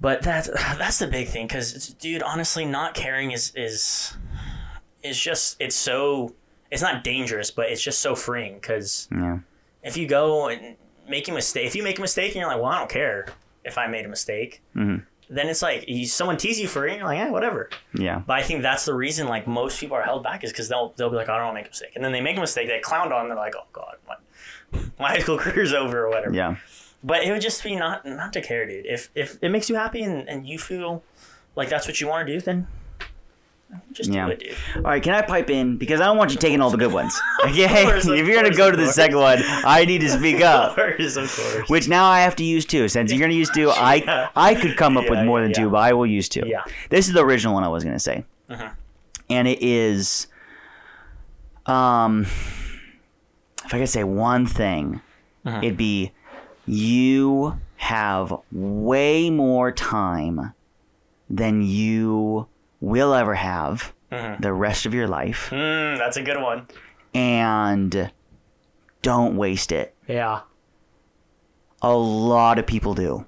but 0.00 0.22
that's 0.22 0.48
that's 0.48 0.98
the 0.98 1.06
big 1.06 1.28
thing 1.28 1.46
because 1.46 1.88
dude 1.94 2.22
honestly 2.22 2.64
not 2.64 2.94
caring 2.94 3.32
is 3.32 3.52
is 3.54 4.16
is 5.02 5.18
just 5.20 5.56
it's 5.60 5.76
so 5.76 6.34
it's 6.70 6.80
not 6.82 7.04
dangerous 7.04 7.50
but 7.50 7.68
it's 7.70 7.82
just 7.82 8.00
so 8.00 8.14
freeing 8.14 8.54
because 8.54 9.08
Yeah. 9.12 9.40
if 9.82 9.96
you 9.96 10.06
go 10.06 10.48
and 10.48 10.76
make 11.08 11.26
a 11.28 11.32
mistake, 11.32 11.66
if 11.66 11.74
you 11.74 11.82
make 11.82 11.98
a 11.98 12.00
mistake 12.02 12.28
and 12.28 12.36
you're 12.36 12.46
like, 12.48 12.58
well, 12.62 12.70
I 12.70 12.78
don't 12.78 12.88
care 12.90 13.26
if 13.64 13.76
I 13.76 13.88
made 13.88 14.04
a 14.04 14.08
mistake, 14.08 14.62
Mhm. 14.76 15.04
Then 15.30 15.48
it's 15.48 15.62
like 15.62 15.88
you, 15.88 16.06
someone 16.06 16.36
tease 16.36 16.58
you 16.58 16.66
for 16.66 16.86
it, 16.86 16.90
and 16.90 16.98
you're 16.98 17.06
like, 17.06 17.18
yeah, 17.18 17.30
whatever. 17.30 17.70
Yeah. 17.94 18.22
But 18.26 18.38
I 18.38 18.42
think 18.42 18.62
that's 18.62 18.84
the 18.84 18.94
reason 18.94 19.28
like 19.28 19.46
most 19.46 19.78
people 19.78 19.96
are 19.96 20.02
held 20.02 20.24
back 20.24 20.42
is 20.42 20.50
because 20.50 20.68
they'll 20.68 20.92
they'll 20.96 21.08
be 21.08 21.16
like, 21.16 21.28
I 21.28 21.36
don't 21.36 21.46
want 21.46 21.56
to 21.56 21.60
make 21.60 21.66
a 21.66 21.70
mistake, 21.70 21.92
and 21.94 22.04
then 22.04 22.10
they 22.12 22.20
make 22.20 22.36
a 22.36 22.40
mistake, 22.40 22.66
they 22.66 22.80
clowned 22.80 23.12
on, 23.12 23.28
they're 23.28 23.36
like, 23.36 23.54
oh 23.56 23.66
god, 23.72 23.96
my, 24.08 24.16
my 24.98 25.08
high 25.10 25.20
school 25.20 25.38
career's 25.38 25.72
over 25.72 26.04
or 26.04 26.08
whatever. 26.10 26.34
Yeah. 26.34 26.56
But 27.02 27.22
it 27.22 27.30
would 27.30 27.40
just 27.40 27.62
be 27.62 27.76
not 27.76 28.04
not 28.04 28.32
to 28.34 28.42
care, 28.42 28.66
dude. 28.66 28.86
If 28.86 29.08
if 29.14 29.38
it 29.40 29.50
makes 29.50 29.70
you 29.70 29.76
happy 29.76 30.02
and, 30.02 30.28
and 30.28 30.46
you 30.46 30.58
feel 30.58 31.02
like 31.54 31.68
that's 31.68 31.86
what 31.86 32.00
you 32.00 32.08
want 32.08 32.26
to 32.26 32.32
do, 32.32 32.40
then 32.40 32.66
just 33.92 34.10
Yeah. 34.12 34.28
do. 34.34 34.54
All 34.76 34.82
right, 34.82 35.02
can 35.02 35.14
I 35.14 35.22
pipe 35.22 35.50
in 35.50 35.76
because 35.76 36.00
I 36.00 36.06
don't 36.06 36.16
want 36.16 36.30
you 36.32 36.36
taking 36.38 36.60
all 36.60 36.70
the 36.70 36.76
good 36.76 36.92
ones. 36.92 37.18
Okay, 37.44 37.84
course, 37.84 38.06
if 38.06 38.26
you're 38.26 38.36
gonna 38.36 38.48
course, 38.48 38.56
go 38.56 38.70
to 38.70 38.76
the 38.76 38.84
course. 38.84 38.94
second 38.94 39.18
one, 39.18 39.38
I 39.44 39.84
need 39.84 40.00
to 40.02 40.08
speak 40.18 40.36
Of 40.36 40.42
up. 40.42 40.74
course, 40.76 41.16
of 41.16 41.34
course. 41.34 41.68
Which 41.68 41.88
now 41.88 42.04
I 42.06 42.20
have 42.20 42.36
to 42.36 42.44
use 42.44 42.64
two. 42.66 42.88
Since 42.88 43.10
you're 43.12 43.20
gonna 43.20 43.32
use 43.34 43.50
two, 43.50 43.70
I 43.70 43.94
Yeah. 44.06 44.28
I 44.36 44.54
could 44.54 44.76
come 44.76 44.96
up 44.96 45.08
with 45.08 45.24
more 45.24 45.40
than 45.40 45.50
yeah. 45.50 45.56
two, 45.64 45.70
but 45.70 45.78
I 45.78 45.92
will 45.92 46.06
use 46.06 46.28
two. 46.28 46.42
Yeah. 46.46 46.62
This 46.90 47.08
is 47.08 47.14
the 47.14 47.24
original 47.24 47.54
one 47.54 47.64
I 47.64 47.68
was 47.68 47.82
gonna 47.84 47.98
say, 47.98 48.24
Mhm. 48.50 48.70
and 49.30 49.48
it 49.48 49.62
is, 49.62 50.26
um, 51.66 52.22
if 53.64 53.74
I 53.74 53.78
could 53.78 53.88
say 53.88 54.04
one 54.04 54.46
thing, 54.46 55.00
Mhm. 55.46 55.58
it'd 55.62 55.76
be 55.76 56.12
you 56.66 57.58
have 57.76 58.32
way 58.52 59.30
more 59.30 59.72
time 59.72 60.52
than 61.28 61.62
you 61.62 62.46
will 62.80 63.12
ever 63.14 63.34
have 63.34 63.92
Mhm. 64.10 64.40
the 64.40 64.52
rest 64.52 64.86
of 64.86 64.94
your 64.94 65.06
life, 65.06 65.50
Mm, 65.50 65.98
that's 65.98 66.16
a 66.16 66.22
good 66.22 66.40
one. 66.40 66.66
and 67.14 68.10
don't 69.02 69.36
waste 69.36 69.72
it. 69.72 69.94
Yeah. 70.06 70.40
a 71.82 71.94
lot 71.96 72.58
of 72.58 72.66
people 72.66 72.92
do. 72.92 73.24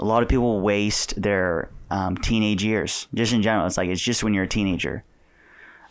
A 0.00 0.04
lot 0.04 0.22
of 0.22 0.28
people 0.30 0.60
waste 0.62 1.20
their 1.20 1.68
um, 1.90 2.16
teenage 2.16 2.64
years. 2.64 3.06
Just 3.12 3.34
in 3.34 3.42
general, 3.42 3.66
it's 3.66 3.76
like 3.76 3.90
it's 3.90 4.00
just 4.00 4.24
when 4.24 4.32
you're 4.32 4.44
a 4.44 4.48
teenager. 4.48 5.04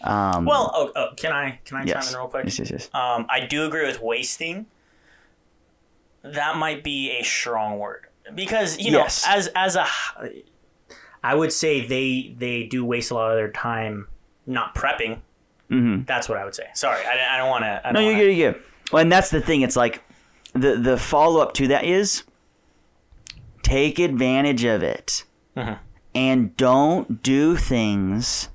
Um, 0.03 0.45
Well, 0.45 0.71
oh, 0.73 0.91
oh, 0.95 1.09
can 1.15 1.31
I 1.31 1.59
can 1.63 1.77
I 1.77 1.83
yes. 1.83 2.05
chime 2.07 2.13
in 2.15 2.19
real 2.19 2.27
quick? 2.27 2.45
Yes, 2.45 2.57
yes, 2.57 2.71
yes. 2.71 2.89
Um, 2.95 3.27
I 3.29 3.41
do 3.41 3.65
agree 3.67 3.85
with 3.85 4.01
wasting. 4.01 4.65
That 6.23 6.57
might 6.57 6.83
be 6.83 7.11
a 7.19 7.23
strong 7.23 7.77
word 7.77 8.07
because 8.33 8.79
you 8.79 8.89
know, 8.89 8.99
Yes. 8.99 9.23
as 9.27 9.47
as 9.55 9.75
a, 9.75 9.85
I 11.23 11.35
would 11.35 11.51
say 11.53 11.85
they 11.85 12.33
they 12.37 12.63
do 12.63 12.83
waste 12.85 13.11
a 13.11 13.13
lot 13.15 13.31
of 13.31 13.37
their 13.37 13.51
time 13.51 14.07
not 14.47 14.73
prepping. 14.75 15.19
hmm 15.69 16.01
That's 16.05 16.27
what 16.27 16.37
I 16.37 16.45
would 16.45 16.55
say. 16.55 16.67
Sorry, 16.73 16.99
I, 17.05 17.35
I 17.35 17.37
don't 17.37 17.49
want 17.49 17.63
to. 17.63 17.91
No, 17.93 17.99
you're 17.99 18.15
good. 18.15 18.35
You're 18.35 18.51
good. 18.53 18.61
Well, 18.91 19.01
and 19.01 19.11
that's 19.11 19.29
the 19.29 19.39
thing. 19.41 19.61
It's 19.61 19.75
like 19.75 20.03
the 20.53 20.75
the 20.75 20.97
follow 20.97 21.41
up 21.41 21.53
to 21.55 21.67
that 21.69 21.85
is 21.85 22.23
take 23.63 23.99
advantage 23.99 24.63
of 24.63 24.83
it, 24.83 25.23
Mhm. 25.55 25.77
and 26.15 26.57
don't 26.57 27.21
do 27.23 27.55
things 27.55 28.49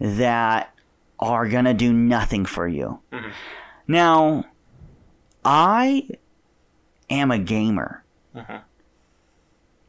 that 0.00 0.72
are 1.20 1.48
gonna 1.48 1.74
do 1.74 1.92
nothing 1.92 2.44
for 2.46 2.66
you. 2.66 3.00
Mhm. 3.12 3.30
Now, 3.86 4.44
I 5.44 6.08
am 7.10 7.30
a 7.30 7.38
gamer. 7.38 8.02
Mhm. 8.34 8.62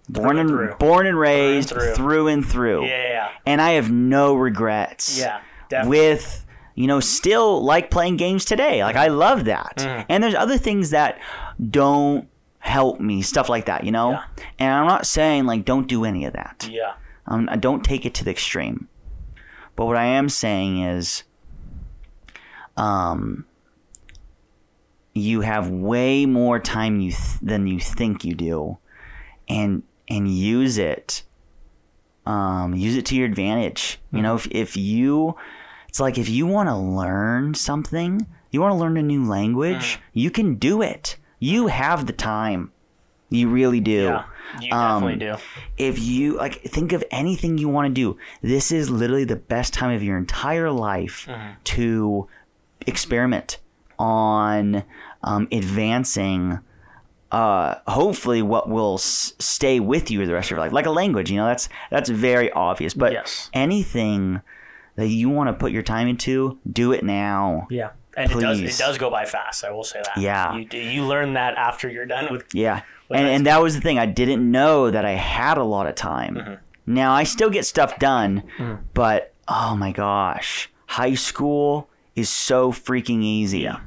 Born 0.09 0.37
and 0.39 0.49
and 0.49 0.77
born 0.79 1.05
and 1.05 1.17
raised 1.17 1.69
through. 1.69 1.93
through 1.93 2.27
and 2.29 2.45
through, 2.45 2.85
Yeah, 2.87 3.29
and 3.45 3.61
I 3.61 3.71
have 3.71 3.91
no 3.91 4.33
regrets 4.35 5.19
yeah, 5.19 5.41
definitely. 5.69 5.99
with 5.99 6.45
you 6.75 6.87
know 6.87 6.99
still 6.99 7.63
like 7.63 7.91
playing 7.91 8.17
games 8.17 8.43
today. 8.45 8.83
Like 8.83 8.95
i 8.95 9.07
love 9.07 9.45
that. 9.45 9.77
Mhm. 9.77 10.05
and 10.09 10.23
there's 10.23 10.33
other 10.35 10.57
things 10.57 10.89
that 10.91 11.19
don't 11.69 12.27
help 12.59 12.99
me 12.99 13.21
stuff 13.21 13.47
like 13.49 13.65
that 13.67 13.83
you 13.85 13.91
know? 13.91 14.11
Yeah. 14.11 14.23
and 14.59 14.73
i'm 14.73 14.85
not 14.87 15.05
saying 15.05 15.45
like 15.45 15.63
don't 15.63 15.87
do 15.87 16.03
any 16.05 16.25
of 16.25 16.33
that. 16.33 16.67
Yeah, 16.71 16.93
um, 17.27 17.45
don't 17.59 17.83
take 17.85 18.05
it 18.05 18.13
to 18.15 18.23
the 18.25 18.31
extreme. 18.31 18.87
But 19.75 19.85
what 19.85 19.95
i 19.95 20.05
am 20.05 20.27
saying 20.27 20.81
is 20.81 21.23
um 22.77 23.45
you 25.13 25.41
have 25.41 25.69
way 25.69 26.25
more 26.25 26.59
time 26.59 26.99
you 26.99 27.11
th- 27.11 27.39
than 27.41 27.67
you 27.67 27.79
think 27.79 28.23
you 28.23 28.33
do. 28.35 28.77
And 29.49 29.83
and 30.09 30.27
use 30.33 30.77
it 30.77 31.23
um 32.25 32.75
use 32.75 32.95
it 32.95 33.05
to 33.05 33.15
your 33.15 33.25
advantage 33.25 33.99
you 34.11 34.21
know 34.21 34.35
if, 34.35 34.47
if 34.51 34.77
you 34.77 35.35
it's 35.87 35.99
like 35.99 36.17
if 36.17 36.29
you 36.29 36.45
want 36.45 36.67
to 36.69 36.75
learn 36.75 37.53
something 37.53 38.25
you 38.51 38.61
want 38.61 38.71
to 38.71 38.77
learn 38.77 38.97
a 38.97 39.01
new 39.01 39.23
language 39.27 39.99
you 40.13 40.29
can 40.29 40.55
do 40.55 40.81
it 40.81 41.15
you 41.39 41.67
have 41.67 42.05
the 42.05 42.13
time 42.13 42.71
you 43.29 43.47
really 43.49 43.79
do 43.79 44.03
yeah. 44.03 44.23
You 44.59 44.73
Um, 44.73 45.03
definitely 45.03 45.19
do. 45.27 45.35
if 45.77 45.99
you 45.99 46.35
like 46.37 46.63
think 46.63 46.91
of 46.91 47.03
anything 47.11 47.59
you 47.59 47.69
want 47.69 47.87
to 47.87 47.93
do 47.93 48.17
this 48.41 48.71
is 48.71 48.89
literally 48.89 49.23
the 49.23 49.35
best 49.35 49.73
time 49.75 49.91
of 49.95 50.01
your 50.03 50.17
entire 50.17 50.71
life 50.71 51.27
Mhm. 51.29 51.55
to 51.75 52.27
experiment 52.87 53.59
on 53.99 54.83
um, 55.23 55.47
advancing 55.51 56.59
uh, 57.31 57.75
hopefully 57.87 58.41
what 58.41 58.69
will 58.69 58.95
s- 58.95 59.33
stay 59.39 59.79
with 59.79 60.09
you 60.09 60.25
the 60.25 60.33
rest 60.33 60.47
of 60.47 60.51
your 60.51 60.59
life, 60.59 60.71
like 60.71 60.85
a 60.85 60.91
language. 60.91 61.29
You 61.29 61.37
know, 61.37 61.45
that's 61.45 61.69
that's 61.91 62.09
very 62.09 62.51
obvious. 62.51 62.93
But 62.93 63.11
Yes. 63.13 63.49
anything 63.53 64.41
that 64.95 65.07
you 65.07 65.29
want 65.29 65.47
to 65.47 65.53
put 65.53 65.71
your 65.71 65.83
time 65.83 66.07
into, 66.07 66.57
do 66.71 66.91
it 66.91 67.03
now. 67.03 67.67
Yeah. 67.69 67.91
And 68.17 68.31
it 68.31 68.39
does 68.39 68.59
it 68.59 68.77
does 68.77 68.97
go 68.97 69.09
by 69.09 69.25
fast. 69.25 69.63
I 69.63 69.71
will 69.71 69.83
say 69.83 70.01
that. 70.03 70.17
Yeah. 70.21 70.55
You 70.55 70.67
you 70.79 71.05
learn 71.05 71.33
that 71.33 71.55
after 71.55 71.87
you're 71.89 72.05
done 72.07 72.31
with. 72.31 72.45
Yeah. 72.53 72.81
With 73.09 73.19
And, 73.19 73.27
and 73.29 73.45
that 73.45 73.61
was 73.61 73.75
the 73.75 73.81
thing. 73.81 73.97
I 73.99 74.05
didn't 74.07 74.49
know 74.51 74.89
that 74.91 75.05
I 75.05 75.11
had 75.11 75.57
a 75.57 75.63
lot 75.63 75.87
of 75.87 75.95
time. 75.95 76.35
Mm-hmm. 76.35 76.53
Now, 76.93 77.11
I 77.13 77.23
still 77.23 77.49
get 77.51 77.65
stuff 77.65 77.97
done, 77.99 78.43
but 78.95 79.33
oh 79.47 79.75
my 79.75 79.91
gosh, 79.91 80.69
high 80.87 81.13
school 81.13 81.87
is 82.15 82.29
so 82.29 82.71
freaking 82.71 83.21
easy. 83.23 83.59
Yeah. 83.59 83.79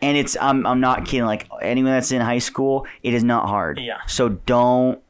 And 0.00 0.16
it's, 0.16 0.36
I'm, 0.40 0.64
I'm 0.66 0.80
not 0.80 1.04
kidding. 1.06 1.26
Like, 1.26 1.48
anyone 1.60 1.92
that's 1.92 2.12
in 2.12 2.20
high 2.20 2.38
school, 2.38 2.86
it 3.02 3.14
is 3.14 3.24
not 3.24 3.48
hard. 3.48 3.80
Yeah. 3.80 3.98
So 4.06 4.28
don't, 4.28 5.00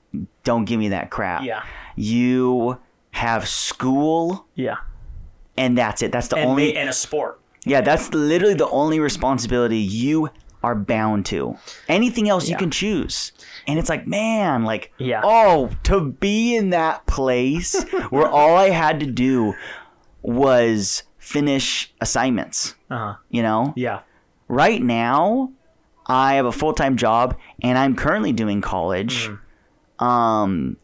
don't 0.44 0.64
give 0.64 0.78
me 0.78 0.88
that 0.90 1.10
crap. 1.10 1.42
Yeah. 1.44 1.62
You 1.96 2.78
have 3.10 3.46
school, 3.48 4.46
Yeah. 4.54 4.76
and 5.56 5.76
that's 5.76 6.00
it. 6.02 6.12
That's 6.12 6.28
the 6.28 6.36
And 6.36 6.50
only, 6.50 6.72
ma- 6.72 6.80
and 6.80 6.88
a 6.88 6.92
sport. 6.92 7.40
yeah, 7.66 7.80
that's 7.82 8.14
literally 8.14 8.54
the 8.54 8.68
only 8.70 8.98
responsibility 9.00 9.76
you 9.78 10.30
are 10.62 10.74
bound 10.74 11.26
to. 11.26 11.56
Anything 11.88 12.28
else 12.28 12.48
you 12.48 12.56
can 12.56 12.70
choose. 12.70 13.32
And 13.66 13.78
it's 13.78 13.88
like, 13.88 14.06
man, 14.06 14.64
like, 14.64 14.92
Yeah. 14.98 15.20
oh, 15.22 15.70
to 15.84 16.00
be 16.00 16.56
in 16.56 16.70
that 16.70 17.06
place 17.06 17.80
where 18.10 18.26
all 18.26 18.56
I 18.56 18.70
had 18.70 19.00
to 19.00 19.06
do 19.06 19.54
was 20.22 21.02
finish 21.18 21.92
assignments, 22.00 22.74
Uh 22.90 22.98
huh. 22.98 23.14
you 23.30 23.42
know? 23.42 23.72
Yeah. 23.76 24.00
Right 24.48 24.82
now, 24.82 25.52
I 26.06 26.34
have 26.34 26.46
a 26.46 26.52
full 26.52 26.72
time 26.72 26.96
job 26.96 27.36
and 27.62 27.76
I'm 27.78 27.94
currently 27.96 28.32
doing 28.32 28.60
college. 28.60 29.28
Mm-hmm. 29.28 30.04
Um, 30.04 30.76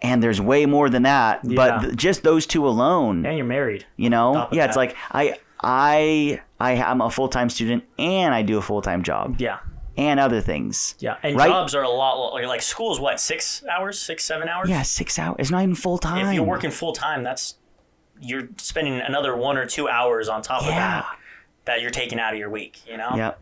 and 0.00 0.22
there's 0.22 0.40
way 0.40 0.64
more 0.66 0.88
than 0.88 1.02
that, 1.02 1.40
Yeah. 1.44 1.56
but 1.56 1.78
th- 1.80 1.96
just 1.96 2.22
those 2.22 2.46
two 2.46 2.68
alone 2.68 3.26
And 3.26 3.36
you're 3.36 3.46
married. 3.46 3.84
you 3.96 4.10
know 4.10 4.48
yeah 4.52 4.66
it's 4.66 4.74
that. 4.74 4.80
like 4.80 4.96
i 5.10 5.34
i 5.60 6.40
i 6.60 6.72
am 6.74 7.00
a 7.00 7.10
full-time 7.10 7.50
student 7.50 7.82
and 7.98 8.32
i 8.32 8.42
do 8.42 8.58
a 8.58 8.62
full-time 8.62 9.02
job 9.02 9.36
Yeah. 9.40 9.58
and 9.96 10.20
other 10.20 10.40
things 10.40 10.94
Yeah. 11.00 11.16
And 11.24 11.36
Right. 11.36 11.48
jobs 11.48 11.74
are 11.74 11.82
a 11.82 11.88
lot 11.88 12.32
like, 12.32 12.46
like 12.46 12.62
school's 12.62 13.00
what 13.00 13.18
six 13.18 13.64
hours, 13.68 13.98
six 13.98 14.24
seven 14.24 14.48
hours. 14.48 14.68
yeah 14.68 14.82
six 14.82 15.18
hours 15.18 15.36
it's 15.40 15.50
not 15.50 15.62
even 15.64 15.74
full-time 15.74 16.24
If 16.28 16.32
you're 16.34 16.44
working 16.44 16.70
full 16.70 16.92
time, 16.92 17.24
that's 17.24 17.56
you're 18.20 18.48
spending 18.58 19.00
another 19.00 19.34
one 19.36 19.56
or 19.56 19.66
two 19.66 19.88
hours 19.88 20.28
on 20.28 20.42
top 20.42 20.62
of 20.62 20.68
that 20.68 21.06
that 21.68 21.82
you're 21.82 21.90
taking 21.90 22.18
out 22.18 22.32
of 22.32 22.38
your 22.38 22.48
week. 22.48 22.80
You 22.88 22.96
know. 22.96 23.10
yep. 23.14 23.38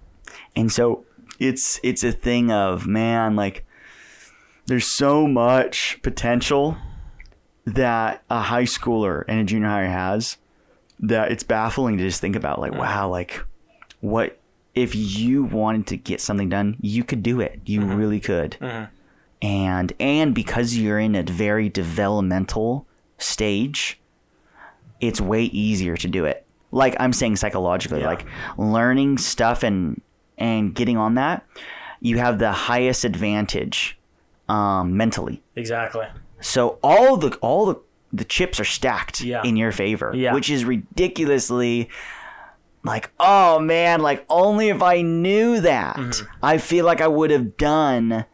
And 0.56 0.70
so 0.70 1.04
it's 1.38 1.80
it's 1.82 2.02
a 2.02 2.12
thing 2.12 2.50
of 2.50 2.86
man 2.86 3.36
like 3.36 3.64
there's 4.66 4.86
so 4.86 5.26
much 5.26 5.98
potential 6.02 6.76
that 7.66 8.22
a 8.30 8.40
high 8.40 8.64
schooler 8.64 9.24
and 9.28 9.38
a 9.40 9.44
junior 9.44 9.68
higher 9.68 9.88
has 9.88 10.38
that 10.98 11.30
it's 11.30 11.42
baffling 11.42 11.98
to 11.98 12.02
just 12.02 12.20
think 12.20 12.34
about 12.36 12.58
like 12.58 12.72
mm. 12.72 12.78
wow 12.78 13.08
like 13.08 13.44
what 14.00 14.38
if 14.74 14.94
you 14.94 15.44
wanted 15.44 15.86
to 15.86 15.96
get 15.96 16.20
something 16.20 16.48
done 16.48 16.76
you 16.80 17.04
could 17.04 17.22
do 17.22 17.40
it. 17.40 17.60
You 17.64 17.80
mm-hmm. 17.80 17.94
really 17.94 18.20
could. 18.20 18.56
Mm-hmm. 18.60 18.84
And 19.42 19.92
and 20.00 20.34
because 20.34 20.76
you're 20.76 20.98
in 20.98 21.14
a 21.14 21.22
very 21.22 21.68
developmental 21.68 22.86
stage 23.18 24.00
it's 25.00 25.20
way 25.20 25.44
easier 25.44 25.96
to 25.96 26.08
do 26.08 26.24
it 26.24 26.45
like 26.72 26.94
i'm 27.00 27.12
saying 27.12 27.36
psychologically 27.36 28.00
Yeah. 28.00 28.06
like 28.08 28.26
learning 28.58 29.18
stuff 29.18 29.62
and 29.62 30.00
and 30.38 30.74
getting 30.74 30.96
on 30.96 31.14
that 31.14 31.44
you 32.00 32.18
have 32.18 32.38
the 32.38 32.52
highest 32.52 33.04
advantage 33.04 33.98
um, 34.48 34.96
mentally 34.96 35.42
Exactly. 35.56 36.06
so 36.40 36.78
all 36.82 37.16
the 37.16 37.34
all 37.36 37.66
the 37.66 37.80
the 38.12 38.24
chips 38.24 38.60
are 38.60 38.64
stacked 38.64 39.20
Yeah. 39.20 39.42
in 39.44 39.56
your 39.56 39.72
favor, 39.72 40.12
Yeah. 40.14 40.32
which 40.32 40.48
is 40.50 40.64
ridiculously 40.64 41.88
like 42.84 43.10
oh 43.18 43.58
man, 43.58 44.00
like 44.00 44.24
only 44.30 44.68
if 44.68 44.82
I 44.82 45.02
knew 45.02 45.60
that, 45.60 45.96
Mm-hmm. 45.96 46.26
I 46.42 46.58
feel 46.58 46.84
like 46.86 47.00
I 47.00 47.08
would 47.08 47.30
have 47.30 47.56
done 47.56 48.24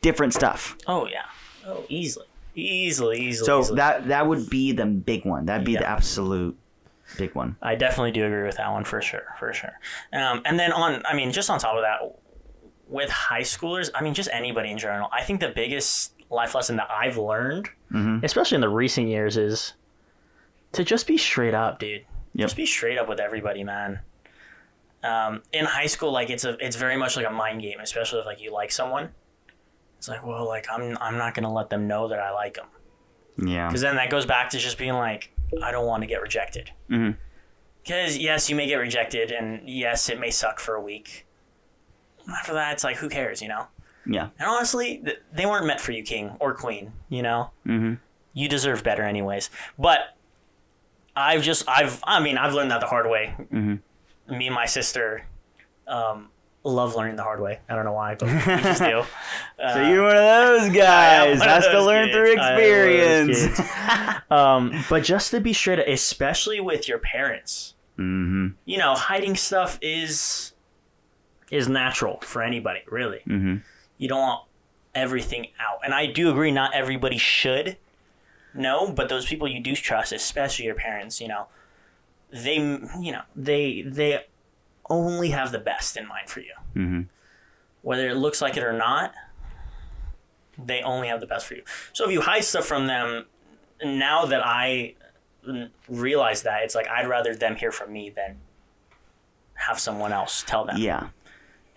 different 0.00 0.34
stuff. 0.34 0.76
Oh 0.88 1.06
yeah. 1.06 1.22
Oh, 1.66 1.84
easily, 1.88 2.26
easily, 2.56 3.20
easily. 3.20 3.46
So 3.46 3.60
easily. 3.60 3.76
that 3.76 4.08
that 4.08 4.26
would 4.26 4.50
be 4.50 4.72
the 4.72 4.86
big 4.86 5.24
one. 5.24 5.46
That'd 5.46 5.64
be 5.66 5.76
the 5.76 5.88
absolute 5.88 6.56
big 7.16 7.34
one. 7.34 7.56
I 7.62 7.74
definitely 7.74 8.12
do 8.12 8.24
agree 8.26 8.44
with 8.44 8.56
that 8.56 8.70
one 8.70 8.84
for 8.84 9.00
sure, 9.00 9.34
for 9.38 9.52
sure. 9.52 9.78
Um, 10.12 10.42
and 10.44 10.58
then 10.58 10.72
on, 10.72 11.02
I 11.06 11.14
mean, 11.14 11.32
just 11.32 11.48
on 11.50 11.58
top 11.58 11.76
of 11.76 11.82
that, 11.82 12.00
with 12.88 13.10
high 13.10 13.42
schoolers, 13.42 13.90
I 13.94 14.02
mean, 14.02 14.14
just 14.14 14.28
anybody 14.32 14.70
in 14.70 14.78
general, 14.78 15.08
I 15.12 15.22
think 15.22 15.40
the 15.40 15.48
biggest 15.48 16.14
life 16.30 16.54
lesson 16.54 16.76
that 16.76 16.90
I've 16.90 17.16
learned, 17.18 17.68
especially 18.22 18.56
in 18.56 18.60
the 18.60 18.68
recent 18.68 19.08
years, 19.08 19.36
is 19.36 19.74
to 20.72 20.84
just 20.84 21.06
be 21.06 21.16
straight 21.16 21.54
up, 21.54 21.78
dude. 21.78 22.04
Yep. 22.34 22.46
Just 22.46 22.56
be 22.56 22.66
straight 22.66 22.98
up 22.98 23.08
with 23.08 23.20
everybody, 23.20 23.64
man. 23.64 24.00
Um, 25.02 25.42
in 25.52 25.64
high 25.64 25.86
school, 25.86 26.12
like 26.12 26.30
it's 26.30 26.44
a, 26.44 26.56
it's 26.64 26.76
very 26.76 26.96
much 26.96 27.16
like 27.16 27.26
a 27.26 27.30
mind 27.30 27.62
game, 27.62 27.80
especially 27.80 28.20
if 28.20 28.26
like 28.26 28.40
you 28.40 28.52
like 28.52 28.70
someone. 28.72 29.10
It's 29.96 30.08
like, 30.08 30.24
well, 30.24 30.46
like 30.46 30.66
I'm, 30.70 30.96
I'm 31.00 31.16
not 31.16 31.34
gonna 31.34 31.52
let 31.52 31.70
them 31.70 31.88
know 31.88 32.08
that 32.08 32.20
I 32.20 32.30
like 32.32 32.54
them. 32.54 32.66
Yeah. 33.44 33.68
Because 33.68 33.80
then 33.80 33.96
that 33.96 34.10
goes 34.10 34.26
back 34.26 34.50
to 34.50 34.58
just 34.58 34.78
being 34.78 34.94
like, 34.94 35.32
I 35.62 35.70
don't 35.70 35.86
want 35.86 36.02
to 36.02 36.06
get 36.06 36.20
rejected. 36.22 36.70
Because 36.88 38.16
yes, 38.18 38.48
you 38.50 38.56
may 38.56 38.66
get 38.66 38.76
rejected, 38.76 39.30
and 39.32 39.68
yes, 39.68 40.08
it 40.08 40.18
may 40.20 40.30
suck 40.30 40.60
for 40.60 40.74
a 40.74 40.80
week. 40.80 41.26
After 42.30 42.52
that, 42.54 42.74
it's 42.74 42.84
like, 42.84 42.96
who 42.96 43.08
cares, 43.08 43.40
you 43.40 43.48
know? 43.48 43.66
Yeah. 44.06 44.28
And 44.38 44.48
honestly, 44.48 45.02
they 45.32 45.46
weren't 45.46 45.66
meant 45.66 45.80
for 45.80 45.92
you, 45.92 46.02
king 46.02 46.36
or 46.40 46.54
queen. 46.54 46.92
You 47.08 47.22
know, 47.22 47.50
hmm 47.64 47.94
you 48.34 48.48
deserve 48.48 48.84
better, 48.84 49.02
anyways. 49.02 49.50
But 49.78 50.14
I've 51.16 51.42
just, 51.42 51.68
I've, 51.68 52.00
I 52.04 52.20
mean, 52.20 52.38
I've 52.38 52.54
learned 52.54 52.70
that 52.70 52.80
the 52.80 52.86
hard 52.86 53.08
way. 53.10 53.34
Mhm. 53.52 53.80
Me 54.28 54.46
and 54.46 54.54
my 54.54 54.66
sister 54.66 55.24
um, 55.88 56.28
love 56.64 56.94
learning 56.94 57.16
the 57.16 57.22
hard 57.22 57.40
way. 57.40 57.60
I 57.68 57.74
don't 57.74 57.84
know 57.84 57.92
why, 57.92 58.14
but 58.14 58.28
we 58.28 58.62
just 58.62 58.82
do. 58.82 59.02
So 59.72 59.82
you're 59.82 60.04
one 60.04 60.16
of 60.16 60.22
those 60.22 60.70
guys. 60.76 61.42
Has 61.42 61.66
to 61.66 61.82
learn 61.82 62.06
kids. 62.06 62.16
through 62.16 62.38
I 62.40 62.52
am 62.52 62.56
one 62.56 62.62
of 62.62 63.26
those 63.26 63.48
experience. 63.48 64.30
um, 64.30 64.84
but 64.88 65.02
just 65.02 65.32
to 65.32 65.40
be 65.40 65.52
straight, 65.52 65.80
especially 65.80 66.60
with 66.60 66.86
your 66.88 66.98
parents, 66.98 67.74
hmm 67.96 68.48
you 68.64 68.78
know, 68.78 68.94
hiding 68.94 69.34
stuff 69.34 69.78
is 69.82 70.52
is 71.50 71.68
natural 71.68 72.20
for 72.20 72.42
anybody, 72.42 72.80
really. 72.88 73.20
hmm 73.24 73.56
You 73.96 74.08
don't 74.08 74.20
want 74.20 74.44
everything 74.94 75.48
out, 75.58 75.80
and 75.84 75.92
I 75.92 76.06
do 76.06 76.30
agree. 76.30 76.52
Not 76.52 76.72
everybody 76.74 77.18
should 77.18 77.76
know, 78.54 78.90
but 78.92 79.08
those 79.08 79.26
people 79.26 79.48
you 79.48 79.60
do 79.60 79.74
trust, 79.74 80.12
especially 80.12 80.66
your 80.66 80.74
parents, 80.74 81.20
you 81.20 81.28
know, 81.28 81.46
they, 82.30 82.56
you 82.56 83.12
know, 83.12 83.22
they 83.34 83.82
they 83.82 84.24
only 84.90 85.30
have 85.30 85.52
the 85.52 85.58
best 85.58 85.96
in 85.96 86.06
mind 86.06 86.28
for 86.28 86.40
you, 86.40 86.54
hmm 86.74 87.02
whether 87.82 88.08
it 88.08 88.16
looks 88.16 88.42
like 88.42 88.56
it 88.56 88.62
or 88.64 88.72
not. 88.72 89.14
They 90.62 90.82
only 90.82 91.08
have 91.08 91.20
the 91.20 91.26
best 91.26 91.46
for 91.46 91.54
you. 91.54 91.62
So 91.92 92.04
if 92.04 92.10
you 92.10 92.20
hide 92.20 92.42
stuff 92.42 92.66
from 92.66 92.88
them, 92.88 93.26
now 93.82 94.24
that 94.26 94.44
I 94.44 94.94
realize 95.88 96.42
that, 96.42 96.64
it's 96.64 96.74
like 96.74 96.88
I'd 96.88 97.06
rather 97.06 97.34
them 97.36 97.54
hear 97.54 97.70
from 97.70 97.92
me 97.92 98.10
than 98.10 98.38
have 99.54 99.78
someone 99.78 100.12
else 100.12 100.42
tell 100.46 100.64
them. 100.64 100.76
Yeah. 100.78 101.08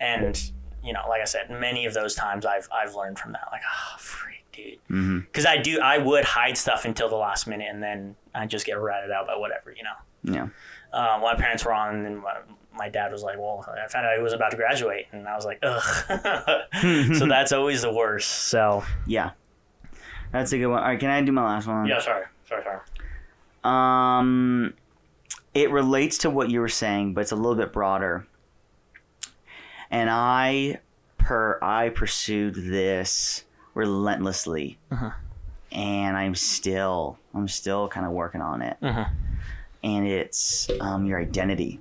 And 0.00 0.50
you 0.82 0.92
know, 0.92 1.02
like 1.08 1.20
I 1.20 1.24
said, 1.24 1.50
many 1.50 1.86
of 1.86 1.94
those 1.94 2.14
times 2.14 2.44
I've 2.44 2.68
I've 2.72 2.94
learned 2.94 3.18
from 3.18 3.32
that. 3.32 3.48
Like, 3.52 3.62
ah, 3.64 3.96
freak, 3.98 4.44
dude. 4.52 5.24
Because 5.26 5.46
I 5.46 5.58
do, 5.58 5.80
I 5.80 5.98
would 5.98 6.24
hide 6.24 6.58
stuff 6.58 6.84
until 6.84 7.08
the 7.08 7.16
last 7.16 7.46
minute, 7.46 7.68
and 7.70 7.82
then 7.82 8.16
I 8.34 8.46
just 8.46 8.66
get 8.66 8.78
ratted 8.80 9.12
out 9.12 9.28
by 9.28 9.36
whatever, 9.36 9.72
you 9.72 9.84
know. 9.84 10.34
Yeah. 10.34 10.48
Um, 10.92 11.20
my 11.22 11.36
parents 11.36 11.64
were 11.64 11.72
on, 11.72 12.04
and 12.04 12.18
my, 12.20 12.38
my 12.74 12.88
dad 12.88 13.12
was 13.12 13.22
like, 13.22 13.38
"Well, 13.38 13.64
I 13.68 13.86
found 13.88 14.06
out 14.06 14.16
he 14.16 14.22
was 14.22 14.32
about 14.32 14.50
to 14.52 14.56
graduate," 14.56 15.06
and 15.12 15.26
I 15.28 15.34
was 15.36 15.44
like, 15.44 15.58
"Ugh." 15.62 15.82
so 17.16 17.26
that's 17.26 17.52
always 17.52 17.82
the 17.82 17.92
worst. 17.92 18.28
So 18.28 18.82
Yeah. 19.06 19.30
That's 20.32 20.52
a 20.54 20.58
good 20.58 20.68
one. 20.68 20.78
All 20.78 20.86
right, 20.88 20.98
can 20.98 21.10
I 21.10 21.20
do 21.22 21.30
my 21.32 21.44
last 21.44 21.66
one? 21.66 21.84
yeah, 21.86 22.00
sorry, 22.00 22.24
sorry, 22.48 22.62
sorry. 22.64 22.78
Um, 23.64 24.72
it 25.54 25.70
relates 25.70 26.18
to 26.18 26.30
what 26.30 26.50
you 26.50 26.60
were 26.60 26.68
saying, 26.70 27.12
but 27.14 27.20
it's 27.20 27.32
a 27.32 27.36
little 27.36 27.54
bit 27.54 27.72
broader. 27.72 28.26
And 29.90 30.08
I 30.10 30.80
per 31.18 31.58
I 31.60 31.90
pursued 31.90 32.54
this 32.54 33.44
relentlessly, 33.74 34.78
Uh-huh. 34.90 35.10
and 35.70 36.16
I'm 36.16 36.34
still 36.34 37.18
I'm 37.34 37.46
still 37.48 37.88
kind 37.88 38.06
of 38.06 38.12
working 38.12 38.40
on 38.40 38.62
it. 38.62 38.76
Uh-huh. 38.82 39.04
And 39.84 40.06
it's 40.06 40.70
um, 40.80 41.04
your 41.04 41.20
identity. 41.20 41.78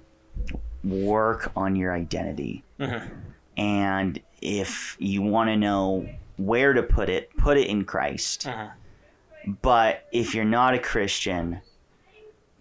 Work 0.84 1.52
on 1.56 1.76
your 1.76 1.94
identity. 1.94 2.64
Mhm. 2.80 3.10
And 3.58 4.20
if 4.42 4.96
you 5.00 5.22
want 5.22 5.50
to 5.50 5.58
know 5.58 6.08
where 6.38 6.74
to 6.74 6.82
put 6.82 7.10
it, 7.10 7.36
put 7.38 7.58
it 7.58 7.68
in 7.68 7.86
Christ. 7.86 8.48
Uh-huh. 8.48 8.70
But 9.62 10.08
if 10.12 10.34
you're 10.36 10.46
not 10.46 10.74
a 10.74 10.80
Christian, 10.80 11.62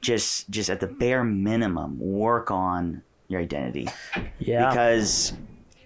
just 0.01 0.51
just 0.51 0.71
at 0.71 0.81
the 0.81 0.87
bare 0.87 1.25
minimum, 1.25 1.99
work 2.01 2.51
on 2.51 3.03
your 3.29 3.41
identity 3.41 3.89
Yeah, 4.39 4.69
because 4.69 5.35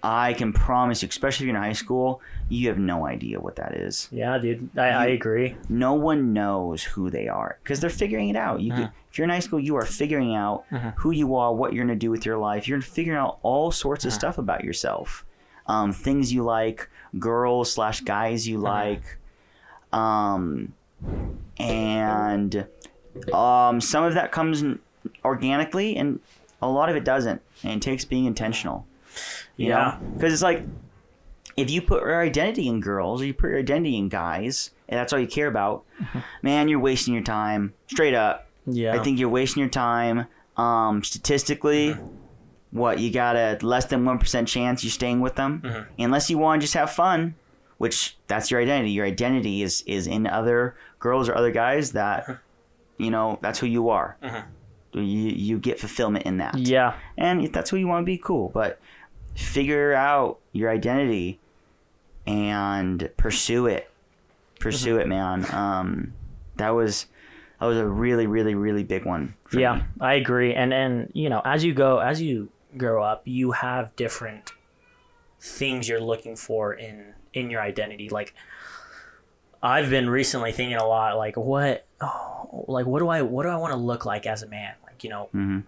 I 0.07 0.33
can 0.33 0.53
promise 0.53 1.01
you, 1.01 1.09
especially 1.09 1.45
if 1.45 1.47
you're 1.47 1.57
in 1.57 1.63
high 1.63 1.73
school, 1.73 2.21
you 2.47 2.67
have 2.67 2.77
no 2.77 3.07
idea 3.07 3.39
what 3.39 3.55
that 3.55 3.73
is. 3.73 4.07
Yeah, 4.11 4.37
dude. 4.37 4.69
I, 4.77 4.89
I 4.89 5.05
agree. 5.07 5.57
No 5.67 5.93
one 5.95 6.31
knows 6.31 6.83
who 6.83 7.09
they 7.09 7.27
are 7.27 7.57
because 7.63 7.79
they're 7.79 7.89
figuring 7.89 8.29
it 8.29 8.35
out. 8.35 8.61
You 8.61 8.71
Uh-huh. 8.71 8.81
could, 8.83 8.91
if 9.11 9.17
you're 9.17 9.23
in 9.25 9.31
high 9.31 9.39
school, 9.39 9.59
you 9.59 9.75
are 9.77 9.85
figuring 9.85 10.35
out 10.35 10.65
who 10.97 11.09
you 11.11 11.35
are, 11.35 11.51
what 11.53 11.73
you're 11.73 11.83
gonna 11.85 11.95
do 11.95 12.11
with 12.11 12.23
your 12.25 12.37
life. 12.37 12.67
You're 12.67 12.81
figuring 12.81 13.17
out 13.19 13.39
all 13.41 13.71
sorts 13.71 14.05
of 14.05 14.09
Uh-huh. 14.09 14.19
stuff 14.19 14.37
about 14.37 14.63
yourself, 14.63 15.25
um, 15.65 15.91
things 15.91 16.31
you 16.31 16.43
like, 16.43 16.87
girls 17.17 17.73
slash 17.73 18.01
guys 18.01 18.47
you 18.47 18.57
Uh-huh. 18.57 18.73
like, 18.73 19.17
um, 19.91 20.73
and 21.57 22.67
um, 23.33 23.81
some 23.81 24.03
of 24.03 24.13
that 24.13 24.31
comes 24.31 24.63
organically, 25.23 25.95
and 25.97 26.19
a 26.61 26.69
lot 26.69 26.89
of 26.89 26.95
it 26.95 27.03
doesn't, 27.03 27.41
and 27.63 27.73
it 27.77 27.81
takes 27.81 28.05
being 28.05 28.25
intentional. 28.25 28.85
Yeah. 29.57 29.97
because 30.15 30.33
it's 30.33 30.41
like 30.41 30.63
if 31.57 31.69
you 31.69 31.81
put 31.81 32.01
your 32.01 32.21
identity 32.21 32.67
in 32.67 32.81
girls 32.81 33.21
or 33.21 33.25
you 33.25 33.33
put 33.33 33.49
your 33.49 33.59
identity 33.59 33.97
in 33.97 34.09
guys, 34.09 34.71
and 34.89 34.99
that's 34.99 35.13
all 35.13 35.19
you 35.19 35.27
care 35.27 35.47
about, 35.47 35.85
man, 36.41 36.67
you're 36.67 36.79
wasting 36.79 37.13
your 37.13 37.23
time. 37.23 37.73
Straight 37.87 38.13
up, 38.13 38.47
Yeah. 38.65 38.93
I 38.93 39.03
think 39.03 39.19
you're 39.19 39.29
wasting 39.29 39.61
your 39.61 39.69
time. 39.69 40.27
Um, 40.57 41.03
statistically, 41.03 41.89
mm-hmm. 41.89 42.05
what 42.77 42.99
you 42.99 43.11
got 43.11 43.35
a 43.35 43.57
less 43.61 43.85
than 43.85 44.05
one 44.05 44.19
percent 44.19 44.47
chance 44.47 44.83
you're 44.83 44.91
staying 44.91 45.19
with 45.21 45.35
them, 45.35 45.61
mm-hmm. 45.63 46.01
unless 46.01 46.29
you 46.29 46.37
want 46.37 46.61
to 46.61 46.63
just 46.65 46.75
have 46.75 46.91
fun. 46.91 47.35
Which 47.77 48.15
that's 48.27 48.49
your 48.51 48.61
identity. 48.61 48.91
Your 48.91 49.05
identity 49.05 49.61
is 49.61 49.83
is 49.85 50.07
in 50.07 50.27
other 50.27 50.77
girls 50.99 51.27
or 51.27 51.35
other 51.35 51.51
guys 51.51 51.91
that, 51.91 52.25
mm-hmm. 52.25 53.03
you 53.03 53.11
know, 53.11 53.37
that's 53.41 53.59
who 53.59 53.67
you 53.67 53.89
are. 53.89 54.15
You 54.93 55.01
you 55.03 55.59
get 55.59 55.77
fulfillment 55.77 56.25
in 56.25 56.37
that 56.37 56.57
Yeah. 56.57 56.93
and 57.17 57.43
if 57.43 57.51
that's 57.51 57.69
who 57.69 57.75
you 57.75 57.85
want 57.85 58.03
to 58.03 58.05
be 58.05 58.17
cool 58.17 58.49
but 58.53 58.79
figure 59.35 59.93
out 59.93 60.39
your 60.53 60.69
identity 60.71 61.39
and 62.25 63.09
pursue 63.17 63.67
it 63.67 63.89
pursue 64.59 64.97
it 64.97 65.07
man 65.07 65.45
um 65.53 66.13
that 66.55 66.69
was 66.69 67.05
that 67.59 67.65
was 67.67 67.77
a 67.77 67.85
really 67.85 68.25
really 68.27 68.55
really 68.55 68.83
big 68.83 69.05
one 69.05 69.35
for 69.45 69.59
Yeah, 69.59 69.75
me. 69.75 69.83
I 70.01 70.13
agree. 70.15 70.53
And 70.53 70.73
and 70.73 71.09
you 71.13 71.29
know, 71.29 71.41
as 71.45 71.63
you 71.63 71.73
go 71.73 71.99
as 71.99 72.21
you 72.21 72.49
grow 72.77 73.03
up, 73.03 73.21
you 73.25 73.51
have 73.51 73.95
different 73.95 74.51
things 75.39 75.87
you're 75.87 76.01
looking 76.01 76.35
for 76.35 76.73
in 76.73 77.13
in 77.33 77.49
your 77.49 77.61
identity. 77.61 78.09
Like 78.09 78.33
I've 79.61 79.89
been 79.89 80.09
recently 80.09 80.51
thinking 80.51 80.77
a 80.77 80.85
lot 80.87 81.17
like 81.17 81.37
what 81.37 81.85
oh, 82.01 82.65
like 82.67 82.85
what 82.85 82.99
do 82.99 83.07
I 83.09 83.21
what 83.21 83.43
do 83.43 83.49
I 83.49 83.57
want 83.57 83.71
to 83.73 83.77
look 83.79 84.05
like 84.05 84.25
as 84.25 84.43
a 84.43 84.47
man? 84.47 84.73
Like, 84.85 85.03
you 85.03 85.09
know, 85.09 85.29
Mhm. 85.33 85.63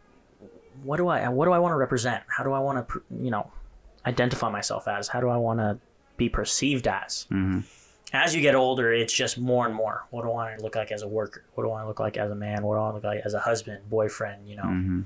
what 0.83 0.97
do 0.97 1.07
I 1.07 1.27
what 1.29 1.45
do 1.45 1.51
I 1.51 1.59
want 1.59 1.71
to 1.73 1.77
represent? 1.77 2.23
How 2.27 2.43
do 2.43 2.51
I 2.53 2.59
want 2.59 2.87
to, 2.87 3.01
you 3.21 3.31
know, 3.31 3.51
identify 4.07 4.49
myself 4.49 4.87
as? 4.87 5.07
How 5.09 5.19
do 5.19 5.29
I 5.29 5.37
want 5.37 5.59
to 5.59 5.77
be 6.17 6.29
perceived 6.29 6.87
as? 6.87 7.27
Mhm. 7.31 7.63
As 8.13 8.33
you 8.33 8.41
get 8.41 8.55
older, 8.55 8.93
it's 8.93 9.13
just 9.13 9.37
more 9.37 9.65
and 9.65 9.75
more. 9.75 10.05
What 10.11 10.21
do 10.23 10.29
I 10.29 10.33
want 10.33 10.57
to 10.57 10.63
look 10.63 10.75
like 10.75 10.91
as 10.91 11.01
a 11.01 11.07
worker? 11.07 11.43
What 11.53 11.63
do 11.63 11.69
I 11.69 11.71
want 11.73 11.83
to 11.83 11.87
look 11.89 11.99
like 11.99 12.15
as 12.17 12.31
a 12.31 12.35
man? 12.35 12.63
What 12.63 12.75
do 12.75 12.79
I 12.79 12.83
want 12.83 12.93
to 12.93 12.95
look 13.07 13.15
like 13.15 13.25
as 13.25 13.33
a 13.33 13.39
husband, 13.39 13.89
boyfriend? 13.89 14.47
You 14.49 14.55
know, 14.55 14.63
Mhm. 14.63 15.05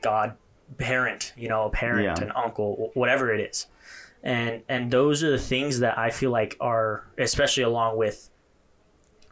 god 0.00 0.36
parent 0.78 1.32
you 1.36 1.48
know 1.48 1.64
a 1.64 1.70
parent 1.70 2.04
Yeah. 2.18 2.24
an 2.24 2.32
uncle 2.32 2.90
whatever 2.94 3.32
it 3.32 3.40
is 3.40 3.66
and 4.22 4.62
and 4.68 4.90
those 4.90 5.22
are 5.22 5.30
the 5.30 5.38
things 5.38 5.80
that 5.80 5.98
i 5.98 6.08
feel 6.10 6.30
like 6.30 6.56
are 6.60 7.04
especially 7.18 7.62
along 7.62 7.98
with 7.98 8.30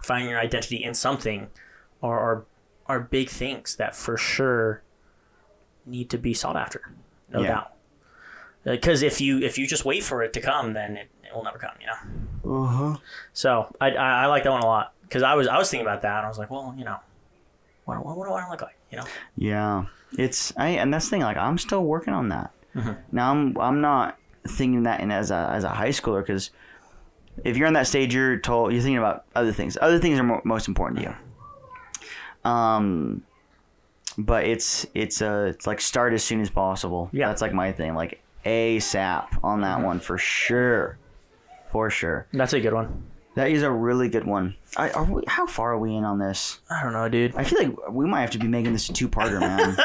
finding 0.03 0.29
your 0.31 0.39
identity 0.39 0.77
in 0.85 0.93
something 0.95 1.49
are 2.03 2.19
are, 2.21 2.45
are 2.87 3.01
big 3.01 3.31
things 3.31 3.77
that 3.77 3.97
for 3.97 4.17
sure 4.19 4.83
need 5.87 6.11
to 6.11 6.19
be 6.19 6.35
sought 6.35 6.57
after 6.57 6.93
no 7.31 7.41
Yeah. 7.41 7.49
doubt 7.49 7.73
because 8.65 9.03
if 9.03 9.21
you 9.21 9.39
if 9.41 9.59
you 9.59 9.67
just 9.67 9.85
wait 9.85 10.03
for 10.03 10.23
it 10.23 10.33
to 10.33 10.41
come 10.41 10.73
then 10.75 10.97
it, 10.97 11.09
it 11.25 11.35
will 11.35 11.45
never 11.45 11.59
come 11.59 11.71
you 11.81 11.87
know? 11.87 12.63
Uh-huh. 12.65 12.97
so 13.33 13.75
i 13.81 13.91
i, 13.91 14.23
I 14.25 14.27
like 14.27 14.45
that 14.45 14.51
one 14.53 14.63
a 14.63 14.67
lot 14.67 14.93
because 15.03 15.23
i 15.23 15.35
was 15.35 15.47
i 15.47 15.57
was 15.59 15.71
thinking 15.71 15.87
about 15.87 16.03
that 16.03 16.19
and 16.19 16.27
i 16.27 16.29
was 16.29 16.39
like 16.39 16.51
well 16.51 16.75
you 16.77 16.85
know 16.85 16.97
what, 17.85 18.05
what, 18.05 18.17
what 18.17 18.27
do 18.29 18.33
i 18.35 18.49
look 18.51 18.63
like 18.63 18.77
you 18.91 18.99
know? 18.99 19.05
Yeah. 19.37 19.85
It's 20.19 20.53
i 20.57 20.69
and 20.71 20.93
that's 20.93 21.07
the 21.07 21.11
thing 21.11 21.23
like 21.23 21.37
i'm 21.37 21.59
still 21.59 21.85
working 21.85 22.13
on 22.15 22.29
that. 22.31 22.51
Mhm. 22.75 22.97
now 23.13 23.31
i'm 23.31 23.57
i'm 23.59 23.81
not 23.81 24.19
thinking 24.49 24.83
that 24.85 25.01
in 25.01 25.11
as 25.13 25.31
a 25.31 25.51
as 25.53 25.65
a 25.65 25.69
high 25.69 25.91
schooler 25.91 26.21
because 26.27 26.51
if 27.45 27.57
you're 27.57 27.67
in 27.69 27.75
that 27.75 27.87
stage 27.87 28.13
you're 28.15 28.39
told 28.39 28.73
you're 28.73 28.83
thinking 28.83 28.99
about 28.99 29.25
other 29.37 29.53
things. 29.53 29.79
Other 29.81 29.99
things 29.99 30.19
are 30.19 30.23
mo- 30.25 30.43
most 30.45 30.67
important 30.69 31.01
to 31.01 31.07
you. 32.45 32.51
Um 32.51 33.23
but 34.19 34.45
it's 34.45 34.87
it's 34.95 35.23
uh 35.23 35.47
it's 35.55 35.67
like 35.67 35.81
start 35.81 36.13
as 36.13 36.25
soon 36.25 36.41
as 36.41 36.51
possible. 36.51 37.09
Yeah. 37.13 37.29
that's 37.29 37.43
like 37.43 37.53
my 37.55 37.71
thing 37.73 37.95
like 37.95 38.21
asap 38.45 39.27
on 39.43 39.61
that 39.63 39.83
one 39.83 40.01
for 40.01 40.19
sure 40.19 40.99
for 41.71 41.91
sure 41.91 42.27
that's 42.33 42.53
a 42.53 42.61
good 42.61 42.73
one 42.75 43.05
that 43.37 43.49
is 43.51 43.63
a 43.63 43.71
really 43.71 44.09
good 44.09 44.25
one 44.27 44.57
I, 44.77 44.91
are 44.91 45.05
we, 45.05 45.23
how 45.29 45.47
far 45.47 45.73
are 45.73 45.79
we 45.79 45.95
in 45.95 46.05
on 46.05 46.19
this 46.19 46.61
i 46.69 46.83
don't 46.83 46.93
know 46.93 47.09
dude 47.09 47.35
i 47.37 47.45
feel 47.45 47.63
like 47.63 47.91
we 47.91 48.07
might 48.07 48.23
have 48.23 48.31
to 48.31 48.39
be 48.39 48.49
making 48.49 48.73
this 48.73 48.89
a 48.89 48.93
two-parter 48.93 49.39
man 49.41 49.77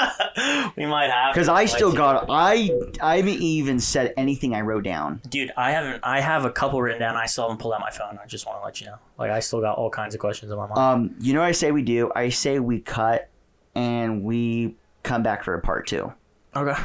we 0.78 0.86
might 0.86 1.12
have 1.12 1.34
Because 1.34 1.48
I 1.50 1.66
still 1.66 1.92
got 1.94 2.26
I 2.30 2.70
I 3.02 3.18
haven't 3.18 3.42
even 3.42 3.80
said 3.80 4.14
anything 4.18 4.54
I 4.54 4.62
wrote 4.62 4.84
down. 4.84 5.22
dude. 5.30 5.52
I 5.56 5.72
haven't. 5.72 6.02
I 6.04 6.20
have 6.20 6.44
a 6.44 6.52
couple 6.52 6.82
written 6.82 7.00
down. 7.00 7.16
I 7.16 7.26
still 7.26 7.46
haven't 7.46 7.60
pulled 7.60 7.74
out 7.74 7.80
my 7.80 7.90
phone. 7.90 8.20
I 8.22 8.26
just 8.26 8.46
want 8.46 8.60
to 8.60 8.66
let 8.66 8.82
you 8.82 8.88
know. 8.88 8.98
Like 9.18 9.32
I 9.32 9.40
still 9.40 9.62
got 9.62 9.78
all 9.78 9.90
kinds 9.90 10.14
of 10.14 10.20
questions 10.20 10.52
in 10.52 10.58
my 10.58 10.68
mind. 10.68 10.78
Um, 10.78 11.16
you 11.20 11.34
know 11.34 11.40
what 11.40 11.46
I 11.48 11.52
say 11.54 11.72
we 11.72 11.84
do? 11.84 12.12
I 12.16 12.30
say 12.30 12.60
we 12.60 12.80
cut 12.82 13.30
and 13.76 14.24
we 14.24 14.76
come 15.04 15.24
back 15.24 15.44
for 15.44 15.54
a 15.56 15.62
part 15.62 15.88
two. 15.88 16.12
okay, 16.56 16.80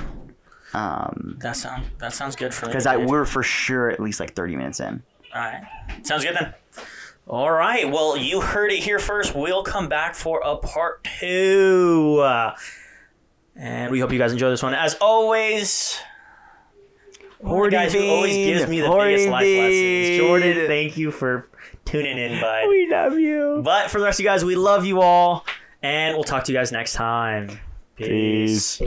Um, 0.73 1.37
that 1.41 1.57
sounds 1.57 1.87
that 1.99 2.13
sounds 2.13 2.37
good 2.37 2.55
for 2.55 2.67
me. 2.67 2.71
because 2.71 2.87
I 2.87 2.97
we're 2.97 3.25
for 3.25 3.43
sure 3.43 3.91
at 3.91 4.01
least 4.01 4.21
like 4.21 4.35
thirty 4.35 4.57
minutes 4.57 4.81
in. 4.81 5.03
All 5.35 5.41
right, 5.41 5.63
sounds 6.03 6.25
good 6.25 6.37
then. 6.37 6.55
All 7.27 7.51
right. 7.51 7.89
Well, 7.91 8.17
you 8.17 8.41
heard 8.41 8.73
it 8.73 8.81
here 8.83 8.99
first. 8.99 9.35
We'll 9.37 9.63
come 9.63 9.89
back 9.89 10.15
for 10.15 10.41
a 10.45 10.57
part 10.57 11.05
two. 11.21 12.19
Uh, 12.21 12.57
and 13.55 13.93
we 13.93 14.01
hope 14.01 14.13
you 14.13 14.19
guys 14.19 14.33
enjoy 14.33 14.51
this 14.51 14.63
one. 14.63 14.75
As 14.75 14.95
always, 15.01 15.97
one 17.39 17.59
of 17.67 17.71
the 17.71 17.77
guys 17.77 17.93
who 17.93 18.05
always 18.09 18.35
gives 18.35 18.69
me 18.69 18.81
the 18.81 18.87
Horty 18.89 19.15
biggest 19.17 19.29
life 19.29 19.45
lessons. 19.45 20.19
Jordan, 20.19 20.67
thank 20.67 20.97
you 20.97 21.11
for 21.13 21.49
tuning 21.85 22.19
in, 22.19 22.41
bud. 22.41 22.69
We 22.69 22.89
love 22.91 23.19
you. 23.19 23.61
But 23.65 23.91
for 23.91 23.99
the 24.01 24.05
rest 24.07 24.19
of 24.19 24.25
you 24.25 24.31
guys, 24.31 24.45
we 24.45 24.57
love 24.57 24.85
you 24.85 25.01
all, 25.01 25.45
and 25.83 26.15
we'll 26.17 26.25
talk 26.25 26.45
to 26.45 26.53
you 26.53 26.59
guys 26.59 26.73
next 26.73 26.95
time. 26.95 27.61
Peace. 27.97 28.81